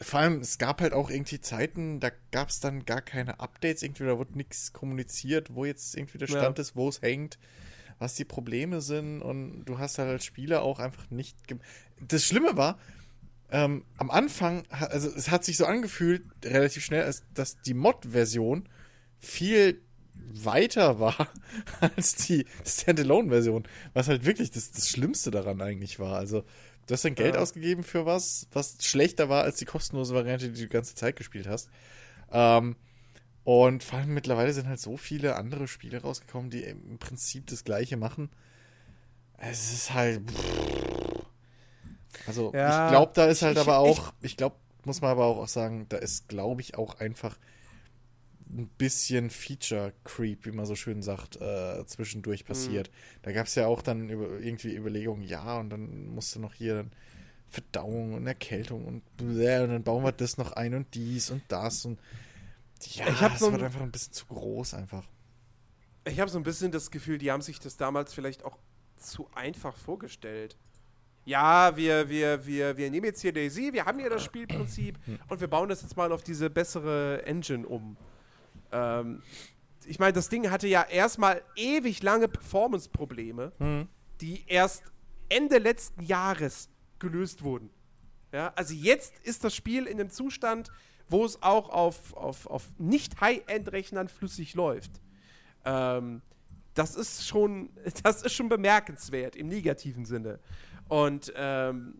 [0.00, 3.82] vor allem, es gab halt auch irgendwie Zeiten, da gab es dann gar keine Updates,
[3.82, 6.62] irgendwie, da wurde nichts kommuniziert, wo jetzt irgendwie der Stand ja.
[6.62, 7.38] ist, wo es hängt,
[7.98, 11.36] was die Probleme sind und du hast halt als Spieler auch einfach nicht.
[12.00, 12.78] Das Schlimme war,
[13.50, 18.68] ähm, am Anfang, also es hat sich so angefühlt, relativ schnell, als dass die Mod-Version
[19.18, 19.80] viel
[20.14, 21.28] weiter war
[21.80, 26.16] als die Standalone-Version, was halt wirklich das, das Schlimmste daran eigentlich war.
[26.18, 26.44] Also
[26.88, 27.42] Du hast dein Geld ja.
[27.42, 31.16] ausgegeben für was, was schlechter war als die kostenlose Variante, die du die ganze Zeit
[31.16, 31.68] gespielt hast.
[32.32, 32.76] Ähm,
[33.44, 37.64] und vor allem mittlerweile sind halt so viele andere Spiele rausgekommen, die im Prinzip das
[37.64, 38.30] gleiche machen.
[39.36, 40.22] Es ist halt.
[42.26, 44.12] Also, ja, ich glaube, da ist halt ich, aber auch.
[44.20, 47.36] Ich, ich glaube, muss man aber auch sagen, da ist, glaube ich, auch einfach
[48.50, 52.88] ein bisschen Feature-Creep, wie man so schön sagt, äh, zwischendurch passiert.
[52.88, 53.18] Mhm.
[53.22, 56.76] Da gab es ja auch dann über, irgendwie Überlegungen, ja, und dann musste noch hier
[56.76, 56.92] dann
[57.50, 61.42] Verdauung und Erkältung und, bläh, und dann bauen wir das noch ein und dies und
[61.48, 61.98] das und
[62.82, 65.04] ja, ich das so wird einfach ein bisschen zu groß einfach.
[66.04, 68.56] Ich habe so ein bisschen das Gefühl, die haben sich das damals vielleicht auch
[68.96, 70.56] zu einfach vorgestellt.
[71.28, 74.98] Ja, wir, wir, wir, wir nehmen jetzt hier Daisy, wir haben hier das Spielprinzip
[75.28, 77.98] und wir bauen das jetzt mal auf diese bessere Engine um.
[78.72, 79.22] Ähm,
[79.84, 83.88] ich meine, das Ding hatte ja erstmal ewig lange Performance-Probleme, mhm.
[84.22, 84.84] die erst
[85.28, 87.68] Ende letzten Jahres gelöst wurden.
[88.32, 90.70] Ja, also jetzt ist das Spiel in einem Zustand,
[91.10, 94.92] wo es auch auf, auf, auf nicht High-End-Rechnern flüssig läuft.
[95.66, 96.22] Ähm,
[96.72, 97.68] das ist schon,
[98.02, 100.38] das ist schon bemerkenswert im negativen Sinne.
[100.88, 101.94] Und ähm,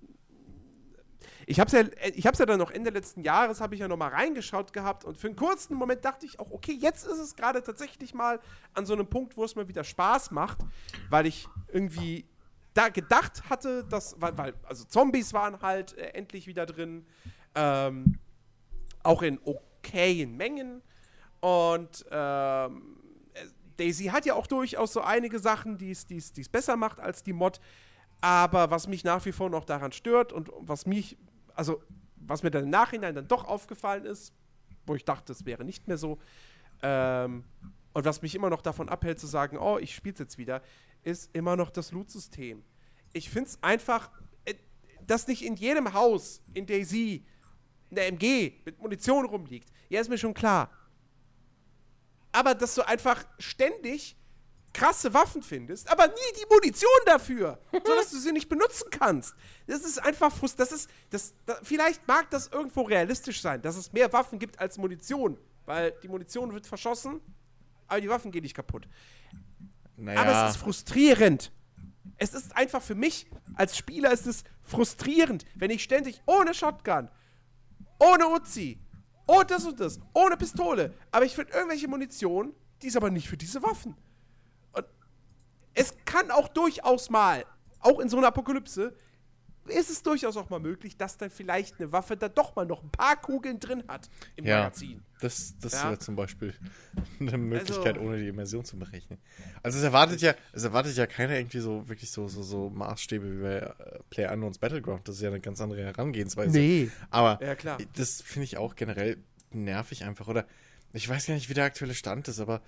[1.46, 4.08] ich habe es ja, ja dann noch Ende letzten Jahres, habe ich ja noch mal
[4.08, 7.62] reingeschaut gehabt und für einen kurzen Moment dachte ich auch, okay, jetzt ist es gerade
[7.62, 8.38] tatsächlich mal
[8.74, 10.58] an so einem Punkt, wo es mir wieder Spaß macht,
[11.08, 12.26] weil ich irgendwie
[12.74, 17.06] da gedacht hatte, dass, weil, weil also Zombies waren halt äh, endlich wieder drin,
[17.54, 18.18] ähm,
[19.02, 20.82] auch in okayen Mengen
[21.40, 22.98] und ähm,
[23.78, 27.60] Daisy hat ja auch durchaus so einige Sachen, die es besser macht als die Mod.
[28.20, 31.16] Aber was mich nach wie vor noch daran stört und was mich,
[31.54, 31.82] also
[32.16, 34.32] was mir dann im Nachhinein dann doch aufgefallen ist,
[34.86, 36.18] wo ich dachte, es wäre nicht mehr so,
[36.82, 37.44] ähm,
[37.92, 40.62] und was mich immer noch davon abhält zu sagen, oh, ich spiele jetzt wieder,
[41.02, 42.62] ist immer noch das Loot-System.
[43.12, 44.10] Ich finde es einfach,
[44.44, 44.54] äh,
[45.06, 47.24] dass nicht in jedem Haus in Daisy
[47.90, 49.70] eine MG mit Munition rumliegt.
[49.88, 50.70] Ja, ist mir schon klar
[52.32, 54.16] aber dass du einfach ständig
[54.72, 59.34] krasse Waffen findest, aber nie die Munition dafür, sodass du sie nicht benutzen kannst.
[59.66, 60.58] Das ist einfach frust.
[60.60, 64.58] Das ist, das, das, vielleicht mag das irgendwo realistisch sein, dass es mehr Waffen gibt
[64.58, 67.20] als Munition, weil die Munition wird verschossen,
[67.86, 68.88] aber die Waffen gehen nicht kaputt.
[69.96, 70.20] Naja.
[70.20, 71.52] Aber es ist frustrierend.
[72.16, 77.08] Es ist einfach für mich als Spieler ist es frustrierend, wenn ich ständig ohne Shotgun,
[77.98, 78.80] ohne Uzi,
[79.26, 80.94] oh, das und das, ohne Pistole.
[81.10, 83.96] Aber ich finde irgendwelche Munition, die ist aber nicht für diese Waffen.
[85.78, 87.44] Es kann auch durchaus mal,
[87.80, 88.94] auch in so einer Apokalypse,
[89.68, 92.82] ist es durchaus auch mal möglich, dass dann vielleicht eine Waffe da doch mal noch
[92.82, 95.02] ein paar Kugeln drin hat im ja, Magazin.
[95.20, 95.84] Das, das ja.
[95.84, 96.54] wäre zum Beispiel
[97.20, 99.18] eine Möglichkeit, also, ohne die Immersion zu berechnen.
[99.62, 103.38] Also es erwartet ja, es erwartet ja keiner irgendwie so wirklich so, so, so Maßstäbe
[103.38, 105.06] wie bei äh, Player Unknowns Battleground.
[105.06, 106.58] Das ist ja eine ganz andere Herangehensweise.
[106.58, 106.90] Nee.
[107.10, 107.78] Aber ja, klar.
[107.94, 109.18] das finde ich auch generell
[109.50, 110.28] nervig einfach.
[110.28, 110.46] Oder
[110.92, 112.62] ich weiß gar nicht, wie der aktuelle Stand ist, aber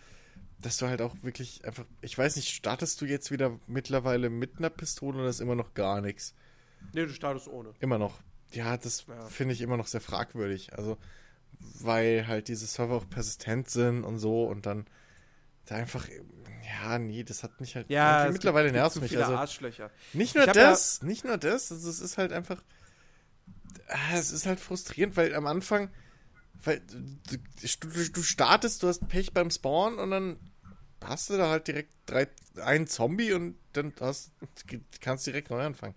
[0.63, 4.59] dass du halt auch wirklich einfach, ich weiß nicht, startest du jetzt wieder mittlerweile mit
[4.59, 6.35] einer Pistole oder ist immer noch gar nichts?
[6.93, 7.73] Nee, du startest ohne.
[7.81, 8.21] Immer noch.
[8.53, 9.21] Ja, das ja.
[9.27, 10.77] finde ich immer noch sehr fragwürdig.
[10.77, 10.99] Also,
[11.81, 14.87] weil halt diese Server auch persistent sind und so und dann
[15.67, 16.09] da einfach,
[16.67, 19.11] ja, nee, das hat mich halt ja, mittlerweile gibt, nervt gibt mich.
[19.13, 19.91] Viele also, Arschlöcher.
[20.13, 22.63] Nicht nur das, ja nicht nur das, also es ist halt einfach,
[23.89, 25.91] ah, es ist halt frustrierend, weil am Anfang,
[26.65, 27.39] weil du,
[28.13, 30.39] du startest, du hast Pech beim Spawn und dann
[31.05, 32.27] hast du da halt direkt drei,
[32.63, 34.33] einen Zombie und dann hast,
[35.01, 35.95] kannst direkt neu anfangen.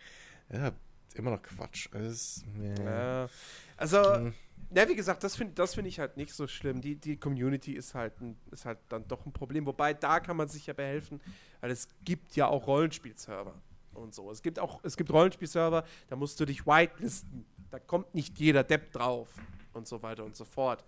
[0.51, 0.71] Ja,
[1.15, 1.87] immer noch Quatsch.
[1.93, 2.43] Ist,
[2.83, 3.29] ja,
[3.77, 4.33] also, hm.
[4.75, 6.81] ja, wie gesagt, das finde das find ich halt nicht so schlimm.
[6.81, 9.65] Die, die Community ist halt, ein, ist halt dann doch ein Problem.
[9.65, 11.21] Wobei, da kann man sich ja behelfen,
[11.61, 13.55] weil es gibt ja auch Rollenspielserver
[13.93, 14.31] und so.
[14.31, 17.45] Es gibt auch, es gibt Rollenspielserver, da musst du dich whitelisten.
[17.71, 19.29] Da kommt nicht jeder Depp drauf
[19.73, 20.83] und so weiter und so fort.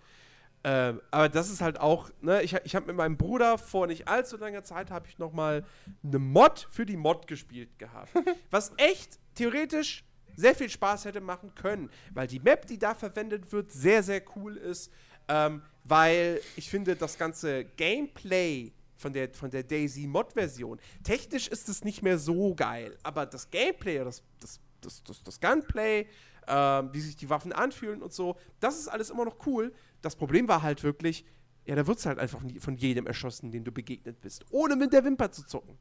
[0.68, 4.08] Ähm, aber das ist halt auch, ne, ich, ich habe mit meinem Bruder vor nicht
[4.08, 5.64] allzu langer Zeit habe ich noch mal
[6.04, 8.10] eine Mod für die Mod gespielt gehabt.
[8.50, 10.04] was echt theoretisch
[10.36, 14.24] sehr viel Spaß hätte machen können, weil die Map, die da verwendet wird, sehr, sehr
[14.36, 14.92] cool ist,
[15.28, 21.84] ähm, weil ich finde, das ganze Gameplay von der, von der Daisy-Mod-Version, technisch ist es
[21.84, 26.08] nicht mehr so geil, aber das Gameplay, das, das, das, das, das Gunplay,
[26.48, 29.72] ähm, wie sich die Waffen anfühlen und so, das ist alles immer noch cool.
[30.06, 31.26] Das Problem war halt wirklich,
[31.66, 34.94] ja, da wird es halt einfach von jedem erschossen, den du begegnet bist, ohne mit
[34.94, 35.80] der Wimper zu zucken.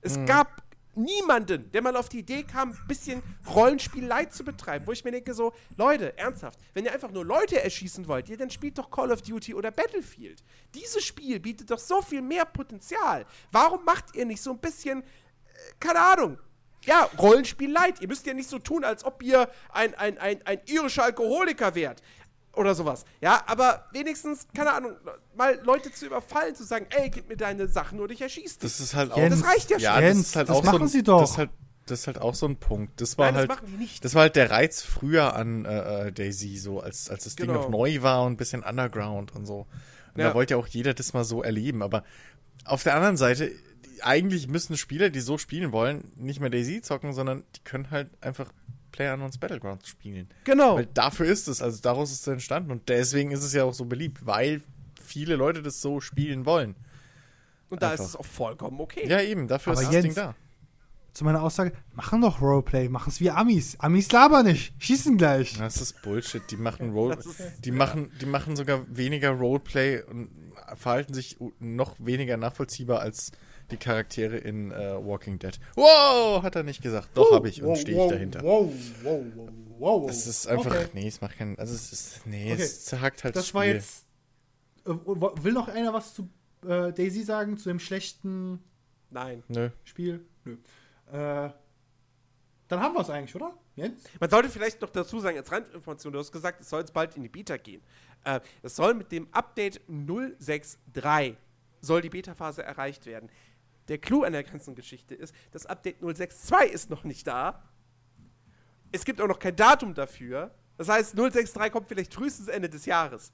[0.00, 0.26] Es hm.
[0.26, 0.60] gab
[0.96, 3.22] niemanden, der mal auf die Idee kam, ein bisschen
[3.54, 7.62] Rollenspiel-Light zu betreiben, wo ich mir denke so, Leute, ernsthaft, wenn ihr einfach nur Leute
[7.62, 10.42] erschießen wollt, ihr dann spielt doch Call of Duty oder Battlefield.
[10.74, 13.24] Dieses Spiel bietet doch so viel mehr Potenzial.
[13.52, 15.04] Warum macht ihr nicht so ein bisschen, äh,
[15.78, 16.38] keine Ahnung,
[16.86, 18.00] ja, Rollenspiel-Light.
[18.00, 21.74] Ihr müsst ja nicht so tun, als ob ihr ein, ein, ein, ein irischer Alkoholiker
[21.74, 22.02] wärt
[22.56, 23.04] oder sowas.
[23.20, 24.92] Ja, aber wenigstens, keine Ahnung,
[25.36, 28.70] mal Leute zu überfallen, zu sagen, ey, gib mir deine Sachen oder ich erschieß dich.
[28.70, 29.18] Das ist halt auch.
[29.18, 30.02] Jens, das reicht ja, ja schon.
[30.02, 31.20] Jens, das, ist halt das auch machen so ein, sie doch.
[31.20, 31.50] Das ist, halt,
[31.86, 33.00] das ist halt auch so ein Punkt.
[33.00, 33.50] Das war Nein, halt.
[33.50, 34.04] Das, machen die nicht.
[34.04, 37.46] das war halt der Reiz früher an äh, äh Daisy, so als, als das Ding
[37.46, 37.62] Genau.
[37.62, 39.66] noch neu war und ein bisschen Underground und so.
[40.14, 40.28] Und Ja.
[40.28, 41.82] da wollte ja auch jeder das mal so erleben.
[41.82, 42.04] Aber
[42.64, 43.52] auf der anderen Seite,
[44.02, 48.10] eigentlich müssen Spieler, die so spielen wollen, nicht mehr Daisy zocken, sondern die können halt
[48.20, 48.52] einfach
[48.96, 50.28] PlayerUnknown's Battlegrounds spielen.
[50.44, 50.76] Genau.
[50.76, 53.74] Weil dafür ist es, also daraus ist es entstanden und deswegen ist es ja auch
[53.74, 54.62] so beliebt, weil
[55.02, 56.74] viele Leute das so spielen wollen.
[57.68, 58.04] Und da einfach.
[58.04, 59.06] ist es auch vollkommen okay.
[59.08, 60.34] Ja, eben, dafür Aber ist das Jens, Ding da.
[61.12, 63.76] Zu meiner Aussage, machen doch Roleplay, machen es wie Amis.
[63.80, 65.56] Amis labern nicht, schießen gleich.
[65.58, 66.42] Das ist Bullshit.
[66.50, 70.28] Die machen Role, Das ist- die machen, die machen sogar weniger Roleplay und
[70.74, 73.32] verhalten sich noch weniger nachvollziehbar als
[73.70, 75.58] die Charaktere in äh, Walking Dead.
[75.74, 77.08] Wow, hat er nicht gesagt.
[77.14, 78.42] Doch, habe ich und wow, stehe ich wow, dahinter.
[78.42, 78.72] Wow,
[79.02, 80.10] wow, wow, wow.
[80.10, 80.88] Es ist einfach, Okay.
[80.92, 82.62] nee, es macht keinen, also es ist, nee, Okay.
[82.62, 83.74] es zerhackt halt Das war Spiel.
[83.74, 84.04] jetzt.
[84.84, 86.28] Äh, will noch einer was zu
[86.66, 88.62] äh, Daisy sagen, zu dem schlechten
[89.10, 89.42] Nein.
[89.48, 89.70] Nö.
[89.84, 90.24] Spiel?
[90.44, 90.56] Nö.
[91.12, 91.50] Äh,
[92.68, 93.54] dann haben wir es eigentlich, oder?
[93.76, 94.02] Jens?
[94.18, 97.16] Man sollte vielleicht noch dazu sagen, als Randinformation, du hast gesagt, es soll jetzt bald
[97.16, 97.82] in die Beta gehen.
[98.24, 101.36] Äh, es soll mit dem Update 063
[101.80, 103.30] soll die Beta-Phase erreicht werden.
[103.88, 107.62] Der Clou an der ganzen Geschichte ist, das Update 062 ist noch nicht da.
[108.92, 110.54] Es gibt auch noch kein Datum dafür.
[110.76, 113.32] Das heißt, 063 kommt vielleicht frühestens Ende des Jahres.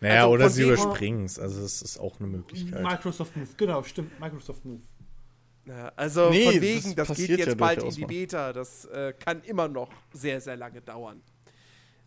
[0.00, 1.38] Naja, Also oder sie überspringen es.
[1.38, 2.82] Also es ist auch eine Möglichkeit.
[2.82, 4.18] Microsoft Move, genau, stimmt.
[4.18, 4.82] Microsoft Move.
[5.66, 8.04] Ja, also Nee, von das wegen, das, geht passiert jetzt ja bald in die.
[8.04, 8.52] Beta.
[8.52, 11.22] Das äh, kann immer noch sehr, sehr lange dauern.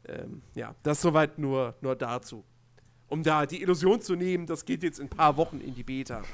[0.06, 2.44] Ähm, ja, das soweit nur, nur dazu.
[3.14, 5.84] Um da die Illusion zu nehmen, das geht jetzt in ein paar Wochen in die
[5.84, 6.24] Beta.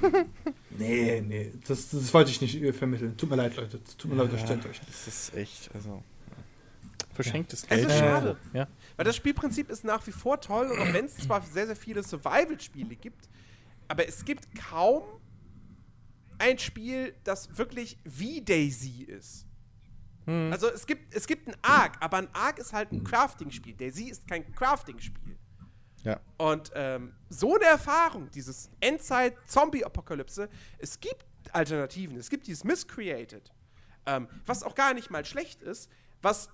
[0.78, 3.14] Nee, nee, das, das wollte ich nicht äh, vermitteln.
[3.14, 3.84] Tut mir leid, Leute.
[3.98, 4.80] Tut mir leid, das stimmt euch.
[4.86, 6.02] Das ist echt, also.
[7.12, 7.86] Verschenktes Es Geld.
[7.86, 8.38] ist schade.
[8.54, 8.66] Ja.
[8.96, 11.76] Weil das Spielprinzip ist nach wie vor toll und auch wenn es zwar sehr, sehr
[11.76, 13.28] viele Survival-Spiele gibt,
[13.88, 15.02] aber es gibt kaum
[16.38, 19.44] ein Spiel, das wirklich wie Daisy ist.
[20.26, 23.74] Also es gibt, es gibt ein Arc, aber ein Arc ist halt ein Crafting-Spiel.
[23.74, 25.36] Daisy ist kein Crafting-Spiel.
[26.04, 26.20] Ja.
[26.38, 30.48] Und ähm, so eine Erfahrung, dieses Endzeit-Zombie-Apokalypse,
[30.78, 32.16] es gibt Alternativen.
[32.16, 33.52] Es gibt dieses Miscreated,
[34.06, 35.90] ähm, was auch gar nicht mal schlecht ist,
[36.22, 36.48] was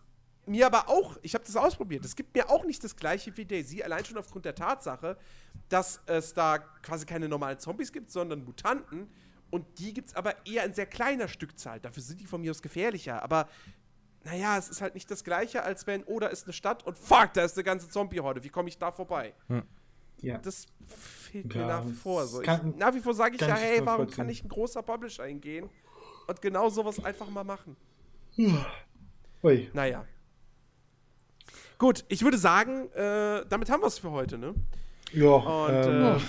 [0.47, 3.45] mir aber auch, ich habe das ausprobiert, es gibt mir auch nicht das gleiche wie
[3.45, 5.19] Daisy, allein schon aufgrund der Tatsache,
[5.69, 9.09] dass es da quasi keine normalen Zombies gibt, sondern Mutanten.
[9.51, 11.81] Und die gibt es aber eher in sehr kleiner Stückzahl.
[11.81, 13.23] Dafür sind die von mir aus gefährlicher.
[13.23, 13.49] Aber
[14.27, 16.99] naja, es ist halt nicht das gleiche, als wenn, oh, da ist eine Stadt und
[16.99, 18.43] fuck, da ist eine ganze Zombie-Horde.
[18.45, 19.33] Wie komme ich da vorbei?
[20.21, 20.39] Ja.
[20.39, 22.27] Das fehlt Ja, mir nach wie vor.
[22.27, 22.41] So.
[22.41, 24.83] Ich, kann- nach wie vor sage ich ja, ich hey, warum kann nicht ein großer
[24.83, 25.71] Publisher eingehen
[26.27, 27.77] und genau sowas einfach mal machen?
[29.43, 29.71] Ui.
[29.73, 30.05] Naja.
[31.79, 34.55] Gut, ich würde sagen, äh, damit haben wir es für heute, ne?
[35.13, 36.21] Ja, Und ähm, äh,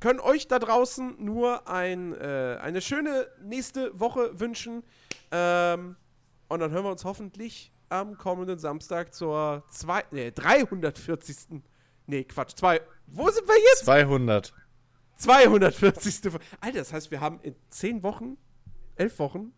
[0.00, 4.82] können euch da draußen nur ein, äh, eine schöne nächste Woche wünschen.
[5.30, 5.96] Ähm,
[6.48, 11.62] und dann hören wir uns hoffentlich am kommenden Samstag zur zwei, nee, 340.
[12.06, 12.56] Nee, Quatsch.
[12.56, 13.84] Zwei, wo sind wir jetzt?
[13.84, 14.52] 200.
[15.16, 16.32] 240.
[16.32, 18.36] Fol- Alter, das heißt, wir haben in 10 Wochen,
[18.96, 19.52] 11 Wochen,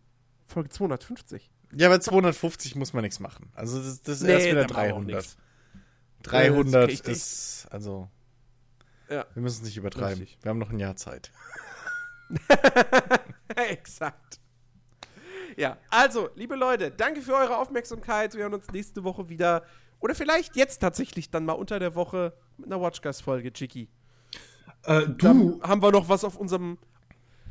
[0.45, 1.49] Folge 250.
[1.75, 3.51] Ja, bei 250 muss man nichts machen.
[3.55, 5.15] Also das, das ist erst wieder da machen wir auch 300.
[5.15, 5.37] nix.
[6.23, 7.11] 300 richtig.
[7.13, 8.09] ist, also,
[9.09, 10.19] Ja, wir müssen es nicht übertreiben.
[10.19, 10.37] Richtig.
[10.43, 11.31] Wir haben noch ein Jahr Zeit.
[13.55, 14.39] exakt.
[15.57, 18.33] Ja, also, liebe Leute, danke für eure Aufmerksamkeit.
[18.35, 19.63] Wir hören uns nächste Woche wieder.
[19.99, 23.89] Oder vielleicht jetzt tatsächlich dann mal unter der Woche mit einer Watchcast-Folge, Chicky.
[24.85, 26.77] äh, Dann du, haben wir noch was auf unserem.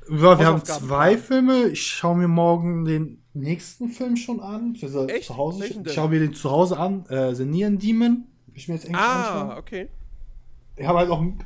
[0.08, 1.16] ja, wir haben zwei.
[1.16, 1.68] Filme.
[1.68, 4.76] Ich schaue mir morgen den nächsten Film schon an.
[4.82, 5.28] Also Echt?
[5.28, 5.60] Zu Hause.
[5.60, 7.06] Welchen Ich schaue mir den zu Hause an.
[7.06, 8.24] Äh, The Neon Demon.
[8.54, 9.58] Ich mir jetzt Englisch Ah, anschauen.
[9.58, 9.88] okay.
[10.76, 11.38] Ich habe halt auch ein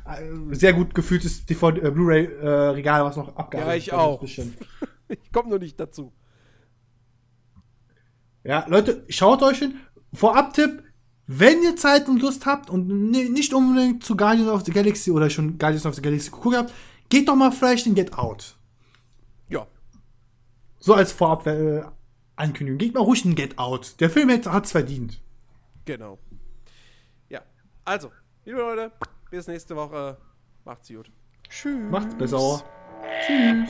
[0.51, 4.21] äh, sehr gut gefühltes DVD, äh, Blu-ray-Regal, was noch abgearbeitet Ja, ich auch.
[5.09, 6.11] Ich komme nur nicht dazu.
[8.43, 9.79] Ja, Leute, schaut euch hin.
[10.13, 10.83] Vorab-Tipp,
[11.27, 15.11] wenn ihr Zeit und Lust habt und ni- nicht unbedingt zu Guardians of the Galaxy
[15.11, 16.73] oder schon Guardians of the Galaxy geguckt habt,
[17.09, 18.55] geht doch mal vielleicht in Get Out.
[19.49, 19.67] Ja.
[20.79, 22.77] So als Vorab-Ankündigung.
[22.77, 23.99] Geht mal ruhig in Get Out.
[23.99, 25.19] Der Film hat es verdient.
[25.85, 26.17] Genau.
[27.29, 27.41] Ja.
[27.83, 28.11] Also,
[28.45, 28.91] liebe Leute,
[29.29, 30.17] bis nächste Woche.
[30.63, 31.11] Macht's gut.
[31.49, 31.91] Tschüss.
[31.91, 32.63] Macht's besser.
[33.25, 33.69] Tschüss.